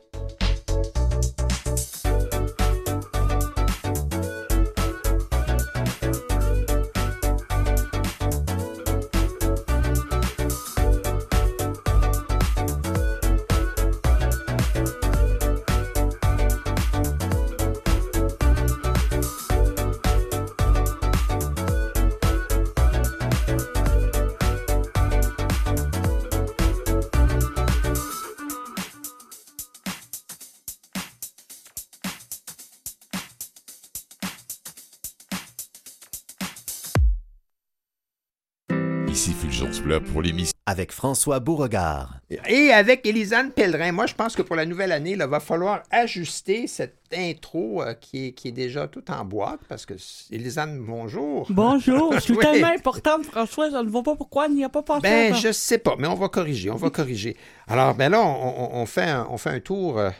Pour 40.19 40.25
l'émission. 40.25 40.53
Avec 40.67 40.91
François 40.91 41.39
Beauregard. 41.39 42.19
Et 42.49 42.73
avec 42.73 43.07
Élisane 43.07 43.53
Pellerin. 43.53 43.93
Moi, 43.93 44.07
je 44.07 44.15
pense 44.15 44.35
que 44.35 44.43
pour 44.43 44.57
la 44.57 44.67
nouvelle 44.67 44.91
année, 44.91 45.13
il 45.13 45.23
va 45.23 45.39
falloir 45.39 45.85
ajuster 45.93 46.67
cette 46.67 46.97
intro 47.15 47.83
euh, 47.83 47.95
qui, 47.95 48.27
est, 48.27 48.33
qui 48.33 48.49
est 48.49 48.53
déjà 48.53 48.89
tout 48.89 49.09
en 49.13 49.25
boîte 49.25 49.61
parce 49.69 49.87
que, 49.87 49.95
Élisane, 50.33 50.81
bonjour. 50.85 51.47
Bonjour. 51.51 52.15
Je 52.15 52.19
suis 52.21 52.37
tellement 52.37 52.67
importante, 52.67 53.27
François, 53.27 53.71
je 53.71 53.77
ne 53.77 53.89
vois 53.89 54.03
pas 54.03 54.17
pourquoi 54.17 54.47
il 54.49 54.57
n'y 54.57 54.65
a 54.65 54.69
pas 54.69 54.83
pensé. 54.83 55.03
Ben, 55.03 55.35
je 55.35 55.53
sais 55.53 55.79
pas, 55.79 55.95
mais 55.97 56.09
on 56.09 56.17
va 56.17 56.29
corriger, 56.29 56.69
on 56.69 56.77
va 56.77 56.91
corriger. 56.91 57.37
Alors, 57.69 57.95
ben 57.95 58.11
là, 58.11 58.21
on, 58.21 58.85
fait, 58.87 59.09
un, 59.09 59.29
on 59.31 59.39
fait 59.39 59.51
un 59.51 59.61
tour, 59.61 60.01
euh, 60.01 60.11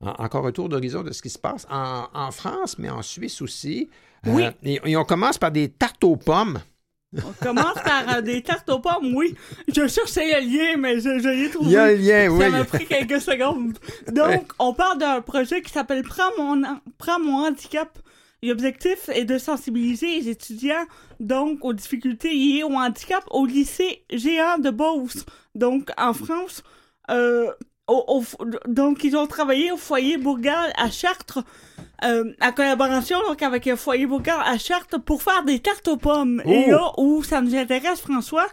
encore 0.00 0.46
un 0.46 0.52
tour 0.52 0.70
d'horizon 0.70 1.02
de 1.02 1.12
ce 1.12 1.20
qui 1.20 1.30
se 1.30 1.38
passe 1.38 1.66
en, 1.70 2.30
France, 2.30 2.78
mais 2.78 2.88
en 2.88 3.02
Suisse 3.02 3.42
aussi. 3.42 3.90
Oui. 4.24 4.44
Euh, 4.44 4.78
et 4.84 4.96
on 4.96 5.04
commence 5.04 5.36
par 5.36 5.52
des 5.52 5.68
tartes 5.68 6.02
aux 6.04 6.16
pommes. 6.16 6.58
On 7.14 7.32
commence 7.44 7.74
par 7.84 8.16
euh, 8.16 8.20
des 8.22 8.42
tartes 8.42 8.68
aux 8.70 8.78
pommes, 8.78 9.14
oui. 9.14 9.34
Je 9.68 9.86
cherchais 9.86 10.40
le 10.40 10.46
lien, 10.46 10.76
mais 10.78 11.00
je, 11.00 11.10
l'ai 11.10 11.50
trouvé. 11.50 11.70
Il 11.70 11.72
y 11.72 11.76
a 11.76 11.84
un 11.84 11.92
lien, 11.92 12.28
oui. 12.28 12.44
Ça 12.44 12.50
m'a 12.50 12.64
pris 12.64 12.86
quelques 12.86 13.20
secondes. 13.20 13.78
Donc, 14.10 14.52
on 14.58 14.72
parle 14.72 14.98
d'un 14.98 15.20
projet 15.20 15.60
qui 15.60 15.70
s'appelle 15.70 16.02
Prends 16.02 16.30
mon, 16.38 16.62
Prends 16.98 17.20
mon 17.20 17.46
handicap. 17.46 17.98
L'objectif 18.42 19.08
est 19.10 19.24
de 19.24 19.38
sensibiliser 19.38 20.18
les 20.18 20.28
étudiants 20.28 20.86
donc 21.20 21.64
aux 21.64 21.72
difficultés 21.72 22.30
liées 22.34 22.64
au 22.64 22.72
handicap 22.72 23.22
au 23.30 23.46
lycée 23.46 24.04
géant 24.10 24.58
de 24.58 24.70
Beauce. 24.70 25.24
Donc, 25.54 25.90
en 25.96 26.12
France, 26.12 26.64
euh, 27.10 27.52
donc, 28.66 29.04
ils 29.04 29.16
ont 29.16 29.26
travaillé 29.26 29.72
au 29.72 29.76
foyer 29.76 30.16
Bourgal 30.16 30.72
à 30.76 30.90
Chartres 30.90 31.44
euh, 32.04 32.32
en 32.40 32.52
collaboration 32.52 33.18
donc 33.28 33.42
avec 33.42 33.64
le 33.66 33.76
foyer 33.76 34.06
Bocard 34.06 34.40
à 34.40 34.58
Chartres 34.58 35.00
pour 35.00 35.22
faire 35.22 35.44
des 35.44 35.60
tartes 35.60 35.86
aux 35.88 35.96
pommes. 35.96 36.42
Et 36.44 36.64
oh! 36.66 36.70
là 36.70 36.92
où 36.98 37.22
ça 37.22 37.40
nous 37.40 37.54
intéresse, 37.54 38.00
François, 38.00 38.46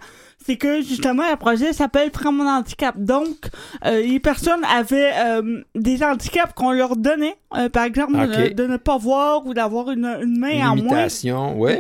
c'est 0.43 0.57
que 0.57 0.81
justement 0.81 1.23
le 1.29 1.35
projet 1.35 1.73
s'appelle 1.73 2.11
Prends 2.11 2.31
mon 2.31 2.47
handicap. 2.47 2.95
Donc 2.97 3.49
euh, 3.85 4.01
les 4.01 4.19
personnes 4.19 4.63
avaient 4.65 5.11
euh, 5.15 5.63
des 5.75 6.03
handicaps 6.03 6.53
qu'on 6.53 6.71
leur 6.71 6.95
donnait, 6.95 7.37
euh, 7.57 7.69
par 7.69 7.85
exemple 7.85 8.17
de, 8.53 8.67
ne 8.67 8.77
pas 8.77 8.97
voir 8.97 9.45
ou 9.47 9.53
d'avoir 9.53 9.89
une, 9.91 10.05
une 10.21 10.39
main 10.39 10.51
une 10.51 10.63
en 10.63 10.75
moins. 10.75 11.07
oui. 11.55 11.73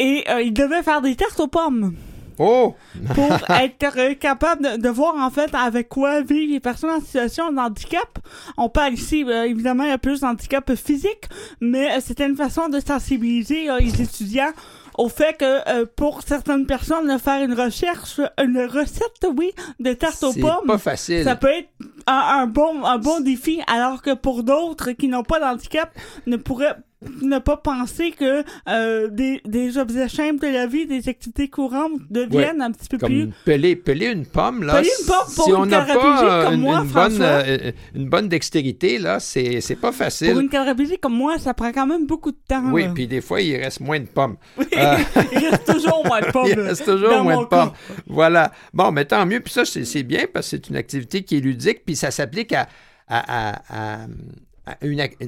Et 0.00 0.24
ils 0.44 0.52
devaient 0.52 0.84
faire 0.84 1.02
des 1.02 1.16
tartes 1.16 1.40
aux 1.40 1.48
pommes. 1.48 1.96
Oh! 2.38 2.74
pour 3.14 3.32
être 3.50 4.18
capable 4.18 4.80
de, 4.80 4.88
voir 4.88 5.14
en 5.16 5.30
fait 5.30 5.54
avec 5.54 5.88
quoi 5.88 6.22
vivent 6.22 6.50
les 6.50 6.60
personnes 6.60 6.90
en 6.90 7.00
situation 7.00 7.52
de 7.52 7.58
handicap. 7.58 8.18
On 8.56 8.68
parle 8.68 8.94
ici 8.94 9.24
euh, 9.24 9.44
évidemment 9.44 9.84
il 9.84 9.90
y 9.90 9.92
a 9.92 9.98
plus 9.98 10.20
d'handicap 10.20 10.74
physique, 10.74 11.28
mais 11.60 11.92
euh, 11.92 12.00
c'était 12.00 12.26
une 12.26 12.36
façon 12.36 12.68
de 12.68 12.80
sensibiliser 12.80 13.70
euh, 13.70 13.78
les 13.78 14.02
étudiants 14.02 14.52
au 14.98 15.08
fait 15.08 15.36
que 15.38 15.68
euh, 15.68 15.86
pour 15.96 16.22
certaines 16.22 16.66
personnes 16.66 17.10
de 17.10 17.18
faire 17.18 17.42
une 17.42 17.54
recherche, 17.54 18.20
une 18.38 18.60
recette, 18.66 19.26
oui, 19.36 19.52
de 19.78 19.92
tarte 19.92 20.22
aux 20.24 20.32
pommes, 20.32 20.66
pas 20.66 20.78
facile. 20.78 21.24
ça 21.24 21.36
peut 21.36 21.48
être 21.48 21.68
un, 22.06 22.40
un 22.42 22.46
bon 22.46 22.84
un 22.84 22.98
bon 22.98 23.20
défi, 23.20 23.60
alors 23.68 24.02
que 24.02 24.12
pour 24.14 24.42
d'autres 24.42 24.90
qui 24.90 25.08
n'ont 25.08 25.22
pas 25.22 25.38
d'handicap 25.38 25.90
ne 26.26 26.36
pourraient 26.36 26.76
ne 27.22 27.38
pas 27.38 27.56
penser 27.56 28.10
que 28.10 28.42
euh, 28.68 29.08
des, 29.08 29.40
des 29.44 29.78
objets 29.78 30.08
simples 30.08 30.46
de 30.46 30.52
la 30.52 30.66
vie, 30.66 30.86
des 30.86 31.08
activités 31.08 31.48
courantes 31.48 31.92
deviennent 32.10 32.60
un 32.60 32.72
petit 32.72 32.88
peu 32.88 32.98
plus 32.98 33.24
Comme 33.26 33.32
peler, 33.44 33.76
peler 33.76 34.06
une 34.06 34.26
pomme, 34.26 34.64
là. 34.64 34.80
Peler 34.80 34.90
une 35.00 35.06
pomme 35.06 35.34
pour 35.36 35.44
si 35.44 35.50
une 35.50 35.56
on 35.56 35.66
n'a 35.66 35.82
pas 35.82 36.44
comme 36.44 36.54
une, 36.54 36.60
moi, 36.60 36.80
une 36.80 36.88
bonne, 36.88 37.18
euh, 37.20 37.70
une 37.94 38.08
bonne 38.08 38.28
dextérité, 38.28 38.98
là, 38.98 39.20
c'est 39.20 39.60
c'est 39.60 39.76
pas 39.76 39.92
facile. 39.92 40.32
Pour 40.32 40.40
une 40.40 40.48
carapégie 40.48 40.98
comme 40.98 41.14
moi, 41.14 41.38
ça 41.38 41.54
prend 41.54 41.70
quand 41.72 41.86
même 41.86 42.06
beaucoup 42.06 42.32
de 42.32 42.38
temps. 42.48 42.64
Oui, 42.72 42.88
puis 42.94 43.06
des 43.06 43.20
fois, 43.20 43.40
il 43.40 43.56
reste 43.56 43.80
moins 43.80 44.00
de 44.00 44.06
pommes. 44.06 44.36
Oui, 44.56 44.66
Euh, 44.76 44.96
il 45.32 45.38
reste 45.38 45.72
toujours 45.72 46.04
moins 46.04 46.20
de 46.20 46.26
pommes. 46.32 46.48
Il 46.48 46.60
reste 46.60 46.84
toujours 46.84 47.22
moins 47.22 47.42
de 47.42 47.46
pommes. 47.46 47.72
Voilà. 48.06 48.52
Bon, 48.74 48.90
mais 48.90 49.04
tant 49.04 49.24
mieux. 49.24 49.40
Puis 49.40 49.52
ça, 49.52 49.64
c'est 49.64 49.84
c'est 49.84 50.02
bien 50.02 50.24
parce 50.32 50.46
que 50.50 50.56
c'est 50.56 50.68
une 50.68 50.76
activité 50.76 51.22
qui 51.22 51.36
est 51.36 51.40
ludique, 51.40 51.84
puis 51.84 51.94
ça 51.94 52.10
s'applique 52.10 52.52
à, 52.52 52.66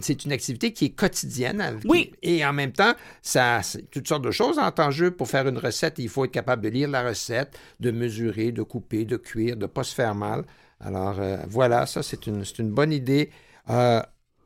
c'est 0.00 0.24
une 0.24 0.32
activité 0.32 0.72
qui 0.72 0.86
est 0.86 0.90
quotidienne. 0.90 1.60
hein, 1.60 1.76
qui- 1.80 1.88
Oui. 1.88 2.12
Et 2.22 2.44
en 2.44 2.52
même 2.52 2.72
temps, 2.72 2.94
ça, 3.22 3.60
c'est 3.62 3.90
toutes 3.90 4.08
sortes 4.08 4.24
de 4.24 4.30
choses 4.30 4.58
entrent 4.58 4.82
en 4.82 4.90
jeu. 4.90 5.10
Pour 5.10 5.28
faire 5.28 5.46
une 5.48 5.58
recette, 5.58 5.94
il 5.98 6.08
faut 6.08 6.24
être 6.24 6.30
capable 6.32 6.62
de 6.62 6.68
lire 6.68 6.88
la 6.88 7.02
recette, 7.02 7.58
de 7.80 7.90
mesurer, 7.90 8.52
de 8.52 8.62
couper, 8.62 9.04
de 9.04 9.16
cuire, 9.16 9.56
de 9.56 9.62
ne 9.62 9.66
pas 9.66 9.84
se 9.84 9.94
faire 9.94 10.14
mal. 10.14 10.44
Alors, 10.80 11.18
euh, 11.20 11.36
voilà, 11.48 11.86
ça, 11.86 12.02
c'est 12.02 12.26
une, 12.26 12.44
c'est 12.44 12.58
une 12.58 12.70
bonne 12.70 12.92
idée. 12.92 13.30
Euh, 13.68 14.00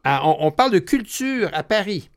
ah, 0.05 0.21
on, 0.29 0.37
on 0.47 0.51
parle 0.51 0.73
de 0.73 0.79
culture 0.81 1.49
à 1.53 1.63
Paris. 1.63 2.11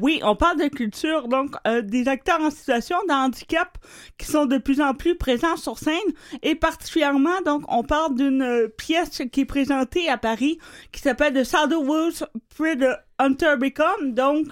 Oui, 0.00 0.20
on 0.22 0.36
parle 0.36 0.58
de 0.58 0.68
culture, 0.68 1.28
donc 1.28 1.54
euh, 1.66 1.82
des 1.82 2.08
acteurs 2.08 2.40
en 2.40 2.50
situation 2.50 2.96
de 3.08 3.12
handicap 3.12 3.78
qui 4.18 4.26
sont 4.26 4.46
de 4.46 4.58
plus 4.58 4.80
en 4.80 4.94
plus 4.94 5.16
présents 5.16 5.56
sur 5.56 5.78
scène 5.78 5.94
et 6.42 6.54
particulièrement, 6.54 7.40
donc, 7.44 7.62
on 7.68 7.82
parle 7.82 8.14
d'une 8.14 8.42
euh, 8.42 8.68
pièce 8.68 9.22
qui 9.30 9.40
est 9.40 9.44
présentée 9.44 10.08
à 10.08 10.18
Paris 10.18 10.58
qui 10.92 11.00
s'appelle 11.00 11.34
The 11.34 11.44
Shadow 11.44 11.82
Woods 11.84 12.24
près 12.56 12.76
de 12.76 12.88
Hunter 13.18 13.56
Become, 13.58 14.12
donc 14.12 14.46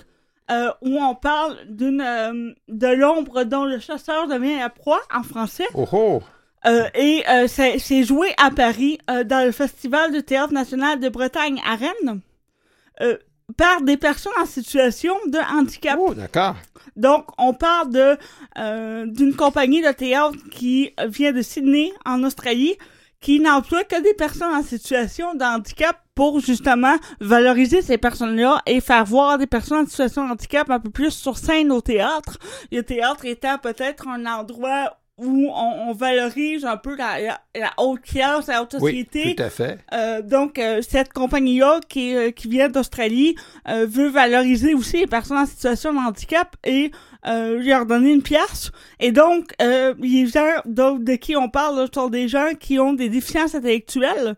euh, 0.51 0.71
où 0.83 0.99
on 0.99 1.15
parle 1.15 1.57
d'une 1.69 2.55
de 2.69 2.89
l'ombre 2.89 3.45
dont 3.45 3.65
le 3.65 3.79
chasseur 3.79 4.27
devient 4.29 4.59
la 4.59 4.71
proie 4.71 5.01
en 5.15 5.23
français. 5.23 5.67
Oh 5.75 5.87
oh! 5.93 6.23
Euh, 6.65 6.85
et 6.95 7.25
euh, 7.29 7.47
c'est 7.49 8.05
joué 8.05 8.29
à 8.39 8.51
Paris 8.51 8.99
euh, 9.11 9.25
dans 9.25 9.45
le 9.45 9.51
Festival 9.51 10.13
du 10.13 10.23
Théâtre 10.23 10.53
national 10.53 11.01
de 11.01 11.09
Bretagne 11.09 11.61
à 11.67 11.75
Rennes 11.77 12.21
par 13.57 13.83
des 13.83 13.97
personnes 13.97 14.33
en 14.41 14.47
situation 14.47 15.15
de 15.27 15.39
handicap. 15.39 15.99
Oh, 16.01 16.15
d'accord. 16.15 16.57
Donc, 16.97 17.27
on 17.39 17.55
parle 17.55 17.91
de 17.91 18.17
euh, 18.59 19.07
d'une 19.07 19.35
compagnie 19.35 19.83
de 19.83 19.93
théâtre 19.93 20.37
qui 20.51 20.95
vient 21.09 21.33
de 21.33 21.43
Sydney, 21.43 21.93
en 22.05 22.23
Australie, 22.25 22.77
qui 23.21 23.41
n'emploie 23.41 23.85
que 23.85 24.03
des 24.03 24.15
personnes 24.15 24.53
en 24.53 24.63
situation 24.63 25.35
de 25.35 25.45
handicap 25.45 25.97
pour 26.15 26.41
justement 26.41 26.97
valoriser 27.21 27.81
ces 27.81 27.97
personnes-là 27.97 28.61
et 28.67 28.81
faire 28.81 29.05
voir 29.05 29.39
des 29.39 29.47
personnes 29.47 29.85
en 29.85 29.87
situation 29.87 30.27
de 30.27 30.33
handicap 30.33 30.69
un 30.71 30.81
peu 30.81 30.91
plus 30.91 31.13
sur 31.13 31.39
scène 31.39 31.71
au 31.71 31.81
théâtre. 31.81 32.39
Le 32.71 32.83
théâtre 32.83 33.25
étant 33.25 33.59
peut-être 33.59 34.09
un 34.09 34.27
endroit 34.27 34.99
où 35.19 35.49
on, 35.55 35.89
on 35.91 35.93
valorise 35.93 36.65
un 36.65 36.77
peu 36.77 36.97
la, 36.97 37.21
la, 37.21 37.41
la 37.55 37.71
haute 37.79 38.01
classe, 38.01 38.47
la 38.47 38.63
haute 38.63 38.75
Oui, 38.81 38.91
société. 39.07 39.35
tout 39.37 39.43
à 39.43 39.51
fait. 39.51 39.79
Euh, 39.93 40.23
donc, 40.23 40.59
euh, 40.59 40.81
cette 40.83 41.13
compagnie-là 41.13 41.81
qui, 41.89 42.17
euh, 42.17 42.31
qui 42.31 42.49
vient 42.49 42.69
d'Australie 42.69 43.37
euh, 43.69 43.87
veut 43.89 44.09
valoriser 44.09 44.75
aussi 44.75 44.97
les 44.99 45.07
personnes 45.07 45.37
en 45.39 45.47
situation 45.47 45.93
de 45.93 45.99
handicap 45.99 46.57
et 46.65 46.91
euh, 47.27 47.63
leur 47.63 47.85
donner 47.87 48.11
une 48.11 48.23
pièce. 48.23 48.73
Et 49.01 49.13
donc, 49.13 49.53
euh, 49.61 49.95
les 50.01 50.27
gens 50.27 50.61
donc, 50.65 51.05
de 51.05 51.15
qui 51.15 51.37
on 51.37 51.49
parle 51.51 51.79
là, 51.79 51.87
sont 51.95 52.09
des 52.09 52.27
gens 52.27 52.55
qui 52.59 52.79
ont 52.81 52.95
des 52.95 53.09
déficiences 53.11 53.55
intellectuelles 53.55 54.37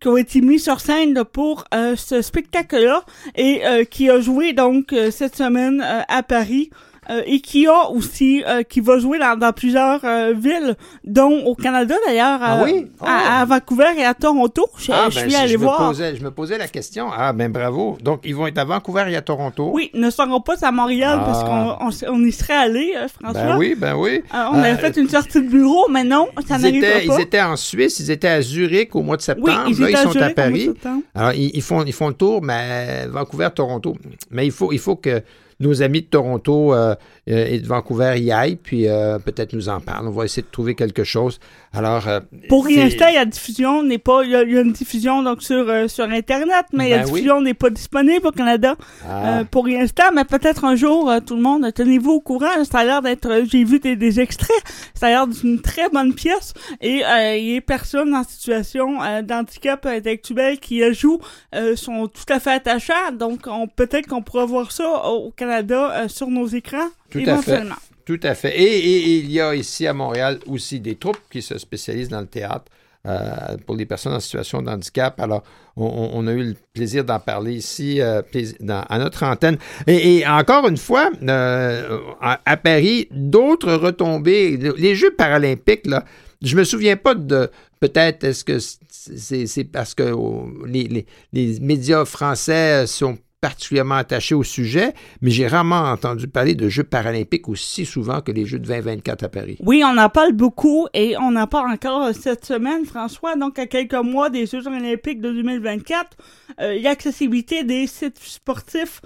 qui 0.00 0.08
ont 0.08 0.16
été 0.16 0.40
mis 0.40 0.58
sur 0.58 0.80
scène 0.80 1.12
là, 1.12 1.26
pour 1.26 1.64
euh, 1.74 1.94
ce 1.94 2.22
spectacle-là 2.22 3.04
et 3.36 3.66
euh, 3.66 3.84
qui 3.84 4.08
a 4.08 4.18
joué 4.20 4.54
donc 4.54 4.94
euh, 4.94 5.10
cette 5.10 5.36
semaine 5.36 5.82
euh, 5.84 6.00
à 6.08 6.22
Paris. 6.22 6.70
Euh, 7.10 7.22
et 7.26 7.40
qui 7.40 7.66
a 7.66 7.88
aussi 7.90 8.42
euh, 8.46 8.62
qui 8.62 8.80
va 8.80 8.98
jouer 8.98 9.18
dans, 9.18 9.36
dans 9.38 9.52
plusieurs 9.52 10.00
euh, 10.04 10.32
villes, 10.36 10.76
dont 11.04 11.44
au 11.44 11.54
Canada 11.54 11.94
d'ailleurs, 12.06 12.38
Ah 12.42 12.64
à- 13.00 13.40
à 13.40 13.44
Vancouver 13.44 13.88
et 13.98 14.04
à 14.04 14.14
Toronto. 14.14 14.66
Je, 14.78 14.92
Ah, 14.92 15.06
je 15.10 15.16
ben, 15.16 15.20
suis 15.22 15.30
si 15.30 15.36
allé 15.36 15.52
je, 15.52 15.58
me 15.58 15.62
voir. 15.64 15.78
posais, 15.88 16.16
je 16.16 16.22
me 16.22 16.30
posais 16.30 16.58
la 16.58 16.68
question. 16.68 17.08
Ah, 17.16 17.32
ben 17.32 17.50
bravo. 17.50 17.98
Donc, 18.02 18.20
ils 18.24 18.34
vont 18.34 18.46
être 18.46 18.58
à 18.58 18.64
Vancouver 18.64 19.04
et 19.08 19.16
à 19.16 19.22
Toronto. 19.22 19.70
Oui, 19.72 19.90
ne 19.94 20.08
seront 20.10 20.40
pas 20.40 20.54
à 20.62 20.70
Montréal 20.72 21.18
Ah. 21.22 21.24
parce 21.26 21.44
qu'on 21.44 22.12
on, 22.14 22.24
y 22.24 22.32
serait 22.32 22.54
allé, 22.54 22.94
François. 23.20 23.42
Ben 23.42 23.56
oui, 23.58 23.74
ben 23.76 23.94
oui. 23.96 24.22
On 24.32 24.58
avait 24.58 24.76
fait 24.76 24.96
une 24.96 25.08
sortie 25.08 25.40
de 25.42 25.48
bureau, 25.48 25.88
mais 25.90 26.04
non, 26.04 26.28
ça 26.46 26.58
n'arrivera 26.58 26.90
pas. 27.06 27.14
ils 27.16 27.20
étaient 27.20 27.40
en 27.42 27.56
Suisse, 27.56 27.98
ils 28.00 28.10
étaient 28.10 28.28
à 28.28 28.42
Zurich 28.42 28.94
au 28.94 29.02
mois 29.02 29.16
de 29.16 29.22
septembre. 29.22 29.64
Oui, 29.66 29.72
ils 29.74 29.80
Là, 29.80 29.90
ils 29.90 29.96
à 29.96 30.02
sont 30.04 30.12
Zurich 30.12 30.38
à 30.38 30.46
au 30.46 30.50
mois 30.50 30.58
de 30.58 30.72
Paris. 30.74 31.00
Alors, 31.14 31.32
ils, 31.32 31.50
ils 31.54 31.62
font, 31.62 31.82
ils 31.84 31.92
font 31.92 32.08
le 32.08 32.14
tour, 32.14 32.42
mais 32.42 33.06
Vancouver, 33.08 33.48
Toronto. 33.54 33.96
Mais 34.30 34.46
il 34.46 34.52
faut, 34.52 34.72
il 34.72 34.78
faut 34.78 34.96
que 34.96 35.22
nos 35.60 35.82
amis 35.82 36.02
de 36.02 36.06
Toronto 36.06 36.74
euh, 36.74 36.94
et 37.36 37.58
de 37.60 37.66
Vancouver 37.66 38.14
y 38.18 38.32
aillent, 38.32 38.56
puis 38.56 38.88
euh, 38.88 39.18
peut-être 39.18 39.52
nous 39.52 39.68
en 39.68 39.80
parlent. 39.80 40.08
On 40.08 40.12
va 40.12 40.24
essayer 40.24 40.42
de 40.42 40.50
trouver 40.50 40.74
quelque 40.74 41.04
chose. 41.04 41.38
Alors, 41.72 42.08
euh, 42.08 42.20
Pour 42.48 42.66
l'instant, 42.66 43.06
la 43.14 43.24
diffusion 43.24 43.82
n'est 43.84 43.98
pas. 43.98 44.22
Il 44.24 44.30
y, 44.30 44.36
a- 44.36 44.42
il 44.42 44.52
y 44.52 44.58
a 44.58 44.62
une 44.62 44.72
diffusion 44.72 45.22
donc 45.22 45.42
sur 45.42 45.68
euh, 45.68 45.86
sur 45.86 46.04
internet, 46.04 46.66
mais 46.72 46.90
la 46.90 46.98
Ben 46.98 47.04
oui. 47.04 47.10
diffusion 47.12 47.40
n'est 47.40 47.54
pas 47.54 47.70
disponible 47.70 48.26
au 48.26 48.32
Canada 48.32 48.74
Ah. 49.08 49.40
euh, 49.40 49.44
pour 49.44 49.66
l'instant. 49.68 50.04
Mais 50.14 50.24
peut-être 50.24 50.64
un 50.64 50.74
jour, 50.74 51.08
euh, 51.10 51.20
tout 51.20 51.36
le 51.36 51.42
monde, 51.42 51.72
tenez-vous 51.72 52.10
au 52.12 52.20
courant. 52.20 52.64
Ça 52.68 52.78
a 52.80 52.84
l'air 52.84 53.02
d'être. 53.02 53.26
euh, 53.30 53.44
J'ai 53.48 53.62
vu 53.64 53.78
des, 53.78 53.94
des 53.96 54.18
extraits. 54.20 54.50
Ça 54.94 55.06
a 55.06 55.10
l'air 55.10 55.26
d'une 55.28 55.60
très 55.60 55.88
bonne 55.90 56.12
pièce 56.14 56.52
et 56.80 57.04
euh, 57.04 57.34
les 57.36 57.60
personnes 57.60 58.14
en 58.14 58.24
situation 58.24 59.02
euh, 59.02 59.22
d'handicap 59.22 59.86
intellectuel 59.86 60.58
qui 60.58 60.82
jouent 60.92 61.20
euh, 61.54 61.76
sont 61.76 62.08
tout 62.08 62.30
à 62.32 62.40
fait 62.40 62.50
attachants. 62.50 63.12
Donc, 63.12 63.40
on 63.46 63.68
peut-être 63.68 64.08
qu'on 64.08 64.22
pourra 64.22 64.44
voir 64.44 64.72
ça 64.72 65.04
au 65.08 65.30
Canada 65.30 65.92
euh, 65.92 66.08
sur 66.08 66.28
nos 66.28 66.46
écrans 66.46 66.88
Tout 67.10 67.18
à 67.26 67.42
fait. 67.42 67.62
Tout 68.04 68.20
à 68.22 68.34
fait. 68.34 68.58
Et, 68.58 68.62
et- 68.64 68.96
et 69.10 69.16
il 69.18 69.30
y 69.30 69.40
a 69.40 69.54
ici 69.54 69.86
à 69.86 69.92
Montréal 69.92 70.38
aussi 70.46 70.80
des 70.80 70.96
troupes 70.96 71.18
qui 71.30 71.42
se 71.42 71.58
spécialisent 71.58 72.08
dans 72.08 72.20
le 72.20 72.26
théâtre 72.26 72.64
euh, 73.06 73.56
pour 73.66 73.76
les 73.76 73.86
personnes 73.86 74.12
en 74.14 74.20
situation 74.20 74.62
de 74.62 74.68
handicap. 74.68 75.18
Alors, 75.20 75.42
on, 75.76 76.26
a 76.26 76.32
eu 76.32 76.42
le 76.50 76.56
plaisir 76.74 77.04
d'en 77.04 77.18
parler 77.20 77.54
ici 77.54 78.00
euh, 78.00 78.20
dans- 78.60 78.82
à 78.88 78.98
notre 78.98 79.24
antenne. 79.24 79.56
Et, 79.86 80.18
et 80.18 80.26
encore 80.26 80.66
une 80.68 80.76
fois, 80.76 81.10
euh, 81.22 81.98
à, 82.20 82.56
Paris, 82.56 83.08
d'autres 83.10 83.72
retombées. 83.74 84.56
Les 84.76 84.94
Jeux 84.96 85.12
paralympiques, 85.14 85.86
là, 85.86 86.04
je 86.42 86.56
me 86.56 86.64
souviens 86.64 86.96
pas 86.96 87.14
de... 87.14 87.50
Peut-être 87.80 88.24
est-ce 88.24 88.44
que 88.44 88.58
c'est 88.90 89.64
parce 89.64 89.94
que 89.94 90.10
oh, 90.12 90.50
les, 90.66 90.84
les- 90.84 91.06
les 91.32 91.58
médias 91.60 92.04
français 92.04 92.86
sont 92.86 93.16
particulièrement 93.40 93.94
attachés 93.94 94.34
au 94.34 94.42
sujet, 94.42 94.92
mais 95.22 95.30
j'ai 95.30 95.46
rarement 95.46 95.80
entendu 95.80 96.28
parler 96.28 96.54
de 96.54 96.68
Jeux 96.68 96.84
paralympiques 96.84 97.48
aussi 97.48 97.86
souvent 97.86 98.20
que 98.20 98.32
les 98.32 98.44
Jeux 98.44 98.58
de 98.58 98.66
2024 98.66 99.24
à 99.24 99.28
Paris. 99.28 99.56
Oui, 99.60 99.82
on 99.84 99.96
en 99.96 100.08
parle 100.10 100.32
beaucoup 100.32 100.88
et 100.92 101.16
on 101.18 101.36
en 101.36 101.46
parle 101.46 101.70
encore 101.72 102.04
euh, 102.04 102.12
cette 102.12 102.44
semaine, 102.44 102.84
François. 102.84 103.36
Donc, 103.36 103.58
à 103.58 103.66
quelques 103.66 103.94
mois 103.94 104.28
des 104.28 104.46
Jeux 104.46 104.66
olympiques 104.66 105.20
de 105.20 105.32
2024, 105.32 106.16
euh, 106.60 106.78
l'accessibilité 106.82 107.64
des 107.64 107.86
sites 107.86 108.18
sportifs 108.18 109.00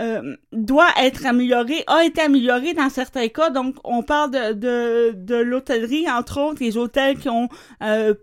euh, 0.00 0.34
doit 0.52 0.88
être 1.00 1.26
améliorée, 1.26 1.84
a 1.86 2.04
été 2.04 2.22
améliorée 2.22 2.72
dans 2.72 2.88
certains 2.88 3.28
cas. 3.28 3.50
Donc, 3.50 3.76
on 3.84 4.02
parle 4.02 4.30
de, 4.30 5.12
de, 5.12 5.36
l'hôtellerie, 5.36 6.10
entre 6.10 6.40
autres, 6.40 6.62
les 6.62 6.78
hôtels 6.78 7.18
qui 7.18 7.28
ont 7.28 7.48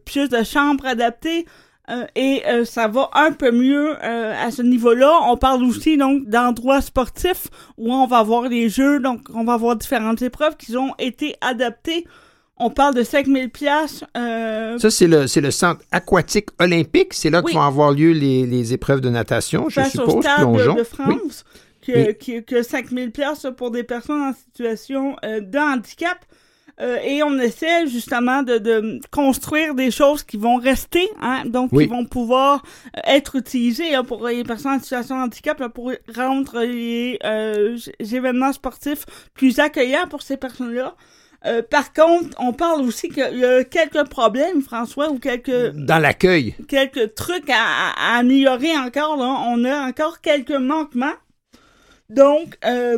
plus 0.06 0.28
de 0.28 0.44
chambres 0.44 0.86
adaptées. 0.86 1.46
Euh, 1.92 2.06
et 2.16 2.44
euh, 2.48 2.64
ça 2.64 2.88
va 2.88 3.10
un 3.14 3.32
peu 3.34 3.52
mieux 3.52 3.96
euh, 4.04 4.34
à 4.40 4.50
ce 4.52 4.62
niveau-là. 4.62 5.20
On 5.30 5.36
parle 5.38 5.64
aussi 5.64 5.98
donc 5.98 6.26
d'endroits 6.28 6.80
sportifs 6.82 7.48
où 7.78 7.94
on 7.94 8.08
va 8.08 8.20
avoir 8.20 8.44
les 8.44 8.70
jeux, 8.70 9.00
donc 9.00 9.22
on 9.34 9.44
va 9.44 9.54
avoir 9.54 9.76
différentes 9.76 10.22
épreuves 10.22 10.56
qui 10.58 10.78
ont 10.78 10.94
été 11.00 11.36
adaptées. 11.42 12.06
On 12.58 12.70
parle 12.70 12.94
de 12.96 13.04
5000 13.04 13.50
pièces. 13.50 14.04
Euh, 14.16 14.78
Ça, 14.78 14.90
c'est 14.92 15.08
le, 15.08 15.26
c'est 15.28 15.42
le 15.42 15.52
centre 15.52 15.82
aquatique 15.92 16.50
olympique. 16.60 17.14
C'est 17.14 17.30
là 17.32 17.42
Oui. 17.44 17.52
que 17.52 17.58
vont 17.58 17.64
avoir 17.64 17.92
lieu 17.92 18.12
les, 18.12 18.46
les 18.46 18.72
épreuves 18.74 19.02
de 19.02 19.10
natation, 19.10 19.68
je 19.68 19.82
face 19.82 19.96
au 19.98 20.06
suppose, 20.08 20.24
stade 20.24 20.40
de, 20.40 20.44
plongeon. 20.44 20.74
de 20.76 20.80
Oui. 20.82 20.86
France, 21.18 21.44
que, 21.86 21.92
Et- 21.92 22.16
qui- 22.18 22.44
que 22.44 22.62
5000 22.62 23.12
pièces 23.12 23.48
pour 23.58 23.72
des 23.72 23.84
personnes 23.84 24.22
en 24.22 24.34
situation 24.34 25.16
euh, 25.26 25.42
de 25.42 25.58
handicap. 25.58 26.18
Euh, 26.82 26.98
et 27.04 27.22
on 27.22 27.38
essaie 27.38 27.86
justement 27.88 28.42
de, 28.42 28.58
de 28.58 29.00
construire 29.12 29.76
des 29.76 29.92
choses 29.92 30.24
qui 30.24 30.38
vont 30.38 30.56
rester, 30.58 31.08
hein, 31.22 31.44
donc 31.46 31.70
Oui. 31.72 31.84
qui 31.86 31.90
vont 31.92 32.06
pouvoir 32.06 32.64
euh, 32.98 33.00
être 33.06 33.36
utilisées 33.36 33.92
là, 33.92 34.02
pour 34.04 34.28
les 34.28 34.44
personnes 34.44 34.74
en 34.74 34.80
situation 34.80 35.18
de 35.18 35.22
handicap, 35.24 35.60
là, 35.60 35.70
pour 35.70 35.92
rendre 36.16 36.62
les 36.64 37.20
euh, 37.24 37.78
événements 38.00 38.52
sportifs 38.54 39.06
plus 39.36 39.60
accueillants 39.60 40.08
pour 40.10 40.24
ces 40.24 40.38
personnes-là. 40.38 40.96
Euh, 41.46 41.62
par 41.64 41.92
contre, 41.94 42.36
on 42.40 42.54
parle 42.54 42.82
aussi 42.82 43.10
qu'il 43.10 43.38
y 43.38 43.46
a 43.46 43.64
quelques 43.64 44.08
problèmes, 44.10 44.62
François, 44.62 45.10
ou 45.12 45.18
quelques 45.20 45.72
Dans 45.74 45.98
l'accueil. 46.00 46.56
quelques 46.68 47.16
trucs 47.16 47.50
à, 47.50 47.92
à 47.98 48.18
améliorer 48.20 48.76
encore. 48.78 49.18
Là. 49.18 49.44
On 49.48 49.64
a 49.66 49.88
encore 49.88 50.22
quelques 50.22 50.52
manquements. 50.52 51.14
Donc, 52.10 52.58
euh, 52.66 52.98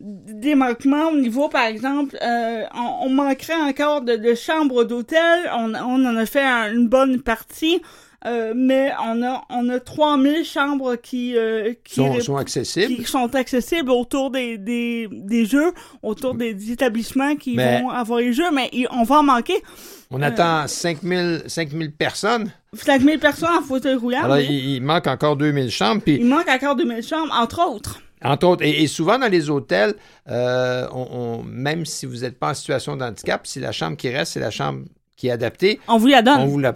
des 0.00 0.54
manquements 0.54 1.08
au 1.10 1.16
niveau, 1.16 1.48
par 1.48 1.64
exemple, 1.66 2.16
euh, 2.22 2.64
on, 2.74 3.06
on 3.06 3.10
manquerait 3.10 3.54
encore 3.54 4.02
de, 4.02 4.16
de 4.16 4.34
chambres 4.34 4.84
d'hôtel. 4.84 5.50
On, 5.56 5.74
on 5.74 6.04
en 6.04 6.16
a 6.16 6.26
fait 6.26 6.42
un- 6.42 6.72
une 6.72 6.88
bonne 6.88 7.20
partie. 7.22 7.80
euh, 8.26 8.54
mais 8.56 8.90
on 9.06 9.22
a 9.22 9.44
on 9.50 9.68
a 9.68 9.78
3000 9.78 10.44
chambres 10.44 10.96
qui 10.96 11.36
euh, 11.36 11.74
qui, 11.84 11.96
Sont, 12.22 12.36
accessibles. 12.36 12.94
qui 12.96 13.04
sont 13.04 13.34
accessibles 13.34 13.90
autour 13.90 14.30
des, 14.30 14.56
des, 14.58 15.08
des 15.12 15.44
jeux, 15.44 15.72
autour 16.02 16.34
des, 16.34 16.54
des 16.54 16.72
établissements 16.72 17.36
qui 17.36 17.54
Mais- 17.56 17.82
vont 17.82 17.90
avoir 17.90 18.20
les 18.20 18.32
jeux, 18.32 18.50
mais 18.52 18.70
on 18.90 19.02
va 19.04 19.18
en 19.18 19.22
manquer. 19.22 19.62
On 20.10 20.22
attend 20.22 20.66
5000 20.66 21.42
5000 21.46 21.92
personnes. 21.92 22.50
5000 22.72 23.18
personnes 23.18 23.50
en 23.58 23.62
fauteuil 23.62 23.94
roulant. 23.96 24.24
Alors, 24.24 24.36
oui. 24.38 24.46
il, 24.48 24.74
il 24.76 24.82
manque 24.82 25.06
encore 25.06 25.36
2000 25.36 25.70
chambres. 25.70 26.02
Puis, 26.02 26.16
Il 26.20 26.26
manque 26.26 26.48
encore 26.48 26.76
2000 26.76 27.02
chambres, 27.02 27.32
entre 27.38 27.60
autres. 27.70 28.00
Entre 28.24 28.46
autres, 28.46 28.64
et, 28.64 28.82
et 28.82 28.86
souvent 28.86 29.18
dans 29.18 29.30
les 29.30 29.50
hôtels, 29.50 29.94
euh, 30.28 30.86
on- 30.92 31.08
on- 31.12 31.42
même 31.44 31.84
si 31.86 32.06
vous 32.06 32.18
n'êtes 32.18 32.38
pas 32.38 32.50
en 32.50 32.54
situation 32.54 32.96
de 32.96 33.04
handicap, 33.04 33.46
si 33.46 33.60
la 33.60 33.70
chambre 33.72 33.96
qui 33.96 34.08
reste, 34.08 34.32
c'est 34.32 34.40
la 34.40 34.50
chambre 34.50 34.84
qui 35.16 35.28
est 35.28 35.30
adaptée, 35.30 35.78
On 35.86 35.96
vous 35.98 36.08
la 36.08 36.22
donne. 36.22 36.40
on 36.40 36.46
vous 36.46 36.58
la... 36.58 36.74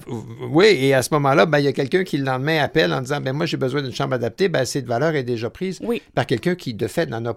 Oui, 0.51 0.67
et 0.67 0.95
à 0.95 1.03
ce 1.03 1.13
moment-là, 1.15 1.45
ben, 1.47 1.59
il 1.59 1.65
y 1.65 1.69
a 1.69 1.73
quelqu'un 1.73 2.05
qui 2.05 2.19
le 2.19 2.25
lendemain 2.25 2.63
appelle 2.63 2.93
en 2.93 3.01
disant 3.01 3.21
ben, 3.21 3.33
Moi, 3.33 3.47
j'ai 3.47 3.57
besoin 3.57 3.83
d'une 3.83 3.93
chambre 3.95 4.15
adaptée. 4.15 4.49
Ben, 4.49 4.65
cette 4.65 4.87
valeur 4.87 5.15
est 5.17 5.25
déjà 5.25 5.51
prise 5.51 5.81
Oui. 5.83 6.01
par 6.15 6.25
quelqu'un 6.27 6.55
qui, 6.55 6.73
de 6.75 6.87
fait, 6.87 7.07
n'en 7.07 7.25
a 7.27 7.35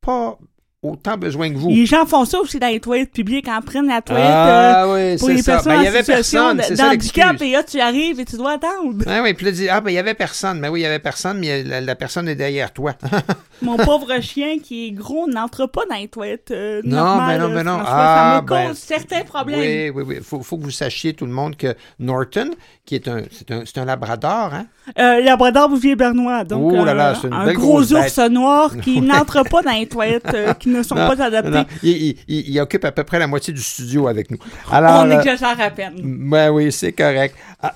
pas 0.00 0.38
autant 0.84 1.16
besoin 1.16 1.50
que 1.50 1.56
vous. 1.56 1.70
Les 1.70 1.86
gens 1.86 2.04
font 2.06 2.24
ça 2.24 2.38
aussi 2.38 2.58
dans 2.58 2.68
les 2.68 2.80
toilettes 2.80 3.12
publiques, 3.12 3.48
en 3.48 3.60
prennent 3.60 3.88
la 3.88 4.02
toilette 4.02 4.24
Ah 4.26 4.84
euh, 4.84 5.12
oui, 5.12 5.18
pour 5.18 5.28
les 5.30 5.42
ça. 5.42 5.52
personnes 5.54 5.72
Ben, 5.76 5.82
y 5.82 5.86
avait 5.88 6.02
personne, 6.02 6.62
d'handicap, 6.76 7.42
et 7.42 7.52
là, 7.52 7.62
tu 7.62 7.80
arrives 7.80 8.20
et 8.20 8.24
tu 8.24 8.36
dois 8.36 8.52
attendre. 8.52 9.04
Ah 9.06 9.20
oui, 9.22 9.34
puis 9.34 9.46
là, 9.46 9.52
dit, 9.52 9.68
ah, 9.68 9.80
ben, 9.80 9.90
il 9.90 9.94
y 9.94 9.98
avait 9.98 10.14
personne. 10.14 10.60
Mais 10.60 10.68
oui, 10.68 10.80
il 10.80 10.82
y 10.82 10.86
avait 10.86 10.98
personne, 10.98 11.38
mais 11.38 11.62
la, 11.62 11.80
la 11.80 11.94
personne 11.94 12.28
est 12.28 12.34
derrière 12.34 12.72
toi. 12.72 12.92
Mon 13.62 13.76
pauvre 13.76 14.20
chien 14.20 14.58
qui 14.62 14.88
est 14.88 14.90
gros 14.90 15.26
n'entre 15.28 15.66
pas 15.66 15.82
dans 15.88 15.96
les 15.96 16.08
toilettes 16.08 16.50
euh, 16.50 16.82
Non, 16.84 16.96
normales, 16.96 17.40
ben 17.40 17.48
non, 17.48 17.54
ben 17.54 17.62
non. 17.64 17.78
François. 17.78 17.94
Ah, 17.96 18.34
ça 18.36 18.42
me 18.42 18.46
ben, 18.48 18.68
cause 18.68 18.78
certains 18.78 19.22
problèmes. 19.24 19.60
Oui, 19.60 19.90
oui, 19.94 20.02
oui. 20.06 20.14
Il 20.18 20.22
faut, 20.24 20.42
faut 20.42 20.58
que 20.58 20.64
vous 20.64 20.70
sachiez, 20.70 21.14
tout 21.14 21.26
le 21.26 21.32
monde, 21.32 21.56
que 21.56 21.74
Norton, 21.98 22.50
qui 22.84 22.94
est 22.96 23.08
un, 23.08 23.22
c'est 23.30 23.50
un, 23.50 23.62
c'est 23.64 23.78
un 23.78 23.84
labrador, 23.84 24.52
hein? 24.52 24.66
Euh, 24.98 25.22
Labrador 25.22 25.70
Bouvier 25.70 25.96
Bernois, 25.96 26.44
donc 26.44 26.70
Oh 26.72 26.84
là 26.84 26.92
là, 26.92 27.14
c'est 27.14 27.28
une 27.28 27.32
un 27.32 27.46
belle 27.46 27.56
gros 27.56 27.80
ours 27.94 28.16
bête. 28.16 28.30
noir 28.30 28.76
qui 28.82 29.00
n'entre 29.00 29.42
pas 29.48 29.62
dans 29.62 29.70
les 29.70 29.86
toilettes, 29.86 30.36
qui 30.58 30.68
ne 30.74 30.82
sont 30.82 30.94
Non, 30.94 31.08
pas 31.14 31.22
adaptées. 31.24 31.50
non, 31.50 31.64
il, 31.82 31.90
il- 31.90 32.16
il- 32.28 32.50
il 32.50 32.60
occupe 32.60 32.84
à 32.84 32.92
peu 32.92 33.04
près 33.04 33.18
la 33.18 33.26
moitié 33.26 33.52
du 33.54 33.62
studio 33.62 34.08
avec 34.08 34.30
nous. 34.30 34.38
Alors, 34.70 35.02
On 35.04 35.10
euh, 35.10 35.18
exagère 35.18 35.58
à 35.60 35.70
peine. 35.70 35.94
ben 36.02 36.50
oui, 36.50 36.70
c'est 36.72 36.92
correct. 36.92 37.34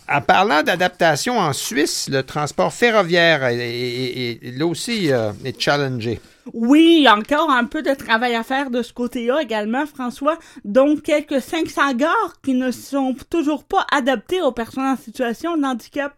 En, 0.09 0.21
parlant 0.21 0.63
d'adaptation 0.63 1.39
en 1.39 1.53
Suisse, 1.53 2.09
le 2.11 2.23
transport 2.23 2.73
ferroviaire 2.73 3.45
est, 3.45 3.57
est- 3.59 4.39
est- 4.45 4.59
là 4.59 4.67
aussi 4.67 5.11
euh, 5.13 5.33
est 5.45 5.59
challengé. 5.61 6.21
Oui, 6.55 6.97
il 7.01 7.03
y 7.03 7.07
a 7.07 7.15
encore 7.15 7.51
un 7.51 7.65
peu 7.65 7.83
de 7.83 7.93
travail 7.93 8.35
à 8.35 8.43
faire 8.43 8.71
de 8.71 8.83
ce 8.83 8.93
côté-là 8.95 9.43
également, 9.43 9.85
François. 9.87 10.39
Donc, 10.65 11.03
quelques 11.03 11.43
500 11.43 11.93
gares 11.95 12.35
qui 12.43 12.55
ne 12.55 12.71
sont 12.71 13.15
toujours 13.29 13.65
pas 13.65 13.87
adaptées 13.93 14.41
aux 14.41 14.53
personnes 14.53 14.85
en 14.87 14.97
situation 14.97 15.57
de 15.59 15.65
handicap. 15.65 16.13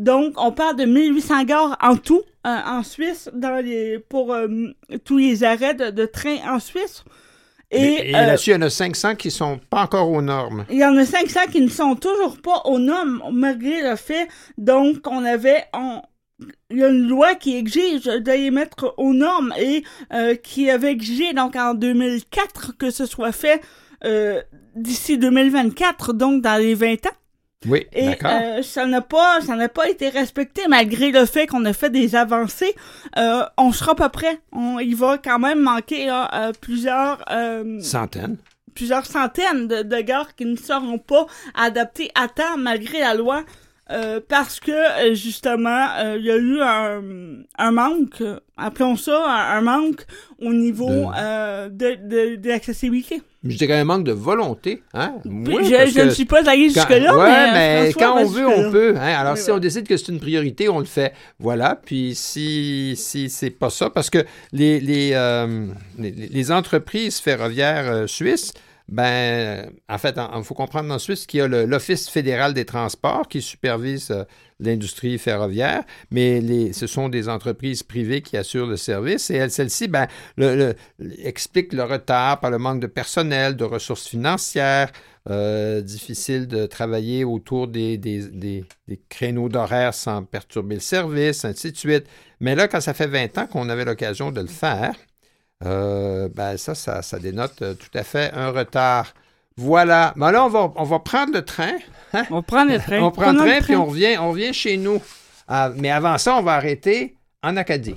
Donc, 0.00 0.32
on 0.38 0.50
parle 0.50 0.76
de 0.76 0.86
1800 0.86 1.44
gares 1.44 1.76
en 1.82 1.94
tout 1.94 2.22
euh, 2.46 2.56
en 2.66 2.82
Suisse 2.82 3.28
dans 3.34 3.62
les, 3.62 3.98
pour 3.98 4.32
euh, 4.32 4.48
tous 5.04 5.18
les 5.18 5.44
arrêts 5.44 5.74
de, 5.74 5.90
de 5.90 6.06
train 6.06 6.38
en 6.48 6.58
Suisse. 6.58 7.04
Et, 7.70 8.10
Et, 8.10 8.16
euh, 8.16 8.26
là-dessus, 8.26 8.50
il 8.50 8.54
y 8.54 8.56
en 8.56 8.62
a 8.62 8.70
500 8.70 9.16
qui 9.16 9.30
sont 9.30 9.60
pas 9.68 9.82
encore 9.82 10.10
aux 10.10 10.22
normes. 10.22 10.64
il 10.70 10.78
y 10.78 10.84
en 10.86 10.96
a 10.96 11.04
500 11.04 11.40
qui 11.52 11.60
ne 11.60 11.68
sont 11.68 11.96
toujours 11.96 12.40
pas 12.40 12.62
aux 12.64 12.78
normes, 12.78 13.22
malgré 13.30 13.82
le 13.82 13.94
fait, 13.94 14.26
donc, 14.56 15.06
on 15.06 15.22
avait, 15.22 15.64
on, 15.74 16.00
il 16.70 16.78
y 16.78 16.82
a 16.82 16.88
une 16.88 17.06
loi 17.06 17.34
qui 17.34 17.54
exige 17.56 18.04
de 18.04 18.32
les 18.32 18.50
mettre 18.50 18.94
aux 18.96 19.12
normes 19.12 19.52
et 19.58 19.84
euh, 20.14 20.34
qui 20.34 20.70
avait 20.70 20.92
exigé, 20.92 21.34
donc, 21.34 21.56
en 21.56 21.74
2004, 21.74 22.78
que 22.78 22.90
ce 22.90 23.04
soit 23.04 23.32
fait 23.32 23.60
euh, 24.06 24.40
d'ici 24.76 25.18
2024, 25.18 26.14
donc 26.14 26.40
dans 26.40 26.56
les 26.56 26.74
20 26.74 27.04
ans. 27.04 27.16
Oui, 27.66 27.86
Et 27.92 28.06
d'accord. 28.06 28.30
euh, 28.32 28.62
ça 28.62 28.86
n'a 28.86 29.02
pas, 29.02 29.40
ça 29.42 29.54
n'a 29.54 29.68
pas 29.68 29.88
été 29.90 30.08
respecté 30.08 30.62
malgré 30.68 31.10
le 31.10 31.26
fait 31.26 31.46
qu'on 31.46 31.64
a 31.66 31.72
fait 31.74 31.90
des 31.90 32.16
avancées. 32.16 32.74
Euh, 33.18 33.42
on 33.58 33.70
sera 33.72 33.94
pas 33.94 34.08
prêt. 34.08 34.38
On, 34.52 34.78
il 34.78 34.96
va 34.96 35.18
quand 35.18 35.38
même 35.38 35.60
manquer 35.60 36.06
là, 36.06 36.30
euh, 36.32 36.52
plusieurs, 36.58 37.22
euh, 37.30 37.78
Centaines. 37.80 38.38
plusieurs 38.74 39.04
centaines 39.04 39.68
de, 39.68 39.82
de 39.82 40.00
gares 40.00 40.34
qui 40.36 40.46
ne 40.46 40.56
seront 40.56 40.96
pas 40.98 41.26
adaptées 41.54 42.10
à 42.14 42.28
temps 42.28 42.56
malgré 42.56 43.00
la 43.00 43.12
loi. 43.14 43.44
euh, 43.90 44.20
parce 44.26 44.60
que 44.60 44.70
euh, 44.70 45.14
justement, 45.14 45.88
euh, 45.98 46.16
il 46.18 46.24
y 46.24 46.30
a 46.30 46.36
eu 46.36 46.62
un, 46.62 47.02
un 47.58 47.70
manque, 47.72 48.22
appelons 48.56 48.96
ça 48.96 49.24
un, 49.26 49.58
un 49.58 49.60
manque 49.62 50.06
au 50.40 50.52
niveau 50.54 50.86
De- 50.88 51.06
euh, 51.18 51.68
de, 51.68 51.96
de, 52.08 52.36
de 52.36 52.48
l'accessibilité. 52.48 53.20
Je 53.42 53.56
dirais 53.56 53.78
un 53.78 53.84
manque 53.84 54.04
de 54.04 54.12
volonté. 54.12 54.82
Hein? 54.92 55.14
Oui, 55.24 55.64
je 55.64 56.02
ne 56.04 56.10
suis 56.10 56.26
pas 56.26 56.42
quand- 56.44 56.54
jusque-là, 56.54 57.16
ouais, 57.16 57.52
mais, 57.52 57.52
mais 57.84 57.90
François 57.92 58.08
quand 58.14 58.20
on 58.22 58.26
veut, 58.26 58.46
on 58.46 58.70
peut. 58.70 58.94
hein? 58.96 59.14
Alors, 59.18 59.32
Oui, 59.34 59.38
si 59.40 59.50
on 59.50 59.58
décide 59.58 59.88
que 59.88 59.96
c'est 59.96 60.08
une 60.12 60.20
priorité, 60.20 60.68
on 60.68 60.78
le 60.78 60.84
fait. 60.84 61.14
Voilà. 61.38 61.80
Puis, 61.82 62.14
si, 62.14 62.94
si 62.98 63.30
c'est 63.30 63.48
pas 63.50 63.70
ça, 63.70 63.88
parce 63.88 64.10
que 64.10 64.24
les, 64.52 64.78
les, 64.80 65.12
euh, 65.14 65.66
les, 65.98 66.10
les 66.10 66.52
entreprises 66.52 67.18
ferroviaires 67.18 67.90
euh, 67.90 68.06
suisses, 68.06 68.52
ben, 68.88 69.70
en 69.88 69.98
fait, 69.98 70.16
il 70.36 70.44
faut 70.44 70.54
comprendre 70.54 70.92
en 70.92 70.98
Suisse 70.98 71.24
qu'il 71.24 71.38
y 71.38 71.42
a 71.42 71.46
l'Office 71.48 72.10
fédéral 72.10 72.52
des 72.54 72.64
transports 72.64 73.28
qui 73.28 73.40
supervise 73.40 74.10
euh, 74.10 74.24
l'industrie 74.60 75.18
ferroviaire, 75.18 75.84
mais 76.10 76.72
ce 76.72 76.86
sont 76.86 77.08
des 77.08 77.28
entreprises 77.28 77.82
privées 77.82 78.22
qui 78.22 78.36
assurent 78.36 78.66
le 78.66 78.76
service 78.76 79.30
et 79.30 79.36
elles- 79.36 79.50
celles-ci, 79.50 79.88
ben, 79.88 80.06
expliquent 81.22 81.72
le 81.72 81.84
retard 81.84 82.40
par 82.40 82.50
le 82.50 82.58
manque 82.58 82.80
de 82.80 82.86
personnel, 82.86 83.56
de 83.56 83.64
ressources 83.64 84.06
financières, 84.06 84.92
euh, 85.28 85.82
difficile 85.82 86.46
de 86.48 86.64
travailler 86.66 87.24
autour 87.24 87.68
des, 87.68 88.00
créneaux 89.08 89.48
d'horaire 89.48 89.92
sans 89.94 90.24
perturber 90.24 90.76
le 90.76 90.80
service, 90.80 91.44
ainsi 91.44 91.72
de 91.72 91.76
suite. 91.76 92.06
Mais 92.40 92.54
là, 92.54 92.68
quand 92.68 92.80
ça 92.80 92.94
fait 92.94 93.06
20 93.06 93.36
ans 93.38 93.46
qu'on 93.46 93.68
avait 93.68 93.84
l'occasion 93.84 94.30
de 94.32 94.40
le 94.40 94.46
faire, 94.46 94.94
euh, 95.64 96.28
ben 96.34 96.56
ça, 96.56 96.74
ça, 96.74 97.02
ça 97.02 97.18
dénote 97.18 97.60
euh, 97.62 97.74
tout 97.74 97.90
à 97.98 98.02
fait 98.02 98.32
un 98.32 98.50
retard. 98.50 99.12
Voilà. 99.56 100.12
Ben 100.16 100.30
là, 100.32 100.44
on 100.44 100.48
va, 100.48 100.72
on 100.76 100.84
va 100.84 100.98
prendre 101.00 101.32
le 101.32 101.44
train. 101.44 101.72
hein? 102.12 102.24
On 102.30 102.42
prend 102.42 102.64
le 102.64 102.78
train. 102.78 103.00
On 103.02 103.10
prend 103.10 103.32
le 103.32 103.38
train, 103.38 103.60
puis 103.62 103.76
on 103.76 103.86
revient, 103.86 104.16
on 104.18 104.30
revient 104.30 104.52
chez 104.54 104.76
nous. 104.76 105.00
Ah, 105.48 105.70
mais 105.76 105.90
avant 105.90 106.16
ça, 106.18 106.36
on 106.36 106.42
va 106.42 106.54
arrêter 106.54 107.16
en 107.42 107.56
Acadie. 107.56 107.96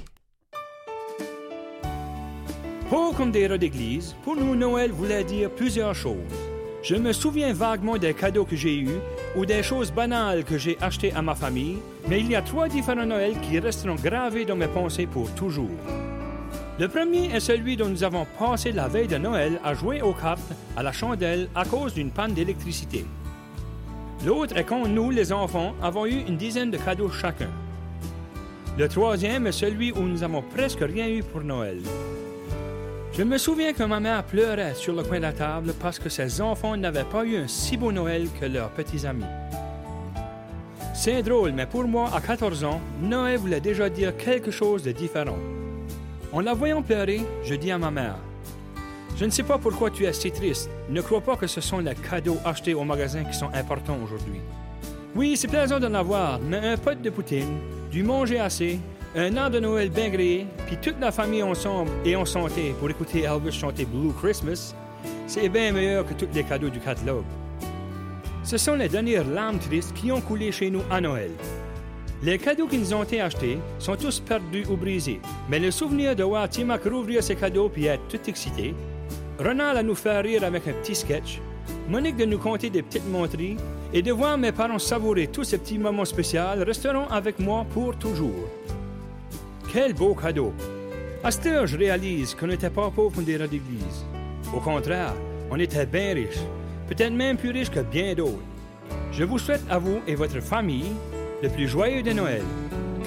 Pauvres 2.90 3.16
comme 3.18 3.32
des 3.32 3.48
rats 3.48 3.58
d'église, 3.58 4.16
pour 4.24 4.36
nous, 4.36 4.56
Noël 4.56 4.92
voulait 4.92 5.24
dire 5.24 5.50
plusieurs 5.50 5.96
choses. 5.96 6.18
Je 6.84 6.96
me 6.96 7.14
souviens 7.14 7.54
vaguement 7.54 7.98
des 7.98 8.14
cadeaux 8.14 8.44
que 8.46 8.56
j'ai 8.58 8.78
eus 8.78 9.00
ou 9.38 9.46
des 9.46 9.64
choses 9.64 9.92
banales 9.92 10.44
que 10.44 10.58
j'ai 10.58 10.78
achetées 10.82 11.14
à 11.14 11.22
ma 11.22 11.34
famille, 11.34 11.78
mais 12.10 12.20
il 12.20 12.30
y 12.30 12.36
a 12.36 12.42
trois 12.42 12.68
différents 12.68 13.06
Noëls 13.06 13.40
qui 13.40 13.58
resteront 13.58 13.96
gravés 13.96 14.44
dans 14.46 14.58
mes 14.58 14.68
pensées 14.68 15.06
pour 15.08 15.32
toujours. 15.34 15.70
Le 16.80 16.88
premier 16.88 17.26
est 17.26 17.40
celui 17.40 17.78
dont 17.78 17.88
nous 17.88 18.04
avons 18.04 18.26
passé 18.40 18.72
la 18.72 18.88
veille 18.88 19.08
de 19.08 19.18
Noël 19.18 19.60
à 19.64 19.76
jouer 19.76 20.02
aux 20.02 20.14
cartes 20.14 20.54
à 20.76 20.82
la 20.82 20.92
chandelle 20.92 21.48
à 21.54 21.66
cause 21.66 21.94
d'une 21.94 22.10
panne 22.10 22.34
d'électricité. 22.34 23.06
L'autre 24.26 24.58
est 24.58 24.64
quand 24.64 24.88
nous, 24.88 25.12
les 25.12 25.32
enfants, 25.32 25.76
avons 25.84 26.08
eu 26.08 26.24
une 26.28 26.36
dizaine 26.36 26.72
de 26.72 26.78
cadeaux 26.78 27.12
chacun. 27.12 27.50
Le 28.76 28.88
troisième 28.88 29.46
est 29.46 29.52
celui 29.52 29.92
où 29.92 30.02
nous 30.02 30.24
avons 30.24 30.42
presque 30.42 30.80
rien 30.80 31.08
eu 31.08 31.22
pour 31.22 31.42
Noël. 31.42 31.78
Je 33.16 33.22
me 33.22 33.38
souviens 33.38 33.74
que 33.74 33.84
ma 33.84 34.00
mère 34.00 34.24
pleurait 34.24 34.74
sur 34.74 34.96
le 34.96 35.04
coin 35.04 35.18
de 35.18 35.22
la 35.22 35.34
table 35.34 35.76
parce 35.80 36.00
que 36.00 36.10
ses 36.10 36.42
enfants 36.42 36.76
n'avaient 36.76 37.04
pas 37.04 37.24
eu 37.24 37.38
un 37.38 37.48
si 37.48 37.78
beau 37.78 37.92
Noël 37.92 38.28
que 38.42 38.48
leurs 38.48 38.72
petits 38.72 39.06
amis. 39.06 39.26
C'est 40.96 41.22
drôle, 41.22 41.52
mais 41.52 41.68
pour 41.68 41.84
moi, 41.84 42.10
à 42.16 42.20
14 42.20 42.64
ans, 42.64 42.82
Noël 43.00 43.38
voulait 43.38 43.62
déjà 43.62 43.90
dire 43.90 44.18
quelque 44.18 44.50
chose 44.50 44.82
de 44.82 44.92
différent. 44.92 45.38
En 46.34 46.42
la 46.42 46.56
voyant 46.56 46.82
pleurer, 46.82 47.22
je 47.44 47.54
dis 47.54 47.70
à 47.70 47.78
ma 47.78 47.92
mère 47.92 48.16
Je 49.16 49.24
ne 49.24 49.30
sais 49.30 49.44
pas 49.44 49.60
pourquoi 49.60 49.92
tu 49.92 50.06
es 50.06 50.14
si 50.14 50.32
triste. 50.32 50.68
Ne 50.90 51.00
crois 51.02 51.22
pas 51.22 51.36
que 51.36 51.46
ce 51.46 51.62
sont 51.62 51.78
les 51.78 51.94
cadeaux 51.94 52.40
achetés 52.44 52.74
au 52.74 52.84
magasin 52.84 53.24
qui 53.24 53.38
sont 53.38 53.52
importants 53.54 54.00
aujourd'hui. 54.04 54.42
Oui, 55.16 55.38
c'est 55.38 55.48
plaisant 55.48 55.80
d'en 55.80 55.94
avoir, 55.94 56.40
mais 56.40 56.58
un 56.58 56.76
pot 56.76 57.00
de 57.00 57.10
poutine, 57.12 57.60
du 57.92 58.02
manger 58.02 58.40
assez, 58.40 58.80
un 59.16 59.38
an 59.38 59.52
de 59.52 59.60
Noël 59.60 59.92
bien 59.92 60.10
grillé, 60.10 60.48
puis 60.66 60.78
toute 60.78 61.00
la 61.00 61.12
famille 61.12 61.44
ensemble 61.44 61.92
et 62.04 62.16
en 62.16 62.26
santé 62.26 62.74
pour 62.80 62.90
écouter 62.90 63.26
Elvis 63.26 63.52
chanter 63.52 63.86
Blue 63.86 64.12
Christmas, 64.20 64.74
c'est 65.28 65.50
bien 65.50 65.72
meilleur 65.72 66.04
que 66.04 66.16
tous 66.16 66.34
les 66.34 66.44
cadeaux 66.44 66.70
du 66.70 66.80
catalogue. 66.80 67.26
Ce 68.44 68.58
sont 68.58 68.74
les 68.74 68.90
dernières 68.90 69.28
larmes 69.28 69.60
tristes 69.60 69.94
qui 69.94 70.12
ont 70.12 70.20
coulé 70.20 70.52
chez 70.52 70.72
nous 70.72 70.82
à 70.90 71.00
Noël. 71.00 71.30
Les 72.24 72.38
cadeaux 72.38 72.68
qui 72.68 72.78
nous 72.78 72.94
ont 72.94 73.04
été 73.04 73.20
achetés 73.20 73.58
sont 73.80 73.98
tous 73.98 74.22
perdus 74.22 74.64
ou 74.70 74.78
brisés, 74.78 75.20
mais 75.50 75.60
le 75.60 75.72
souvenir 75.72 76.16
de 76.16 76.24
voir 76.24 76.48
Timac 76.48 76.86
rouvrir 76.86 77.22
ses 77.22 77.36
cadeaux 77.36 77.68
puis 77.68 77.88
être 77.88 78.08
tout 78.08 78.30
excité 78.30 78.74
Ronald 79.38 79.78
à 79.78 79.84
nous 79.84 79.96
faire 79.96 80.24
rire 80.24 80.46
avec 80.46 80.66
un 80.70 80.72
petit 80.72 80.96
sketch, 80.96 81.42
Monique 81.90 82.16
de 82.16 82.24
nous 82.24 82.38
conter 82.38 82.70
des 82.70 82.82
petites 82.82 83.10
montries 83.10 83.58
et 83.92 84.02
de 84.02 84.14
voir 84.14 84.38
mes 84.38 84.54
parents 84.54 84.80
savourer 84.80 85.28
tous 85.28 85.44
ces 85.44 85.58
petits 85.58 85.78
moments 85.78 86.06
spéciaux 86.06 86.64
resteront 86.66 87.08
avec 87.08 87.40
moi 87.40 87.66
pour 87.74 87.98
toujours. 87.98 88.48
Quel 89.74 89.94
beau 89.94 90.16
cadeau! 90.16 90.54
À 91.26 91.32
cette 91.32 91.48
heure, 91.48 91.68
je 91.68 91.78
réalise 91.78 92.36
qu'on 92.36 92.48
n'était 92.48 92.70
pas 92.70 92.90
pauvres 92.90 93.22
des 93.22 93.36
rats 93.36 93.48
d'église. 93.48 94.06
Au 94.56 94.60
contraire, 94.60 95.14
on 95.52 95.60
était 95.60 95.86
bien 95.86 96.14
riches, 96.14 96.44
peut-être 96.88 97.14
même 97.14 97.36
plus 97.36 97.52
riches 97.52 97.70
que 97.70 97.82
bien 97.82 98.14
d'autres. 98.14 98.40
Je 99.12 99.26
vous 99.26 99.40
souhaite 99.40 99.64
à 99.70 99.78
vous 99.78 100.00
et 100.08 100.16
votre 100.16 100.40
famille 100.40 100.92
le 101.44 101.50
plus 101.50 101.68
joyeux 101.68 102.02
de 102.02 102.14
Noël. 102.14 102.42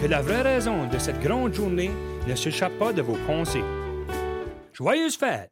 Que 0.00 0.06
la 0.06 0.20
vraie 0.20 0.42
raison 0.42 0.86
de 0.86 0.98
cette 0.98 1.20
grande 1.20 1.54
journée 1.54 1.90
ne 2.28 2.34
s'échappe 2.34 2.78
pas 2.78 2.92
de 2.92 3.00
vos 3.00 3.16
pensées. 3.26 3.64
Joyeuses 4.74 5.16
fêtes! 5.16 5.50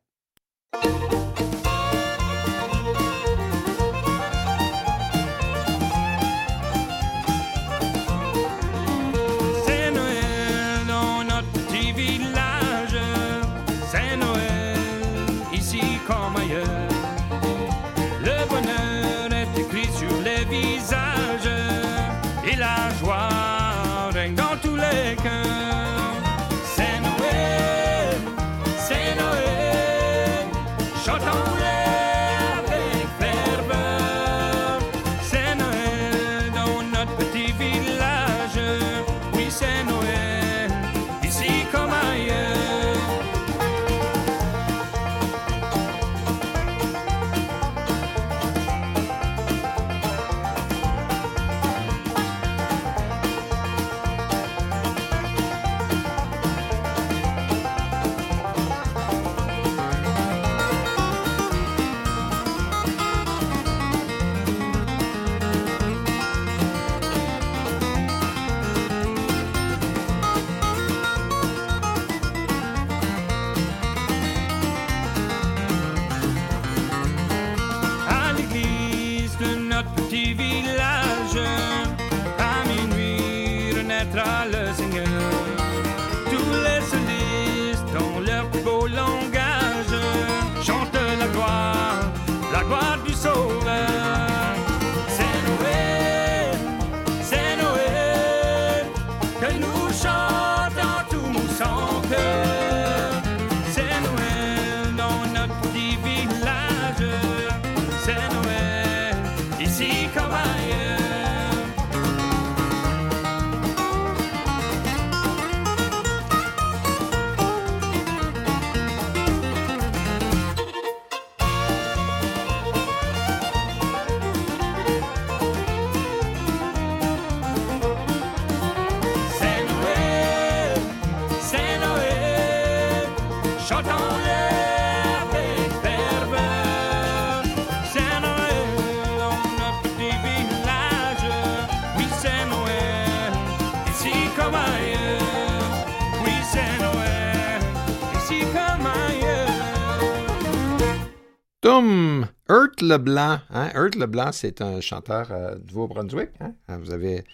Leblanc. 152.89 153.39
Hein? 153.52 153.70
Hurt 153.74 153.94
Leblanc, 153.97 154.31
c'est 154.32 154.61
un 154.61 154.81
chanteur 154.81 155.28
euh, 155.31 155.56
du 155.56 155.73
Nouveau-Brunswick. 155.74 156.31
Hein? 156.40 156.52
Ah, 156.69 156.77
Vous 156.78 156.90
avez. 156.93 157.24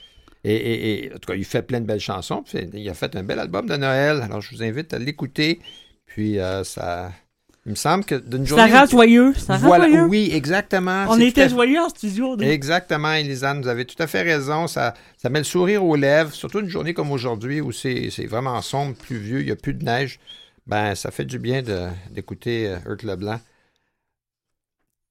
Et, 0.43 0.55
et- 0.55 1.05
et- 1.07 1.11
en 1.15 1.19
tout 1.19 1.29
cas, 1.33 1.35
il 1.35 1.45
fait 1.45 1.63
plein 1.63 1.81
de 1.81 1.87
belles 1.87 2.01
chansons. 2.01 2.43
puis 2.43 2.67
Il 2.73 2.89
a 2.89 2.95
fait 2.95 3.15
un 3.17 3.23
bel 3.23 3.39
album 3.39 3.67
de 3.67 3.77
Noël. 3.77 4.23
Alors, 4.23 4.41
je 4.41 4.55
vous 4.55 4.63
invite 4.63 4.95
à 4.95 4.99
l'écouter. 4.99 5.61
Puis, 6.07 6.39
euh, 6.39 6.65
ça. 6.65 7.13
Il 7.67 7.71
me 7.73 7.77
semble 7.77 8.05
que 8.07 8.15
d'une 8.15 8.47
Ça 8.47 8.57
journée. 8.57 8.73
rend 8.73 8.87
joyeux. 8.87 9.35
Ça 9.35 9.59
rend 9.59 9.67
Voilà, 9.67 9.87
joyeux. 9.87 10.05
oui, 10.07 10.31
exactement. 10.33 11.05
On 11.11 11.21
était 11.21 11.47
joyeux 11.51 11.79
en 11.79 11.91
studio. 11.91 12.35
nous. 12.35 12.43
Exactement, 12.43 13.13
Elisane, 13.13 13.61
vous 13.61 13.69
avez 13.69 13.85
tout 13.85 14.03
à 14.03 14.07
fait 14.07 14.23
raison. 14.23 14.67
Ça, 14.67 14.95
ça 15.19 15.29
met 15.29 15.41
le 15.41 15.45
sourire 15.45 15.85
aux 15.85 15.95
lèvres, 15.95 16.33
surtout 16.33 16.61
une 16.61 16.69
journée 16.71 16.95
comme 16.95 17.13
aujourd'hui 17.13 17.61
où 17.61 17.71
c'est 17.71 18.09
vraiment 18.27 18.63
sombre, 18.63 18.95
pluvieux, 18.97 19.41
il 19.41 19.45
n'y 19.45 19.51
a 19.53 19.57
plus 19.57 19.75
de 19.75 19.85
neige. 19.85 20.19
Ben, 20.67 20.95
ça 20.95 21.11
fait 21.11 21.27
du 21.27 21.39
bien 21.39 21.63
d'écouter 22.11 22.69
euh, 22.69 22.77
Hurt 22.87 23.03
Leblanc. 23.03 23.41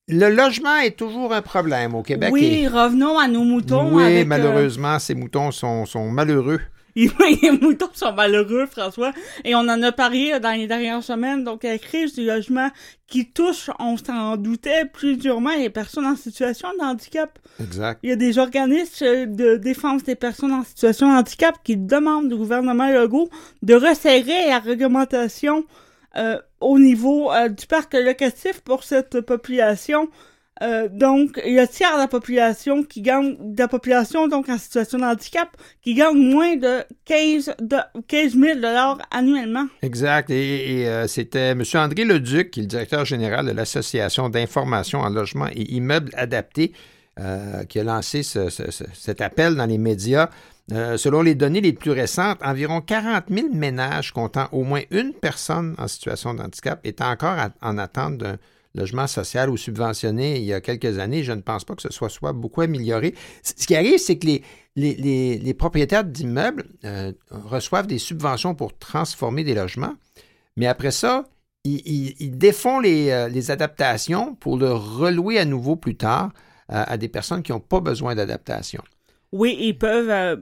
Le 0.10 0.30
logement 0.30 0.77
est 0.77 0.98
toujours 0.98 1.34
un 1.34 1.41
problème 1.41 1.94
au 1.94 2.02
Québec. 2.02 2.30
Oui, 2.31 2.61
et- 2.64 2.68
revenons 2.68 3.18
à 3.18 3.27
nos 3.27 3.44
moutons. 3.44 3.90
oui, 3.94 4.03
avec, 4.03 4.26
euh, 4.26 4.27
malheureusement, 4.27 4.98
ces 4.98 5.14
moutons 5.14 5.52
sont, 5.52 5.86
sont 5.86 6.10
malheureux. 6.10 6.60
les 6.95 7.52
moutons 7.52 7.90
sont 7.94 8.14
malheureux, 8.14 8.65
François. 8.65 9.14
Et 9.45 9.56
on 9.56 9.60
en 9.60 9.81
a 9.84 9.91
parlé 9.91 10.31
euh, 10.34 10.40
dans 10.40 10.52
les 10.52 10.68
dernières 10.68 11.03
semaines. 11.03 11.44
Donc, 11.44 11.64
la 11.64 11.77
crise 11.77 12.14
du 12.15 12.26
logement 12.26 12.69
qui 13.07 13.30
touche, 13.31 13.69
on 13.80 13.95
s'en 13.98 14.36
doutait, 14.38 14.86
plus 14.86 15.18
durement 15.18 15.56
les 15.56 15.69
personnes 15.69 16.06
en 16.06 16.15
situation 16.15 16.69
de 16.80 16.84
handicap. 16.84 17.38
Exact. 17.61 17.99
Il 18.03 18.10
y 18.10 18.14
a 18.14 18.15
des 18.15 18.38
organismes 18.38 19.27
de 19.27 19.56
défense 19.56 20.03
des 20.03 20.15
personnes 20.15 20.52
en 20.52 20.64
situation 20.64 21.07
de 21.07 21.19
handicap 21.19 21.56
qui 21.64 21.77
demandent 21.77 22.31
au 22.34 22.38
gouvernement 22.38 22.90
Legault 22.90 23.30
de 23.61 23.76
resserrer 23.76 24.48
la 24.48 24.60
réglementation 24.60 25.64
au 26.60 26.80
niveau 26.80 27.31
euh, 27.31 27.49
du 27.49 27.65
parc 27.68 27.94
locatif 27.94 28.61
pour 28.61 28.84
cette 28.84 29.22
population. 29.22 30.10
Euh, 30.61 30.90
donc, 30.91 31.40
il 31.45 31.53
y 31.53 31.60
a 31.60 31.68
tiers 31.68 31.94
de 31.94 31.99
la 31.99 32.07
population 32.10 32.84
qui 32.84 33.02
gagne, 33.02 33.38
de 33.40 33.61
la 33.61 33.69
population 33.69 34.27
donc 34.27 34.49
en 34.49 34.57
situation 34.57 34.98
de 34.98 35.03
handicap, 35.06 35.48
qui 35.81 35.94
gagne 35.94 36.18
moins 36.18 36.57
de 36.57 36.84
15, 37.06 37.56
de, 37.61 37.77
15 38.10 38.34
000 38.34 38.56
dollars 38.60 38.98
annuellement. 39.10 39.68
Exact. 39.81 40.30
Et, 40.31 40.86
euh, 40.86 41.07
c'était 41.07 41.52
M. 41.52 41.64
André 41.76 42.03
Leduc, 42.03 42.52
qui 42.52 42.60
est 42.60 42.64
le 42.64 42.68
directeur 42.68 43.06
général 43.06 43.45
de 43.45 43.52
l'Association 43.52 44.27
d'information 44.27 44.99
en 44.99 45.10
logement 45.10 45.48
et 45.48 45.61
immeubles 45.73 46.11
adaptés, 46.18 46.73
euh, 47.22 47.64
qui 47.64 47.80
a 47.80 47.84
lancé 47.86 48.22
ce- 48.23 48.49
cet 48.94 49.22
appel 49.22 49.56
dans 49.56 49.65
les 49.65 49.77
médias. 49.77 50.30
Euh, 50.72 50.98
selon 50.98 51.22
les 51.22 51.36
données 51.36 51.62
les 51.62 51.74
plus 51.74 51.91
récentes, 51.91 52.40
environ 52.44 52.82
40 52.82 53.26
000 53.30 53.48
ménages 53.54 54.12
comptant 54.12 54.48
au 54.52 54.64
moins 54.64 54.82
une 54.91 55.14
personne 55.14 55.76
en 55.80 55.88
situation 55.88 56.34
de 56.34 56.41
handicap 56.41 56.80
étaient 56.84 57.04
encore 57.04 57.38
en 57.62 57.78
attente 57.78 58.18
d'un 58.18 58.38
logement 58.76 59.08
social 59.08 59.50
ou 59.50 59.58
subventionné 59.58 60.38
il 60.38 60.44
y 60.44 60.54
a 60.54 60.62
quelques 60.62 61.00
années. 61.00 61.24
Je 61.24 61.32
ne 61.32 61.41
pense 61.41 61.66
pas 61.66 61.76
que 61.76 61.82
ce 61.82 61.91
soit, 61.91 62.10
soit 62.10 62.34
beaucoup 62.34 62.62
amélioré. 62.62 63.16
Ce 63.41 63.66
qui 63.66 63.76
arrive, 63.76 63.98
c'est 63.98 64.20
que 64.20 64.28
les, 64.76 65.54
propriétaires 65.58 66.04
d'immeubles 66.04 66.66
euh, 66.86 67.14
reçoivent 67.32 67.88
des 67.88 67.98
subventions 67.98 68.54
pour 68.54 68.78
transformer 68.78 69.44
des 69.44 69.56
logements, 69.56 69.96
mais 70.56 70.68
après 70.68 70.91
ça, 70.91 71.26
ils, 71.66 72.38
défont 72.38 72.80
les, 72.80 73.10
euh, 73.10 73.28
les 73.28 73.50
adaptations 73.50 74.36
pour 74.36 74.58
le 74.58 74.72
relouer 74.72 75.40
à 75.40 75.46
nouveau 75.46 75.76
plus 75.76 75.96
tard 75.96 76.32
à 76.72 76.98
des 76.98 77.08
personnes 77.08 77.41
qui 77.41 77.52
n'ont 77.52 77.60
pas 77.60 77.80
besoin 77.80 78.14
d'adaptation. 78.14 78.84
Oui, 79.32 79.58
ils 79.60 79.76
peuvent, 79.76 80.40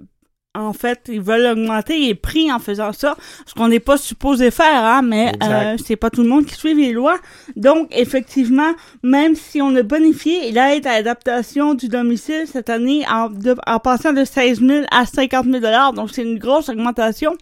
en 0.57 0.73
fait, 0.73 1.01
ils 1.07 1.21
veulent 1.21 1.45
augmenter 1.45 1.97
les 1.99 2.15
prix 2.15 2.51
en 2.51 2.59
faisant 2.59 2.91
ça, 2.93 3.15
ce 3.45 3.53
qu'on 3.53 3.67
n'est 3.67 3.79
pas 3.79 3.97
supposé 3.97 4.51
faire, 4.51 4.83
hein, 4.83 5.01
mais 5.03 5.31
euh, 5.43 5.75
c'est 5.85 5.95
pas 5.95 6.09
tout 6.09 6.23
le 6.23 6.29
monde 6.29 6.45
qui 6.45 6.55
suit 6.55 6.73
les 6.73 6.91
lois. 6.91 7.17
Donc, 7.55 7.87
effectivement, 7.91 8.71
même 9.03 9.35
si 9.35 9.61
on 9.61 9.75
a 9.75 9.83
bonifié 9.83 10.51
l'aide 10.51 10.85
à 10.87 10.93
l'adaptation 10.93 11.73
du 11.73 11.87
domicile 11.87 12.45
cette 12.51 12.69
année 12.69 13.05
en, 13.09 13.29
de- 13.29 13.55
en 13.65 13.79
passant 13.79 14.13
de 14.13 14.23
16 14.25 14.59
000 14.61 14.85
à 14.91 15.05
50 15.05 15.45
000 15.45 15.59
dollars, 15.59 15.93
donc 15.93 16.09
c'est 16.11 16.23
une 16.23 16.37
grosse 16.39 16.69
augmentation, 16.69 17.33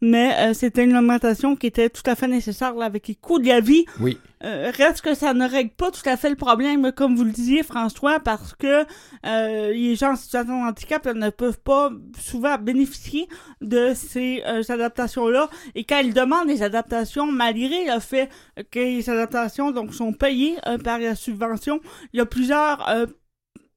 mais 0.00 0.34
euh, 0.38 0.54
c'était 0.54 0.84
une 0.84 0.96
augmentation 0.96 1.56
qui 1.56 1.66
était 1.66 1.90
tout 1.90 2.02
à 2.06 2.14
fait 2.14 2.28
nécessaire 2.28 2.74
là, 2.74 2.86
avec 2.86 3.08
les 3.08 3.14
coûts 3.14 3.38
de 3.38 3.48
la 3.48 3.60
vie. 3.60 3.84
Oui. 4.00 4.18
Euh, 4.42 4.72
reste 4.74 5.02
que 5.02 5.14
ça 5.14 5.34
ne 5.34 5.46
règle 5.46 5.70
pas 5.70 5.90
tout 5.90 6.08
à 6.08 6.16
fait 6.16 6.30
le 6.30 6.36
problème, 6.36 6.92
comme 6.92 7.14
vous 7.14 7.24
le 7.24 7.30
disiez, 7.30 7.62
François, 7.62 8.20
parce 8.20 8.54
que 8.54 8.86
euh, 9.26 9.70
les 9.70 9.96
gens 9.96 10.12
en 10.12 10.16
situation 10.16 10.62
de 10.62 10.66
handicap 10.66 11.04
là, 11.04 11.12
ne 11.12 11.28
peuvent 11.28 11.60
pas 11.60 11.90
souvent 12.18 12.56
bénéficier 12.56 13.28
de 13.60 13.92
ces 13.94 14.42
euh, 14.46 14.62
adaptations-là. 14.66 15.50
Et 15.74 15.84
quand 15.84 15.98
ils 15.98 16.14
demandent 16.14 16.48
des 16.48 16.62
adaptations, 16.62 17.30
malgré 17.30 17.84
le 17.84 18.00
fait 18.00 18.30
que 18.70 18.78
les 18.78 19.10
adaptations 19.10 19.72
donc, 19.72 19.92
sont 19.92 20.14
payées 20.14 20.56
euh, 20.66 20.78
par 20.78 20.98
la 20.98 21.14
subvention, 21.14 21.80
il 22.14 22.18
y 22.18 22.20
a 22.20 22.26
plusieurs 22.26 22.88
euh, 22.88 23.04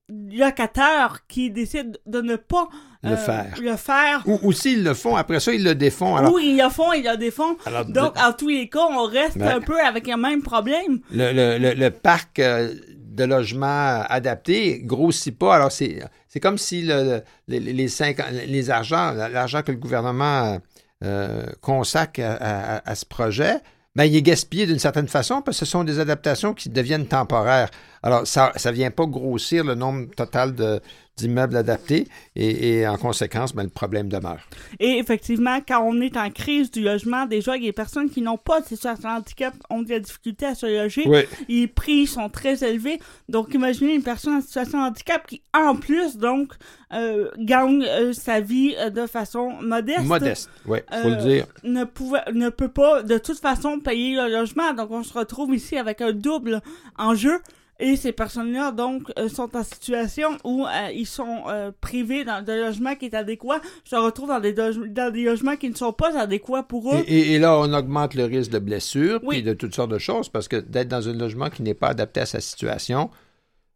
locataires 0.10 1.26
qui 1.28 1.52
décident 1.52 1.98
de 2.06 2.22
ne 2.22 2.38
pas 2.38 2.70
Le 3.03 3.11
euh, 3.11 3.17
faire. 3.17 3.53
le 3.61 3.75
faire. 3.75 4.23
Ou, 4.25 4.39
ou 4.43 4.51
s'ils 4.53 4.84
le 4.84 4.93
font, 4.93 5.15
après 5.15 5.39
ça, 5.39 5.51
ils 5.53 5.63
le 5.63 5.75
défont. 5.75 6.15
Alors, 6.15 6.34
oui, 6.34 6.47
il 6.51 6.55
y 6.55 6.61
a 6.61 6.69
fond, 6.69 6.93
il 6.93 7.03
y 7.03 7.07
a 7.07 7.17
des 7.17 7.31
fonds. 7.31 7.57
Alors, 7.65 7.84
Donc, 7.85 8.15
de- 8.15 8.19
en 8.21 8.31
tous 8.34 8.47
les 8.47 8.69
cas, 8.69 8.88
on 8.89 9.03
reste 9.05 9.38
Ben- 9.38 9.57
un 9.57 9.59
peu 9.59 9.80
avec 9.80 10.07
le 10.07 10.15
même 10.17 10.41
problème. 10.41 10.99
le, 11.11 11.34
le- 11.34 11.57
le- 11.57 11.73
le 11.73 11.89
parc 11.91 12.39
euh, 12.39 12.73
de 12.97 13.23
logements 13.25 14.03
adaptés 14.09 14.80
grossit 14.84 15.38
pas. 15.38 15.55
Alors, 15.55 15.71
c'est, 15.71 16.01
c'est 16.27 16.39
comme 16.39 16.57
si 16.57 16.81
le, 16.84 17.21
les, 17.47 17.59
les, 17.59 17.88
cinq- 17.88 18.23
les 18.47 18.69
argents, 18.69 19.11
l'argent 19.11 19.61
que 19.63 19.71
le 19.71 19.77
gouvernement 19.77 20.59
euh, 21.03 21.43
consacre 21.61 22.21
à, 22.21 22.77
à- 22.77 22.89
à 22.89 22.95
ce 22.95 23.05
projet, 23.05 23.55
ben, 23.95 24.05
il 24.05 24.15
est 24.15 24.21
gaspillé 24.23 24.65
d'une 24.65 24.80
certaine 24.80 25.07
façon 25.07 25.41
parce 25.43 25.59
que 25.59 25.65
ce 25.65 25.71
sont 25.71 25.84
des 25.84 25.99
adaptations 25.99 26.53
qui 26.55 26.69
deviennent 26.69 27.05
temporaires. 27.05 27.69
Alors, 28.01 28.25
ça 28.25 28.51
ne 28.65 28.71
vient 28.71 28.89
pas 28.89 29.05
grossir 29.05 29.63
le 29.63 29.75
nombre 29.75 30.07
total 30.15 30.55
de, 30.55 30.81
d'immeubles 31.18 31.56
adaptés 31.56 32.07
et, 32.35 32.80
et 32.80 32.88
en 32.88 32.98
conséquence, 32.98 33.53
ben, 33.53 33.64
le 33.64 33.69
problème 33.69 34.10
demeure. 34.10 34.40
Et 34.80 34.98
effectivement, 34.98 35.60
quand 35.68 35.81
on 35.84 36.02
est 36.02 36.18
en 36.18 36.30
crise 36.31 36.72
du 36.72 36.81
logement, 36.81 37.26
déjà, 37.26 37.56
il 37.56 37.64
y 37.64 37.68
a 37.68 37.69
des 37.69 37.73
personnes 37.73 38.10
qui 38.10 38.22
n'ont 38.22 38.38
pas 38.38 38.61
de 38.61 38.65
situation 38.65 39.10
de 39.10 39.19
handicap 39.19 39.53
ont 39.69 39.84
de 39.84 39.90
la 39.90 39.99
difficulté 39.99 40.45
à 40.45 40.56
se 40.56 40.65
loger. 40.65 41.03
Oui. 41.06 41.22
Les 41.48 41.68
prix 41.68 42.07
sont 42.07 42.30
très 42.30 42.64
élevés. 42.64 42.99
Donc, 43.30 43.53
imaginez 43.53 43.94
une 43.94 44.03
personne 44.03 44.35
en 44.35 44.41
situation 44.41 44.80
de 44.80 44.90
handicap 44.90 45.26
qui, 45.27 45.41
en 45.53 45.76
plus, 45.76 46.18
donc, 46.18 46.53
euh, 46.94 47.30
gagne 47.38 47.84
euh, 47.84 48.14
sa 48.14 48.40
vie 48.40 48.76
euh, 48.77 48.90
de 48.90 49.06
façon 49.07 49.52
modeste. 49.61 50.06
Modeste, 50.06 50.49
oui, 50.65 50.80
il 50.91 51.02
faut 51.02 51.10
le 51.10 51.15
dire. 51.18 51.45
Ne, 51.64 51.84
pouvait, 51.84 52.23
ne 52.34 52.49
peut 52.49 52.68
pas, 52.68 53.03
de 53.03 53.18
toute 53.18 53.40
façon, 53.40 53.80
payer 53.80 54.15
le 54.15 54.31
logement. 54.31 54.73
Donc, 54.73 54.91
on 54.91 55.03
se 55.03 55.14
retrouve 55.14 55.53
ici 55.53 55.77
avec 55.77 56.02
un 56.02 56.11
double 56.11 56.61
enjeu. 56.98 57.40
Et 57.80 57.95
ces 57.95 58.12
personnes-là, 58.12 58.72
donc, 58.72 59.12
euh, 59.18 59.28
sont 59.30 59.56
en 59.58 59.64
situation 59.64 60.38
où 60.44 60.66
euh, 60.66 60.91
ils 60.94 61.08
sont 61.08 61.44
euh, 61.48 61.72
privés 61.82 62.24
d'un 62.24 62.41
d'un 62.44 62.58
logement 62.68 62.95
qui 62.95 63.06
est 63.06 63.16
adéquat, 63.16 63.60
se 63.84 63.95
retrouvent 63.95 64.30
dans 64.30 64.40
des, 64.40 64.54
dans 64.54 65.12
des 65.12 65.24
logements 65.24 65.56
qui 65.56 65.70
ne 65.70 65.76
sont 65.76 65.91
pas 65.91 66.18
adéquats 66.18 66.64
pour 66.64 66.94
eux. 66.94 67.00
Et, 67.08 67.20
et- 67.20 67.32
et 67.34 67.40
là, 67.40 67.58
on 67.58 67.74
augmente 67.74 68.14
le 68.14 68.26
risque 68.26 68.52
de 68.52 68.60
blessures, 68.60 69.20
Oui. 69.24 69.38
puis 69.38 69.44
de 69.44 69.54
toutes 69.54 69.74
sortes 69.74 69.91
de 69.91 69.98
choses, 69.98 70.30
parce 70.30 70.48
que 70.48 70.58
d'être 70.58 70.88
dans 70.88 71.10
un 71.10 71.14
logement 71.14 71.50
qui 71.50 71.64
n'est 71.64 71.74
pas 71.74 71.88
adapté 71.90 72.20
à 72.22 72.26
sa 72.28 72.40
situation, 72.41 73.10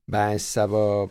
ben 0.07 0.37
ça 0.37 0.67
va 0.67 1.07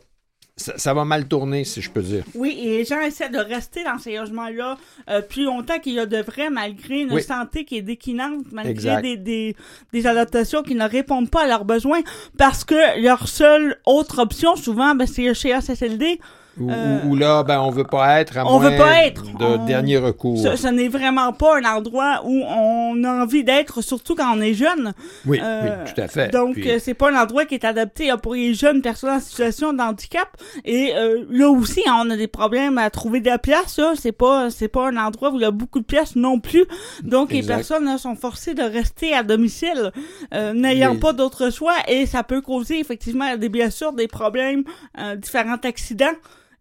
ça, 0.58 0.78
ça 0.78 0.94
va 0.94 1.04
mal 1.04 1.28
tourner, 1.28 1.64
si 1.64 1.82
je 1.82 1.90
peux 1.90 2.00
dire. 2.00 2.24
Oui, 2.34 2.58
et 2.62 2.78
les 2.78 2.84
gens 2.86 3.00
essaient 3.02 3.28
de 3.28 3.38
rester 3.38 3.84
dans 3.84 3.98
ces 3.98 4.16
logements-là 4.16 4.78
euh, 5.10 5.20
plus 5.20 5.44
longtemps 5.44 5.78
qu'il 5.78 5.92
y 5.92 5.98
a 5.98 6.06
de 6.06 6.16
vrai, 6.22 6.48
malgré 6.48 7.00
une 7.00 7.12
Oui. 7.12 7.22
santé 7.22 7.64
qui 7.66 7.76
est 7.76 7.82
déclinante, 7.82 8.46
malgré 8.52 9.02
des, 9.02 9.16
des, 9.18 9.56
des 9.92 10.06
adaptations 10.06 10.62
qui 10.62 10.74
ne 10.74 10.88
répondent 10.88 11.30
pas 11.30 11.42
à 11.42 11.46
leurs 11.46 11.66
besoins, 11.66 12.00
parce 12.38 12.64
que 12.64 13.02
leur 13.02 13.28
seule 13.28 13.76
autre 13.84 14.18
option, 14.18 14.56
souvent, 14.56 14.94
ben, 14.94 15.06
c'est 15.06 15.34
chez 15.34 15.52
ACSLD. 15.52 16.18
Ou, 16.58 16.70
Euh, 16.70 16.98
ou- 17.06 17.16
là, 17.16 17.42
ben 17.42 17.60
on 17.60 17.70
veut 17.70 17.84
pas 17.84 18.20
être 18.20 18.38
à 18.38 18.46
on 18.46 18.58
moins 18.58 18.70
veut 18.70 18.76
pas 18.78 19.04
être. 19.04 19.22
de 19.36 19.44
On- 19.44 19.66
dernier 19.66 19.98
recours. 19.98 20.38
Ce, 20.38 20.56
ce 20.56 20.68
n'est 20.68 20.88
vraiment 20.88 21.32
pas 21.34 21.58
un 21.58 21.64
endroit 21.64 22.22
où 22.24 22.42
on 22.44 23.04
a 23.04 23.22
envie 23.24 23.44
d'être, 23.44 23.82
surtout 23.82 24.14
quand 24.14 24.34
on 24.34 24.40
est 24.40 24.54
jeune. 24.54 24.94
Oui, 25.26 25.38
Euh, 25.42 25.82
oui, 25.84 25.92
tout 25.94 26.00
à 26.00 26.08
fait. 26.08 26.28
Donc, 26.28 26.54
Puis- 26.54 26.80
c'est 26.80 26.94
pas 26.94 27.10
un 27.10 27.16
endroit 27.22 27.44
qui 27.44 27.54
est 27.54 27.64
adapté 27.64 28.10
euh, 28.10 28.16
pour 28.16 28.34
les 28.34 28.54
jeunes 28.54 28.80
personnes 28.80 29.10
en 29.10 29.20
situation 29.20 29.72
de 29.74 29.80
handicap. 29.82 30.28
Et 30.64 30.92
euh, 30.96 31.24
là 31.30 31.50
aussi, 31.50 31.82
hein, 31.86 32.02
on 32.04 32.10
a 32.10 32.16
des 32.16 32.26
problèmes 32.28 32.78
à 32.78 32.88
trouver 32.88 33.20
de 33.20 33.26
la 33.28 33.38
place. 33.38 33.78
C'est 33.96 34.12
pas, 34.12 34.48
c'est 34.50 34.68
pas 34.68 34.88
un 34.88 34.96
endroit 34.96 35.30
où 35.30 35.36
il 35.36 35.42
y 35.42 35.44
a 35.44 35.50
beaucoup 35.50 35.80
de 35.80 35.84
place 35.84 36.16
non 36.16 36.40
plus. 36.40 36.64
Donc, 37.02 37.32
les 37.32 37.42
personnes 37.42 37.84
là, 37.84 37.98
sont 37.98 38.16
forcées 38.16 38.54
de 38.54 38.62
rester 38.62 39.12
à 39.12 39.22
domicile, 39.22 39.92
euh, 40.32 40.54
n'ayant 40.54 40.96
pas 40.96 41.12
d'autre 41.12 41.52
choix. 41.52 41.74
Et 41.88 42.06
ça 42.06 42.22
peut 42.22 42.40
causer 42.40 42.78
effectivement 42.78 43.36
des 43.36 43.48
blessures, 43.50 43.92
des 43.92 44.08
problèmes, 44.08 44.64
euh, 44.98 45.16
différents 45.16 45.56
accidents. 45.62 46.06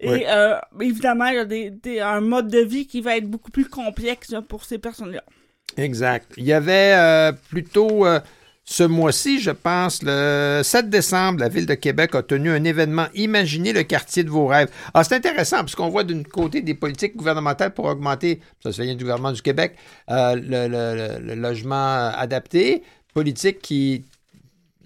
Et 0.06 0.10
Oui. 0.10 0.23
euh, 0.27 0.56
évidemment, 0.82 1.26
il 1.26 1.36
y 1.36 1.40
a 1.40 1.45
des, 1.45 1.69
des- 1.72 1.99
un 1.99 2.22
mode 2.22 2.48
de 2.49 2.60
vie 2.60 2.86
qui 2.88 3.02
va 3.02 3.18
être 3.18 3.27
beaucoup 3.30 3.52
plus 3.52 3.65
complexe 3.68 4.30
là, 4.32 4.41
pour 4.41 4.64
ces 4.65 4.77
personnes-là. 4.77 5.23
Exact. 5.77 6.32
Il 6.38 6.45
y 6.45 6.53
avait 6.53 6.94
euh, 6.95 7.32
plutôt 7.49 8.06
euh, 8.06 8.19
ce 8.64 8.84
mois-ci, 8.84 9.40
je 9.41 9.52
pense, 9.52 10.02
le 10.03 10.61
7 10.64 10.90
décembre, 10.90 11.40
la 11.40 11.49
Ville 11.49 11.65
de 11.65 11.73
Québec 11.76 12.15
a 12.15 12.23
tenu 12.23 12.49
un 12.49 12.64
événement 12.64 13.07
Imaginez 13.14 13.73
le 13.73 13.84
quartier 13.84 14.23
de 14.23 14.30
vos 14.30 14.48
rêves. 14.48 14.69
Ah, 14.94 15.03
c'est 15.03 15.15
intéressant, 15.15 15.57
parce 15.57 15.76
qu'on 15.76 15.90
voit 15.90 16.03
d'une 16.03 16.26
côté 16.26 16.61
des 16.61 16.73
politiques 16.76 17.15
gouvernementales 17.15 17.73
pour 17.73 17.86
augmenter, 17.86 18.40
ça 18.64 18.72
se 18.72 18.82
vient 18.82 18.95
du 18.95 19.03
gouvernement 19.03 19.32
du 19.34 19.41
Québec, 19.41 19.76
le, 20.07 20.36
le- 20.36 20.68
le- 20.69 21.19
le 21.27 21.36
logement 21.36 22.07
adapté, 22.15 22.84
politique 23.14 23.60
qui 23.61 24.06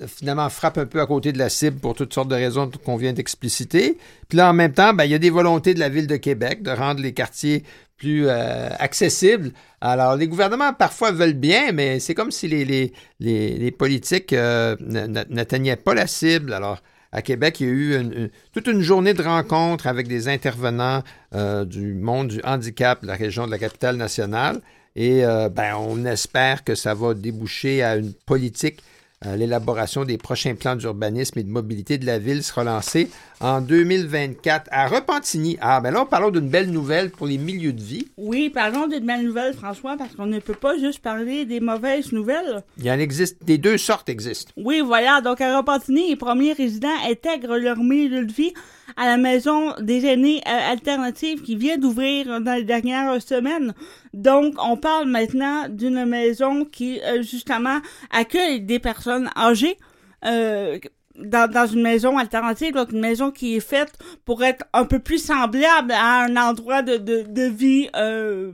finalement 0.07 0.49
frappe 0.49 0.77
un 0.77 0.85
peu 0.85 1.01
à 1.01 1.05
côté 1.05 1.31
de 1.31 1.38
la 1.38 1.49
cible 1.49 1.80
pour 1.80 1.93
toutes 1.93 2.13
sortes 2.13 2.30
de 2.30 2.35
raisons 2.35 2.69
qu'on 2.85 2.95
vient 2.95 3.13
d'expliciter. 3.13 3.97
Puis 4.27 4.38
là, 4.38 4.49
en 4.49 4.53
même 4.53 4.73
temps, 4.73 4.93
ben, 4.93 5.05
il 5.05 5.11
y 5.11 5.15
a 5.15 5.19
des 5.19 5.30
volontés 5.30 5.73
de 5.73 5.80
la 5.80 5.89
Ville 5.89 6.07
de 6.07 6.17
Québec 6.17 6.63
de 6.63 6.71
rendre 6.71 7.01
les 7.01 7.13
quartiers 7.13 7.63
plus 7.99 8.27
euh, 8.27 8.69
accessibles. 8.80 9.51
Alors, 9.81 10.15
les 10.15 10.27
gouvernements 10.27 10.73
parfois 10.73 11.11
veulent 11.11 11.34
bien, 11.34 11.71
mais 11.73 11.99
c'est 11.99 12.15
comme 12.15 12.31
si 12.31 12.47
les, 12.47 12.65
les, 12.65 12.91
les, 13.19 13.71
politiques 13.71 14.34
euh, 14.34 14.76
n'atteignaient 14.80 15.76
pas 15.76 15.93
la 15.93 16.07
cible. 16.07 16.53
Alors, 16.53 16.81
à 17.11 17.21
Québec, 17.21 17.59
il 17.59 17.67
y 17.67 17.69
a 17.69 17.73
eu 17.73 18.31
toute 18.53 18.67
une 18.67 18.81
journée 18.81 19.13
de 19.13 19.21
rencontres 19.21 19.88
avec 19.88 20.07
des 20.07 20.27
intervenants 20.27 21.03
euh, 21.35 21.65
du 21.65 21.93
monde 21.93 22.30
du 22.30 22.41
handicap 22.43 23.01
de 23.01 23.07
la 23.07 23.15
région 23.15 23.45
de 23.45 23.51
la 23.51 23.59
capitale 23.59 23.97
nationale. 23.97 24.61
Et 24.95 25.21
ben, 25.21 25.76
on 25.77 26.03
espère 26.05 26.63
que 26.63 26.76
ça 26.76 26.93
va 26.93 27.13
déboucher 27.13 27.84
à 27.84 27.95
une 27.95 28.11
politique 28.11 28.81
L'élaboration 29.25 30.05
des 30.05 30.17
prochains 30.17 30.55
plans 30.55 30.77
d'urbanisme 30.77 31.39
et 31.39 31.43
de 31.43 31.49
mobilité 31.49 31.97
de 31.97 32.05
la 32.05 32.19
ville 32.19 32.41
sera 32.41 32.63
lancée 32.63 33.09
en 33.41 33.59
2024 33.59 34.69
à 34.71 34.87
Repentigny. 34.87 35.57
Ah, 35.59 35.81
ben 35.81 35.91
là, 35.91 36.05
parlons 36.09 36.31
d'une 36.31 36.47
belle 36.47 36.71
nouvelle 36.71 37.09
pour 37.09 37.27
les 37.27 37.37
milieux 37.37 37.73
de 37.73 37.81
vie. 37.81 38.07
Oui, 38.15 38.49
parlons 38.49 38.87
d'une 38.87 39.05
belle 39.05 39.25
nouvelle, 39.25 39.53
François, 39.53 39.97
parce 39.97 40.15
qu'on 40.15 40.25
ne 40.25 40.39
peut 40.39 40.53
pas 40.53 40.77
juste 40.77 40.99
parler 40.99 41.43
des 41.43 41.59
mauvaises 41.59 42.13
nouvelles. 42.13 42.63
Il 42.77 42.85
y 42.85 42.91
en 42.91 42.97
existe, 42.99 43.43
des 43.43 43.57
deux 43.57 43.77
sortes 43.77 44.07
existent. 44.07 44.53
Oui, 44.55 44.79
voilà. 44.79 45.19
Donc, 45.19 45.41
à 45.41 45.57
Repentigny, 45.57 46.11
les 46.11 46.15
premiers 46.15 46.53
résidents 46.53 46.87
intègrent 47.05 47.57
leur 47.57 47.77
milieu 47.77 48.23
de 48.23 48.31
vie 48.31 48.53
à 48.98 49.06
la 49.06 49.18
maison 49.18 49.74
des 49.80 50.06
aînés 50.06 50.41
euh, 50.48 50.72
alternatives 50.72 51.41
qui 51.41 51.56
vient 51.56 51.78
d'ouvrir 51.78 52.41
dans 52.41 52.56
les 52.56 52.64
dernières 52.64 53.22
semaines. 53.22 53.74
Donc, 54.14 54.56
on 54.64 54.78
parle 54.78 55.07
maintenant 55.07 55.68
d'une 55.70 56.06
maison 56.06 56.66
qui, 56.66 56.99
euh, 57.02 57.22
justement, 57.22 57.80
accueille 58.11 58.61
des 58.61 58.80
personnes 58.80 59.30
âgées. 59.36 59.78
euh, 60.26 60.80
dans, 61.16 61.52
dans 61.52 61.68
une 61.68 61.82
maison 61.82 62.18
alternative, 62.18 62.74
donc 62.74 62.91
une 62.94 63.02
maison 63.02 63.30
qui 63.30 63.57
est 63.57 63.60
faite 63.60 63.91
pour 64.26 64.41
être 64.44 64.66
un 64.74 64.86
peu 64.86 64.99
plus 64.99 65.22
semblable 65.22 65.91
à 65.91 66.24
un 66.24 66.38
endroit 66.38 66.82
de, 66.82 66.95
de, 66.98 67.24
de 67.28 67.41
vie 67.44 67.90
euh, 67.95 68.52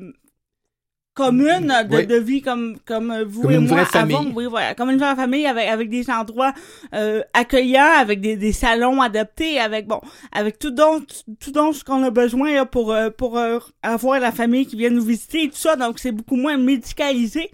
commune, 1.15 1.73
de, 1.89 1.95
Oui. 1.95 2.05
de 2.05 2.15
vie 2.17 2.41
comme, 2.43 2.77
comme 2.85 3.23
vous 3.23 3.41
Comme 3.43 3.51
et 3.51 3.55
une 3.55 3.67
moi 3.67 3.77
vraie 3.77 3.85
famille. 3.85 4.15
avant. 4.15 4.31
Oui, 4.35 4.45
voilà, 4.47 4.75
comme 4.75 4.91
une 4.91 4.99
vraie 4.99 5.15
famille 5.15 5.47
avec, 5.47 5.67
avec 5.67 5.89
des 5.89 6.09
endroits 6.11 6.53
euh, 6.93 7.21
accueillants, 7.33 7.93
avec 7.99 8.21
des, 8.21 8.35
des 8.35 8.51
salons 8.53 9.01
adaptés, 9.01 9.59
avec 9.59 9.87
bon, 9.87 10.01
avec 10.31 10.59
tout 10.59 10.71
donc 10.71 11.07
tout 11.39 11.51
donc 11.51 11.73
ce 11.75 11.83
qu'on 11.83 12.03
a 12.03 12.11
besoin 12.11 12.53
là, 12.53 12.65
pour 12.65 12.91
euh, 12.93 13.09
pour 13.09 13.37
euh, 13.39 13.57
avoir 13.81 14.19
la 14.19 14.31
famille 14.31 14.67
qui 14.67 14.75
vient 14.75 14.91
nous 14.91 15.03
visiter 15.03 15.43
et 15.45 15.49
tout 15.49 15.57
ça. 15.57 15.75
Donc 15.75 15.97
c'est 15.99 16.11
beaucoup 16.11 16.35
moins 16.35 16.57
médicalisé. 16.57 17.49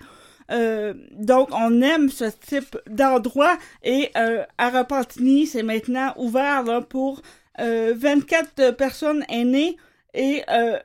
Euh, 0.51 0.93
donc, 1.13 1.47
on 1.53 1.81
aime 1.81 2.09
ce 2.09 2.25
type 2.25 2.77
d'endroit 2.89 3.57
et 3.83 4.09
euh, 4.17 4.43
à 4.57 4.69
Repentigny, 4.69 5.47
c'est 5.47 5.63
maintenant 5.63 6.13
ouvert 6.17 6.63
là, 6.63 6.81
pour 6.81 7.21
euh, 7.61 7.93
24 7.95 8.71
personnes 8.75 9.23
aînées 9.29 9.77
et 10.13 10.43
euh, 10.49 10.77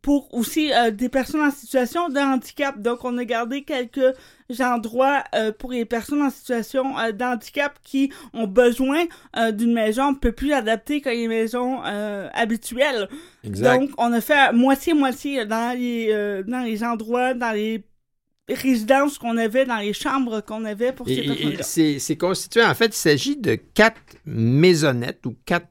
pour 0.00 0.32
aussi 0.32 0.72
euh, 0.72 0.90
des 0.90 1.08
personnes 1.08 1.42
en 1.42 1.50
situation 1.50 2.08
de 2.08 2.18
handicap. 2.18 2.80
Donc, 2.80 3.04
on 3.04 3.18
a 3.18 3.24
gardé 3.24 3.62
quelques 3.64 4.14
endroits 4.60 5.24
euh, 5.34 5.52
pour 5.52 5.72
les 5.72 5.84
personnes 5.84 6.22
en 6.22 6.30
situation 6.30 6.98
euh, 6.98 7.12
de 7.12 7.22
handicap 7.22 7.78
qui 7.82 8.10
ont 8.32 8.46
besoin 8.46 9.04
euh, 9.36 9.52
d'une 9.52 9.74
maison 9.74 10.04
un 10.04 10.14
peu 10.14 10.32
plus 10.32 10.52
adaptée 10.52 11.00
que 11.00 11.10
les 11.10 11.28
maisons 11.28 11.82
euh, 11.84 12.28
habituelles. 12.32 13.08
Exact. 13.44 13.78
Donc, 13.78 13.90
on 13.98 14.12
a 14.12 14.20
fait 14.20 14.52
moitié-moitié 14.52 15.44
dans 15.44 15.78
les, 15.78 16.08
euh, 16.10 16.42
dans 16.42 16.62
les 16.62 16.82
endroits, 16.82 17.34
dans 17.34 17.52
les 17.52 17.84
résidences 18.48 19.18
qu'on 19.18 19.36
avait, 19.36 19.64
dans 19.66 19.78
les 19.78 19.92
chambres 19.92 20.40
qu'on 20.40 20.64
avait 20.64 20.92
pour 20.92 21.06
ces 21.06 21.22
personnes-là. 21.22 21.62
c'est 21.98 22.16
constitué, 22.16 22.64
en 22.64 22.74
fait, 22.74 22.86
il 22.86 22.94
s'agit 22.94 23.36
de 23.36 23.54
quatre 23.54 24.00
maisonnettes 24.26 25.24
ou 25.26 25.36
quatre 25.46 25.68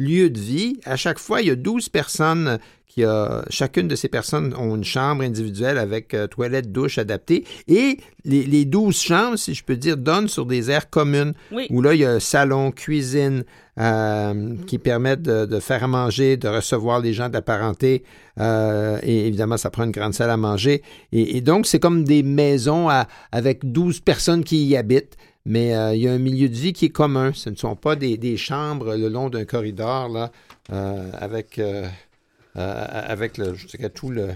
lieux 0.00 0.30
de 0.30 0.40
vie. 0.40 0.78
À 0.84 0.96
chaque 0.96 1.18
fois, 1.18 1.42
il 1.42 1.48
y 1.48 1.50
a 1.50 1.56
12 1.56 1.88
personnes 1.90 2.58
qui 2.86 3.04
a, 3.04 3.44
chacune 3.50 3.86
de 3.86 3.94
ces 3.94 4.08
personnes 4.08 4.52
ont 4.58 4.74
une 4.74 4.82
chambre 4.82 5.22
individuelle 5.22 5.78
avec 5.78 6.12
euh, 6.12 6.26
toilette, 6.26 6.72
douche 6.72 6.98
adaptée. 6.98 7.44
Et 7.68 7.98
les, 8.24 8.42
les 8.44 8.64
12 8.64 8.96
chambres, 9.00 9.36
si 9.38 9.54
je 9.54 9.62
peux 9.62 9.76
dire, 9.76 9.96
donnent 9.96 10.26
sur 10.26 10.44
des 10.46 10.72
aires 10.72 10.90
communes 10.90 11.34
Oui. 11.52 11.66
où 11.70 11.82
là, 11.82 11.94
il 11.94 12.00
y 12.00 12.04
a 12.04 12.18
salon, 12.18 12.72
cuisine 12.72 13.44
euh, 13.78 14.54
qui 14.66 14.78
permettent 14.78 15.22
de, 15.22 15.46
de 15.46 15.60
faire 15.60 15.84
à 15.84 15.86
manger, 15.86 16.36
de 16.36 16.48
recevoir 16.48 16.98
les 17.00 17.12
gens 17.12 17.28
de 17.28 17.34
la 17.34 17.42
parenté. 17.42 18.02
Euh, 18.40 18.98
et 19.04 19.28
évidemment, 19.28 19.56
ça 19.56 19.70
prend 19.70 19.84
une 19.84 19.92
grande 19.92 20.14
salle 20.14 20.30
à 20.30 20.36
manger. 20.36 20.82
Et, 21.12 21.36
et 21.36 21.40
donc, 21.42 21.66
c'est 21.66 21.78
comme 21.78 22.02
des 22.02 22.24
maisons 22.24 22.88
à- 22.88 23.06
avec 23.30 23.70
12 23.70 24.00
personnes 24.00 24.42
qui 24.42 24.64
y 24.66 24.76
habitent. 24.76 25.16
Mais 25.46 25.74
euh, 25.74 25.94
il 25.94 26.02
y 26.02 26.08
a 26.08 26.12
un 26.12 26.18
milieu 26.18 26.48
de 26.48 26.54
vie 26.54 26.72
qui 26.72 26.86
est 26.86 26.90
commun. 26.90 27.32
Ce 27.34 27.50
ne 27.50 27.56
sont 27.56 27.76
pas 27.76 27.96
des, 27.96 28.36
chambres 28.36 28.94
le 28.96 29.08
long 29.08 29.30
d'un 29.30 29.44
corridor 29.44 30.08
là, 30.08 30.30
euh, 30.72 31.10
avec, 31.14 31.58
euh, 31.58 31.88
avec 32.54 33.38
le, 33.38 33.54
tout 33.88 34.10
le, 34.10 34.30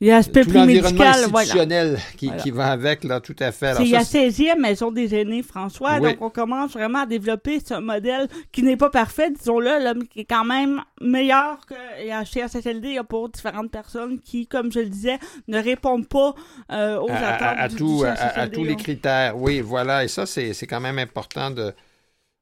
Il 0.00 0.06
y 0.06 0.10
a 0.12 0.16
l'aspect 0.18 0.44
tout 0.44 0.50
l'environnement 0.52 0.90
médical, 0.90 1.14
voilà. 1.30 1.38
institutionnel 1.40 1.98
qui, 2.16 2.26
Voilà. 2.26 2.42
qui 2.42 2.50
va 2.52 2.66
avec, 2.70 3.02
là, 3.02 3.20
tout 3.20 3.34
à 3.40 3.50
fait. 3.50 3.74
C'est 3.74 3.84
la 3.86 4.04
c'est- 4.04 4.30
16e 4.30 4.60
maison 4.60 4.92
des 4.92 5.12
aînés, 5.16 5.42
François. 5.42 5.98
Oui. 6.00 6.10
Donc, 6.12 6.22
on 6.22 6.30
commence 6.30 6.72
vraiment 6.74 7.00
à 7.00 7.06
développer 7.06 7.58
ce 7.58 7.74
modèle 7.80 8.28
qui 8.52 8.62
n'est 8.62 8.76
pas 8.76 8.90
parfait, 8.90 9.30
disons-le, 9.32 9.94
mais 9.94 10.06
qui 10.06 10.20
est 10.20 10.24
quand 10.24 10.44
même 10.44 10.82
meilleur 11.00 11.66
que 11.66 11.74
la 12.06 12.24
CHSLD 12.24 12.94
là, 12.94 13.02
pour 13.02 13.28
différentes 13.28 13.72
personnes 13.72 14.20
qui, 14.20 14.46
comme 14.46 14.70
je 14.70 14.78
le 14.78 14.86
disais, 14.88 15.18
ne 15.48 15.58
répondent 15.60 16.06
pas 16.06 16.34
euh, 16.70 16.98
aux 17.00 17.10
à, 17.10 17.14
attentes 17.16 17.58
à 17.58 17.68
du, 17.68 17.74
tout- 17.76 17.98
du 18.02 18.06
à- 18.06 18.48
tous 18.48 18.62
les 18.62 18.76
critères. 18.76 19.36
Oui, 19.36 19.60
voilà. 19.60 20.04
Et 20.04 20.08
ça, 20.08 20.26
c'est 20.26 20.52
c'est 20.52 20.68
quand 20.68 20.80
même 20.80 20.98
important 21.00 21.50
de, 21.50 21.72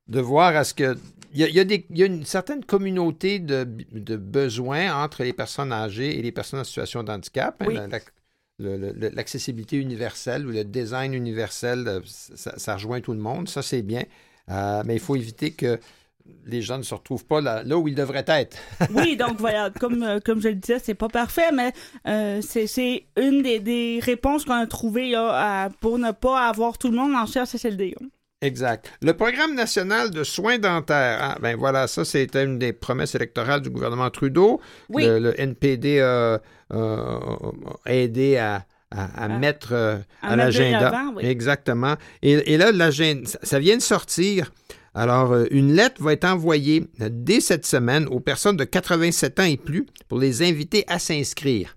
de 0.08 0.20
voir 0.20 0.54
à 0.56 0.62
ce 0.64 0.74
que. 0.74 0.94
Il 1.32 1.40
y 1.40 1.44
a, 1.44 1.48
il 1.48 1.54
y 1.54 1.60
a 1.60 1.64
des- 1.64 1.86
il 1.90 1.98
y 1.98 2.02
a 2.02 2.06
une 2.06 2.24
certaine 2.24 2.64
communauté 2.64 3.38
de, 3.38 3.66
de 3.92 4.16
besoins 4.16 4.94
entre 5.02 5.22
les 5.24 5.32
personnes 5.32 5.72
âgées 5.72 6.18
et 6.18 6.22
les 6.22 6.32
personnes 6.32 6.60
en 6.60 6.64
situation 6.64 7.02
de 7.02 7.10
handicap. 7.12 7.56
hein, 7.60 7.66
Oui. 7.68 7.74
la- 7.74 9.10
L'accessibilité 9.10 9.76
universelle 9.76 10.46
ou 10.46 10.50
le 10.50 10.64
design 10.64 11.12
universel, 11.12 11.84
euh, 11.86 12.00
ça, 12.06 12.58
ça 12.58 12.74
rejoint 12.74 13.00
tout 13.02 13.12
le 13.12 13.18
monde. 13.18 13.48
Ça, 13.48 13.60
c'est 13.62 13.82
bien. 13.82 14.02
Euh, 14.50 14.82
mais 14.86 14.94
il 14.94 15.00
faut 15.00 15.14
éviter 15.16 15.50
que 15.50 15.78
les 16.46 16.62
gens 16.62 16.78
ne 16.78 16.82
se 16.82 16.94
retrouvent 16.94 17.24
pas 17.26 17.40
là, 17.40 17.62
là 17.64 17.76
où 17.78 17.86
ils 17.86 17.94
devraient 17.94 18.24
être. 18.26 18.56
Oui, 18.94 19.16
donc 19.16 19.38
voilà, 19.38 19.70
comme, 19.70 20.02
euh, 20.02 20.20
comme 20.24 20.40
je 20.40 20.48
le 20.48 20.54
disais, 20.54 20.78
c'est 20.78 20.94
pas 20.94 21.08
parfait, 21.08 21.52
mais 21.52 21.72
euh, 22.08 22.40
c'est- 22.40 23.04
une 23.16 23.42
des, 23.42 23.60
des 23.60 24.00
réponses 24.02 24.44
qu'on 24.44 24.54
a 24.54 24.66
trouvées 24.66 25.10
là, 25.10 25.64
à- 25.64 25.70
pour 25.70 25.98
ne 25.98 26.10
pas 26.12 26.48
avoir 26.48 26.78
tout 26.78 26.88
le 26.90 26.96
monde 26.96 27.14
en 27.14 27.26
CHSLD. 27.26 27.94
là. 28.00 28.06
Exact. 28.42 28.90
Le 29.00 29.14
programme 29.14 29.54
national 29.54 30.10
de 30.10 30.22
soins 30.22 30.58
dentaires, 30.58 31.18
ah, 31.22 31.38
ben 31.40 31.56
voilà, 31.56 31.86
ça 31.86 32.04
c'était 32.04 32.44
une 32.44 32.58
des 32.58 32.72
promesses 32.74 33.14
électorales 33.14 33.62
du 33.62 33.70
gouvernement 33.70 34.10
Trudeau. 34.10 34.60
Oui. 34.90 35.06
Le, 35.06 35.18
le 35.18 35.40
NPD 35.40 36.00
a, 36.00 36.34
a- 36.34 37.28
a 37.86 37.92
aidé 37.94 38.36
à, 38.36 38.66
à- 38.90 39.22
à 39.22 39.24
À- 39.24 39.28
mettre 39.38 39.68
euh, 39.72 39.96
à 40.20 40.32
de 40.32 40.36
l'agenda. 40.36 41.04
oui. 41.14 41.24
Exactement. 41.24 41.94
Et, 42.22 42.52
et 42.52 42.58
là, 42.58 42.72
l'agenda, 42.72 43.28
ça, 43.42 43.58
vient 43.58 43.76
de 43.78 43.82
sortir. 43.82 44.52
Alors, 44.94 45.32
euh, 45.32 45.46
une 45.50 45.72
lettre 45.72 46.02
va 46.02 46.12
être 46.12 46.24
envoyée 46.26 46.86
euh, 47.00 47.08
dès 47.10 47.40
cette 47.40 47.64
semaine 47.64 48.06
aux 48.06 48.20
personnes 48.20 48.56
de 48.58 48.64
87 48.64 49.40
ans 49.40 49.44
et 49.44 49.56
plus 49.56 49.86
pour 50.08 50.18
les 50.18 50.42
inviter 50.42 50.84
à 50.88 50.98
s'inscrire. 50.98 51.76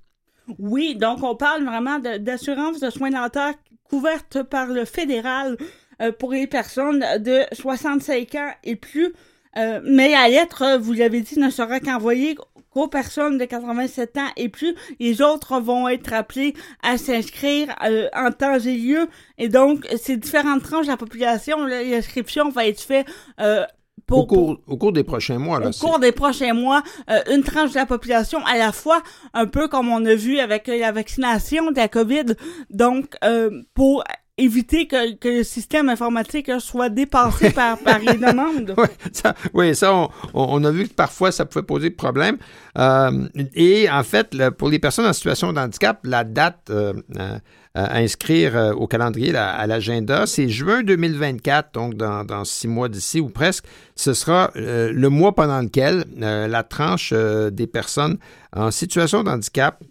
Oui, 0.57 0.95
donc 0.97 1.23
on 1.23 1.35
parle 1.37 1.63
vraiment 1.63 1.99
de- 1.99 2.17
d'assurance 2.17 2.81
de, 2.81 2.89
soins 2.89 3.11
dentaires 3.11 3.53
couverte 3.89 4.43
par 4.43 4.67
le 4.67 4.83
fédéral 4.85 5.57
euh, 6.01 6.11
pour 6.11 6.31
les 6.31 6.47
personnes 6.47 7.05
de 7.19 7.43
65 7.53 8.35
ans 8.35 8.51
et 8.63 8.75
plus. 8.75 9.13
Euh, 9.57 9.81
mais 9.83 10.11
la 10.11 10.29
lettre, 10.29 10.77
vous 10.79 10.93
l'avez 10.93 11.21
dit, 11.21 11.39
ne 11.39 11.49
sera 11.49 11.79
qu'envoyée 11.79 12.35
qu'aux 12.69 12.87
personnes 12.87 13.37
de 13.37 13.45
87 13.45 14.17
ans 14.17 14.29
et 14.37 14.49
plus. 14.49 14.75
Les 14.99 15.21
autres 15.21 15.59
vont 15.59 15.87
être 15.87 16.13
appelés 16.13 16.53
à 16.83 16.97
s'inscrire 16.97 17.75
euh, 17.83 18.07
en 18.15 18.31
temps 18.31 18.59
et 18.59 18.77
lieu. 18.77 19.07
Et 19.37 19.49
donc, 19.49 19.87
ces 19.97 20.17
différentes 20.17 20.63
tranches 20.63 20.85
de 20.85 20.91
la 20.91 20.97
population, 20.97 21.65
l'inscription 21.65 22.49
va 22.49 22.67
être 22.67 22.81
faite 22.81 23.07
euh, 23.39 23.65
pour, 24.09 24.19
au, 24.19 24.25
cours, 24.25 24.57
au 24.67 24.77
cours 24.77 24.91
des 24.91 25.03
prochains 25.03 25.37
mois. 25.37 25.59
Là, 25.59 25.69
au 25.69 25.71
cours 25.71 25.99
des 25.99 26.11
prochains 26.11 26.53
mois, 26.53 26.83
euh, 27.09 27.19
une 27.31 27.43
tranche 27.43 27.71
de 27.71 27.75
la 27.75 27.85
population 27.85 28.43
à 28.45 28.57
la 28.57 28.71
fois, 28.71 29.01
un 29.33 29.45
peu 29.45 29.67
comme 29.67 29.89
on 29.89 30.03
a 30.05 30.15
vu 30.15 30.39
avec 30.39 30.67
la 30.67 30.91
vaccination 30.91 31.71
de 31.71 31.77
la 31.77 31.87
COVID. 31.87 32.35
Donc, 32.71 33.15
euh, 33.23 33.61
pour 33.73 34.03
éviter 34.39 34.87
que, 34.87 35.15
que 35.15 35.27
le 35.39 35.43
système 35.43 35.89
informatique 35.89 36.49
soit 36.59 36.89
dépassé 36.89 37.51
par, 37.51 37.77
par 37.79 37.99
les 37.99 38.17
demandes. 38.17 38.73
Oui, 38.77 38.87
ça, 39.11 39.35
oui, 39.53 39.75
ça, 39.75 40.07
on, 40.33 40.63
a 40.63 40.71
vu 40.71 40.87
que 40.87 40.93
parfois, 40.93 41.31
ça 41.31 41.45
pouvait 41.45 41.63
poser 41.65 41.89
problème. 41.89 42.37
Euh, 42.77 43.27
et 43.53 43.89
en 43.89 44.03
fait, 44.03 44.33
le- 44.33 44.51
pour 44.51 44.69
les 44.69 44.79
personnes 44.79 45.05
en 45.05 45.13
situation 45.13 45.51
de 45.53 45.59
handicap, 45.59 45.99
la 46.03 46.23
date 46.23 46.69
euh, 46.69 46.93
euh, 47.19 47.37
à 47.75 47.97
inscrire 47.97 48.73
au 48.77 48.87
calendrier, 48.87 49.35
à 49.35 49.65
l'agenda, 49.67 50.25
c'est 50.25 50.49
juin 50.49 50.81
2024, 50.83 51.73
donc 51.73 51.93
dans, 51.95 52.23
dans 52.25 52.43
six 52.43 52.67
mois 52.67 52.89
d'ici 52.89 53.19
ou 53.19 53.29
presque. 53.29 53.65
Ce 53.95 54.13
sera 54.13 54.49
le 54.55 55.07
mois 55.09 55.35
pendant 55.35 55.61
lequel 55.61 56.05
la 56.17 56.63
tranche 56.63 57.13
des 57.13 57.67
personnes 57.67 58.17
en 58.55 58.71
situation 58.71 59.23
de 59.23 59.29
handicap 59.29 59.81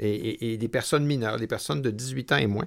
et, 0.00 0.06
et- 0.14 0.52
et 0.54 0.56
des 0.56 0.68
personnes 0.68 1.06
mineures, 1.06 1.38
des 1.38 1.46
personnes 1.46 1.82
de 1.82 1.90
18 1.90 2.32
ans 2.32 2.36
et 2.38 2.46
moins, 2.48 2.66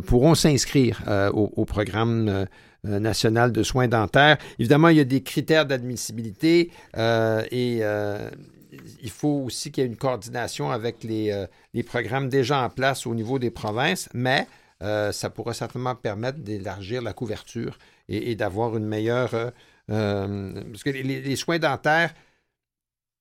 pourront 0.00 0.34
s'inscrire 0.34 1.02
euh, 1.08 1.30
au, 1.30 1.64
programme 1.64 2.28
euh, 2.28 2.44
euh, 2.86 2.98
national 3.00 3.52
de 3.52 3.62
soins 3.62 3.88
dentaires. 3.88 4.38
Évidemment, 4.58 4.88
il 4.88 4.98
y 4.98 5.00
a 5.00 5.04
des 5.04 5.22
critères 5.22 5.66
d'admissibilité 5.66 6.70
euh, 6.96 7.42
et 7.50 7.78
euh, 7.82 8.30
il 9.02 9.10
faut 9.10 9.42
aussi 9.46 9.72
qu'il 9.72 9.82
y 9.82 9.86
ait 9.86 9.90
une 9.90 9.96
coordination 9.96 10.70
avec 10.70 11.02
les, 11.02 11.30
euh, 11.32 11.82
programmes 11.84 12.28
déjà 12.28 12.62
en 12.62 12.68
place 12.68 13.06
au 13.06 13.14
niveau 13.14 13.38
des 13.38 13.50
provinces, 13.50 14.08
mais 14.14 14.46
euh, 14.82 15.10
ça 15.10 15.30
pourra 15.30 15.54
certainement 15.54 15.94
permettre 15.94 16.38
d'élargir 16.38 17.02
la 17.02 17.12
couverture 17.12 17.78
et, 18.08 18.34
d'avoir 18.36 18.76
une 18.76 18.86
meilleure... 18.86 19.34
euh, 19.34 19.50
euh, 19.88 20.62
parce 20.72 20.82
que 20.82 20.90
les 20.90 21.36
soins 21.36 21.60
dentaires, 21.60 22.12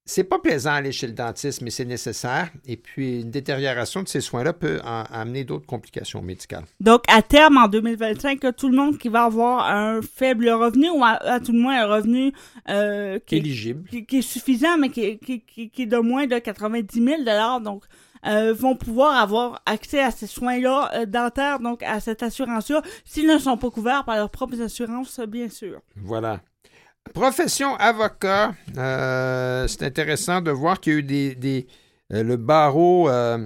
c'est 0.06 0.24
pas 0.24 0.38
plaisant 0.40 0.72
aller 0.74 0.92
chez 0.92 1.08
le 1.08 1.14
dentiste, 1.14 1.62
mais 1.62 1.72
c'est 1.72 1.86
nécessaire. 1.86 2.50
Et 2.68 2.78
puis, 2.78 3.22
une 3.22 3.32
détérioration 3.32 4.04
de 4.04 4.08
ces 4.08 4.22
soins-là 4.22 4.54
peut 4.54 4.80
en- 4.86 5.04
amener 5.12 5.44
d'autres 5.44 5.66
complications 5.66 6.22
médicales. 6.22 6.66
Donc, 6.80 7.02
à 7.08 7.22
terme, 7.24 7.58
en 7.58 7.68
2025, 7.68 8.44
là, 8.44 8.54
tout 8.54 8.70
le 8.70 8.78
monde 8.78 8.98
qui 9.00 9.10
va 9.10 9.24
avoir 9.24 9.68
un 9.70 10.02
faible 10.02 10.50
revenu, 10.50 10.90
ou 10.92 11.04
à, 11.04 11.14
à 11.24 11.40
tout 11.40 11.52
le 11.54 11.60
moins 11.60 11.82
un 11.82 11.88
revenu 11.88 12.32
euh, 12.70 13.18
qui, 13.26 13.36
est- 13.36 13.40
Éligible. 13.40 13.90
qui, 13.90 14.06
qui 14.06 14.18
est 14.20 14.22
suffisant, 14.22 14.78
mais 14.78 14.90
qui, 14.90 15.18
qui, 15.18 15.42
qui, 15.42 15.70
qui 15.72 15.82
est 15.82 15.88
de 15.88 15.98
moins 15.98 16.28
de 16.28 16.38
90 16.38 17.04
000 17.04 17.60
donc 17.62 17.84
euh, 18.28 18.54
vont 18.54 18.76
pouvoir 18.76 19.18
avoir 19.22 19.62
accès 19.66 20.00
à 20.02 20.10
ces 20.12 20.28
soins-là 20.28 20.90
euh, 20.96 21.06
dentaires, 21.06 21.60
donc 21.60 21.84
à 21.84 22.00
cette 22.00 22.24
assurance-là, 22.24 22.82
s'ils 23.06 23.28
ne 23.28 23.38
sont 23.38 23.58
pas 23.58 23.70
couverts 23.70 24.04
par 24.06 24.16
leurs 24.18 24.30
propres 24.32 24.62
assurances, 24.62 25.20
bien 25.28 25.50
sûr. 25.50 25.80
Voilà. 25.96 26.42
Profession 27.14 27.76
avocat, 27.76 28.56
euh, 28.78 29.68
c'est 29.68 29.84
intéressant 29.84 30.42
de 30.42 30.52
voir 30.52 30.80
qu'il 30.82 30.94
y 30.94 30.96
a 30.96 31.00
eu 31.00 31.36
des. 31.36 31.68
euh, 32.12 32.24
le 32.24 32.36
barreau 32.36 33.10
euh, 33.10 33.38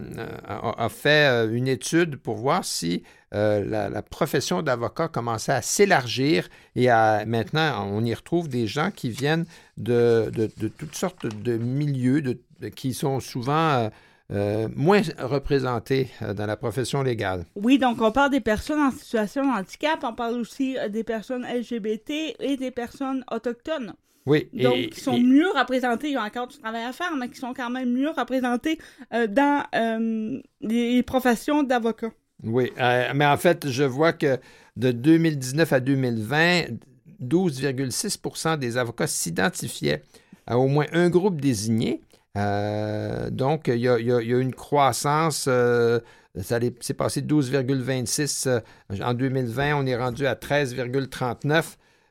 a, 0.48 0.90
fait 0.90 1.46
une 1.52 1.68
étude 1.68 2.16
pour 2.18 2.36
voir 2.38 2.66
si 2.66 3.04
la, 3.32 4.02
profession 4.02 4.64
d'avocat 4.64 5.08
commençait 5.08 5.52
à 5.52 5.62
s'élargir 5.62 6.50
et 6.76 6.90
à, 6.90 7.26
maintenant 7.28 7.88
on 7.92 8.04
y 8.04 8.14
retrouve 8.14 8.48
des 8.50 8.66
gens 8.66 8.90
qui 8.92 9.12
viennent 9.12 9.46
de, 9.78 10.32
de- 10.34 10.50
de 10.58 10.68
toutes 10.68 10.96
sortes 10.96 11.28
de 11.28 11.58
milieux 11.58 12.22
de- 12.24 12.40
qui 12.70 12.94
sont 12.96 13.20
souvent 13.20 13.90
euh, 14.32 14.68
moins 14.76 15.02
représentés 15.18 16.10
euh, 16.22 16.34
dans 16.34 16.46
la 16.46 16.56
profession 16.56 17.02
légale. 17.02 17.46
Oui, 17.56 17.78
donc 17.80 18.02
on 18.02 18.12
parle 18.12 18.32
des 18.32 18.42
personnes 18.42 18.80
en 18.80 18.92
situation 18.92 19.44
de 19.44 19.50
handicap, 19.60 20.00
on 20.04 20.14
parle 20.14 20.36
aussi 20.36 20.78
euh, 20.78 20.88
des 20.90 21.04
personnes 21.04 21.46
LGBT 21.46 22.36
et 22.40 22.58
des 22.58 22.72
personnes 22.72 23.24
autochtones. 23.32 23.94
Oui, 24.26 24.48
Donc, 24.54 24.76
et- 24.78 24.90
qui 24.90 25.00
sont 25.00 25.16
et- 25.16 25.24
mieux 25.24 25.48
représentés, 25.58 26.10
il 26.10 26.14
y 26.14 26.18
a 26.18 26.24
encore 26.24 26.48
du 26.48 26.58
travail 26.60 26.84
à 26.84 26.92
faire, 26.94 27.16
mais 27.18 27.30
qui 27.30 27.40
sont 27.40 27.54
quand 27.54 27.70
même 27.72 27.92
mieux 27.92 28.10
représentés 28.12 28.78
euh, 29.14 29.26
dans 29.26 29.64
euh, 29.74 30.40
les 30.62 31.02
professions 31.04 31.64
d'avocat. 31.64 32.12
Oui, 32.44 32.72
euh, 32.80 33.12
mais 33.16 33.26
en 33.26 33.38
fait, 33.38 33.70
je 33.70 33.84
vois 33.84 34.14
que 34.14 34.38
de 34.78 34.92
2019 34.92 35.74
à 35.74 35.80
2020, 35.80 36.66
12,6% 37.22 38.58
des 38.58 38.78
avocats 38.78 39.08
s'identifiaient 39.08 40.04
à 40.48 40.58
au 40.58 40.68
moins 40.68 40.86
un 40.94 41.10
groupe 41.10 41.40
désigné. 41.42 42.02
Euh, 42.38 43.30
donc, 43.30 43.68
il 43.68 43.76
y, 43.76 43.80
y 43.82 43.84
y 43.86 44.34
a 44.34 44.40
une 44.40 44.54
croissance. 44.54 45.46
euh, 45.48 46.00
ça 46.40 46.60
c'est 46.80 46.94
passé 46.94 47.22
de 47.22 47.34
12,26% 47.34 48.48
euh, 48.48 48.60
en 49.04 49.14
2020. 49.14 49.76
On 49.76 49.86
est 49.86 49.98
rendu 49.98 50.26
à 50.28 50.36
13,39. 50.36 51.64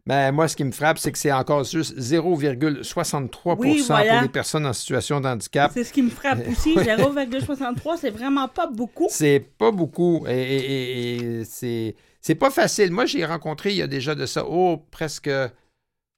Mais 0.07 0.33
moi, 0.33 0.49
ce 0.49 0.57
qui 0.57 0.65
me 0.65 0.73
frappe, 0.73 0.99
c'est 0.99 1.13
que 1.13 1.19
c'est 1.19 1.31
encore 1.33 1.65
juste 1.65 1.99
0,63 1.99 3.57
Oui, 3.59 3.85
voilà. 3.87 4.15
pour 4.15 4.23
les 4.23 4.29
personnes 4.29 4.65
en 4.67 4.73
situation 4.73 5.21
de 5.21 5.29
handicap. 5.29 5.71
C'est 5.75 5.85
ce 5.85 5.93
qui 5.93 6.03
me 6.03 6.09
frappe 6.11 6.39
aussi. 6.49 6.75
0,63, 6.77 7.99
c'est 8.01 8.11
vraiment 8.11 8.49
pas 8.49 8.67
beaucoup. 8.67 9.07
C'est 9.11 9.41
pas 9.59 9.71
beaucoup. 9.71 10.25
Et, 10.27 10.33
et- 10.33 10.73
et- 10.73 11.41
et 11.41 11.45
c'est, 11.45 11.95
c'est 12.23 12.35
pas 12.35 12.51
facile. 12.51 12.91
Moi, 12.91 13.05
j'ai 13.07 13.25
rencontré 13.25 13.71
il 13.71 13.77
y 13.77 13.83
a 13.83 13.87
déjà 13.87 14.15
de 14.15 14.25
ça, 14.25 14.45
oh, 14.49 14.83
presque, 14.91 15.31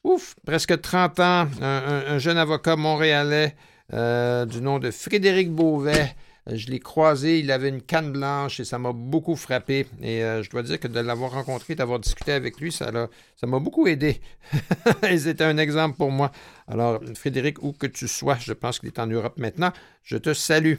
ouf, 0.05 0.35
presque 0.47 0.81
30 0.81 1.19
ans, 1.21 1.49
un, 1.61 1.63
un- 1.63 2.05
un 2.15 2.19
jeune 2.19 2.39
avocat 2.39 2.77
montréalais 2.77 3.57
euh, 3.93 4.47
du 4.47 4.61
nom 4.61 4.79
de 4.79 4.91
Frédéric 4.91 5.51
Beauvais. 5.51 6.15
Euh, 6.49 6.57
Je 6.57 6.69
l'ai 6.69 6.79
croisé, 6.79 7.41
il 7.41 7.51
avait 7.51 7.69
une 7.69 7.83
canne 7.83 8.13
blanche 8.13 8.61
et 8.61 8.65
ça 8.65 8.79
m'a 8.79 8.93
beaucoup 8.93 9.37
frappé. 9.37 9.87
Et 10.01 10.23
euh, 10.23 10.43
je 10.43 10.51
dois 10.51 10.63
dire 10.63 10.79
que 10.79 10.89
de 10.89 11.01
l'avoir 11.01 11.33
rencontré, 11.33 11.75
d'avoir 11.75 11.99
discuté 11.99 12.33
avec 12.33 12.61
lui, 12.61 12.73
ça, 12.73 12.91
m'a 12.93 13.59
beaucoup 13.59 13.87
aidé. 13.87 14.21
et 15.09 15.19
c'était 15.19 15.45
un 15.45 15.59
exemple 15.59 15.97
pour 15.97 16.11
moi. 16.11 16.31
Alors, 16.69 17.01
Frédéric, 17.15 17.63
où 17.63 17.73
que 17.73 17.87
tu 17.87 18.07
sois, 18.07 18.37
je 18.39 18.53
pense 18.53 18.79
qu'il 18.79 18.89
est 18.89 18.99
en 18.99 19.07
Europe 19.07 19.39
maintenant, 19.39 19.73
je 20.03 20.17
te 20.17 20.33
salue. 20.33 20.77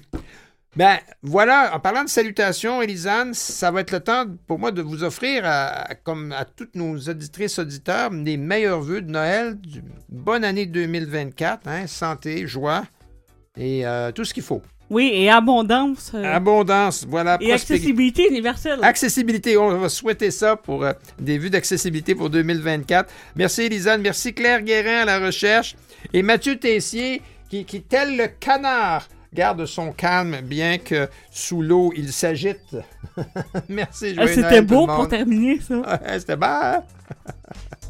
Ben 0.78 1.00
voilà, 1.22 1.76
en 1.76 1.82
parlant 1.82 2.06
de 2.06 2.10
salutations, 2.10 2.82
Elisane, 2.82 3.34
ça 3.34 3.72
va 3.72 3.82
être 3.82 3.92
le 3.92 4.00
temps 4.00 4.26
pour 4.48 4.58
moi 4.58 4.72
de 4.72 4.82
vous 4.82 5.04
offrir, 5.04 5.44
comme 6.06 6.32
à 6.32 6.46
toutes 6.46 6.76
nos 6.76 6.98
auditrices, 6.98 7.60
auditeurs, 7.60 8.10
les 8.10 8.38
meilleurs 8.38 8.80
vœux 8.80 9.02
de 9.02 9.12
Noël. 9.12 9.60
Bonne 10.08 10.46
année 10.46 10.66
2024, 10.66 11.68
hein, 11.68 11.88
santé, 11.88 12.48
joie 12.48 12.84
et 13.58 13.86
euh, 13.86 14.12
tout 14.12 14.24
ce 14.26 14.34
qu'il 14.34 14.44
faut. 14.44 14.62
Oui, 14.90 15.10
et 15.14 15.30
abondance. 15.30 16.12
euh, 16.14 16.24
Abondance, 16.36 17.06
voilà. 17.08 17.38
et 17.40 17.54
accessibilité 17.54 18.28
universelle. 18.28 18.80
Accessibilité, 18.82 19.56
on 19.56 19.78
va 19.78 19.88
souhaiter 19.88 20.32
ça 20.32 20.58
pour 20.58 20.84
euh, 20.84 20.92
des 21.18 21.38
vues 21.38 21.50
d'accessibilité 21.50 22.14
pour 22.14 22.30
2024. 22.30 23.10
Merci 23.38 23.62
Elisane, 23.64 24.02
merci 24.02 24.34
Claire 24.34 24.62
Guérin 24.62 25.04
à 25.04 25.06
la 25.06 25.20
recherche 25.26 25.76
et 26.12 26.22
Mathieu 26.24 26.58
Tessier 26.58 27.22
qui, 27.50 27.64
qui 27.64 27.82
tel 27.84 28.18
le 28.18 28.28
canard, 28.28 29.08
garde 29.34 29.66
son 29.66 29.94
calme 29.94 30.42
bien 30.42 30.78
que 30.78 31.08
sous 31.32 31.62
l'eau 31.62 31.94
il 31.96 32.12
s'agite. 32.12 32.76
merci, 33.70 34.14
Ah, 34.18 34.28
C'était 34.28 34.62
beau 34.62 34.88
pour 34.88 35.08
terminer, 35.08 35.60
ça. 35.62 35.76
Ouais, 35.80 36.20
C'était 36.20 36.36
hein? 36.42 36.84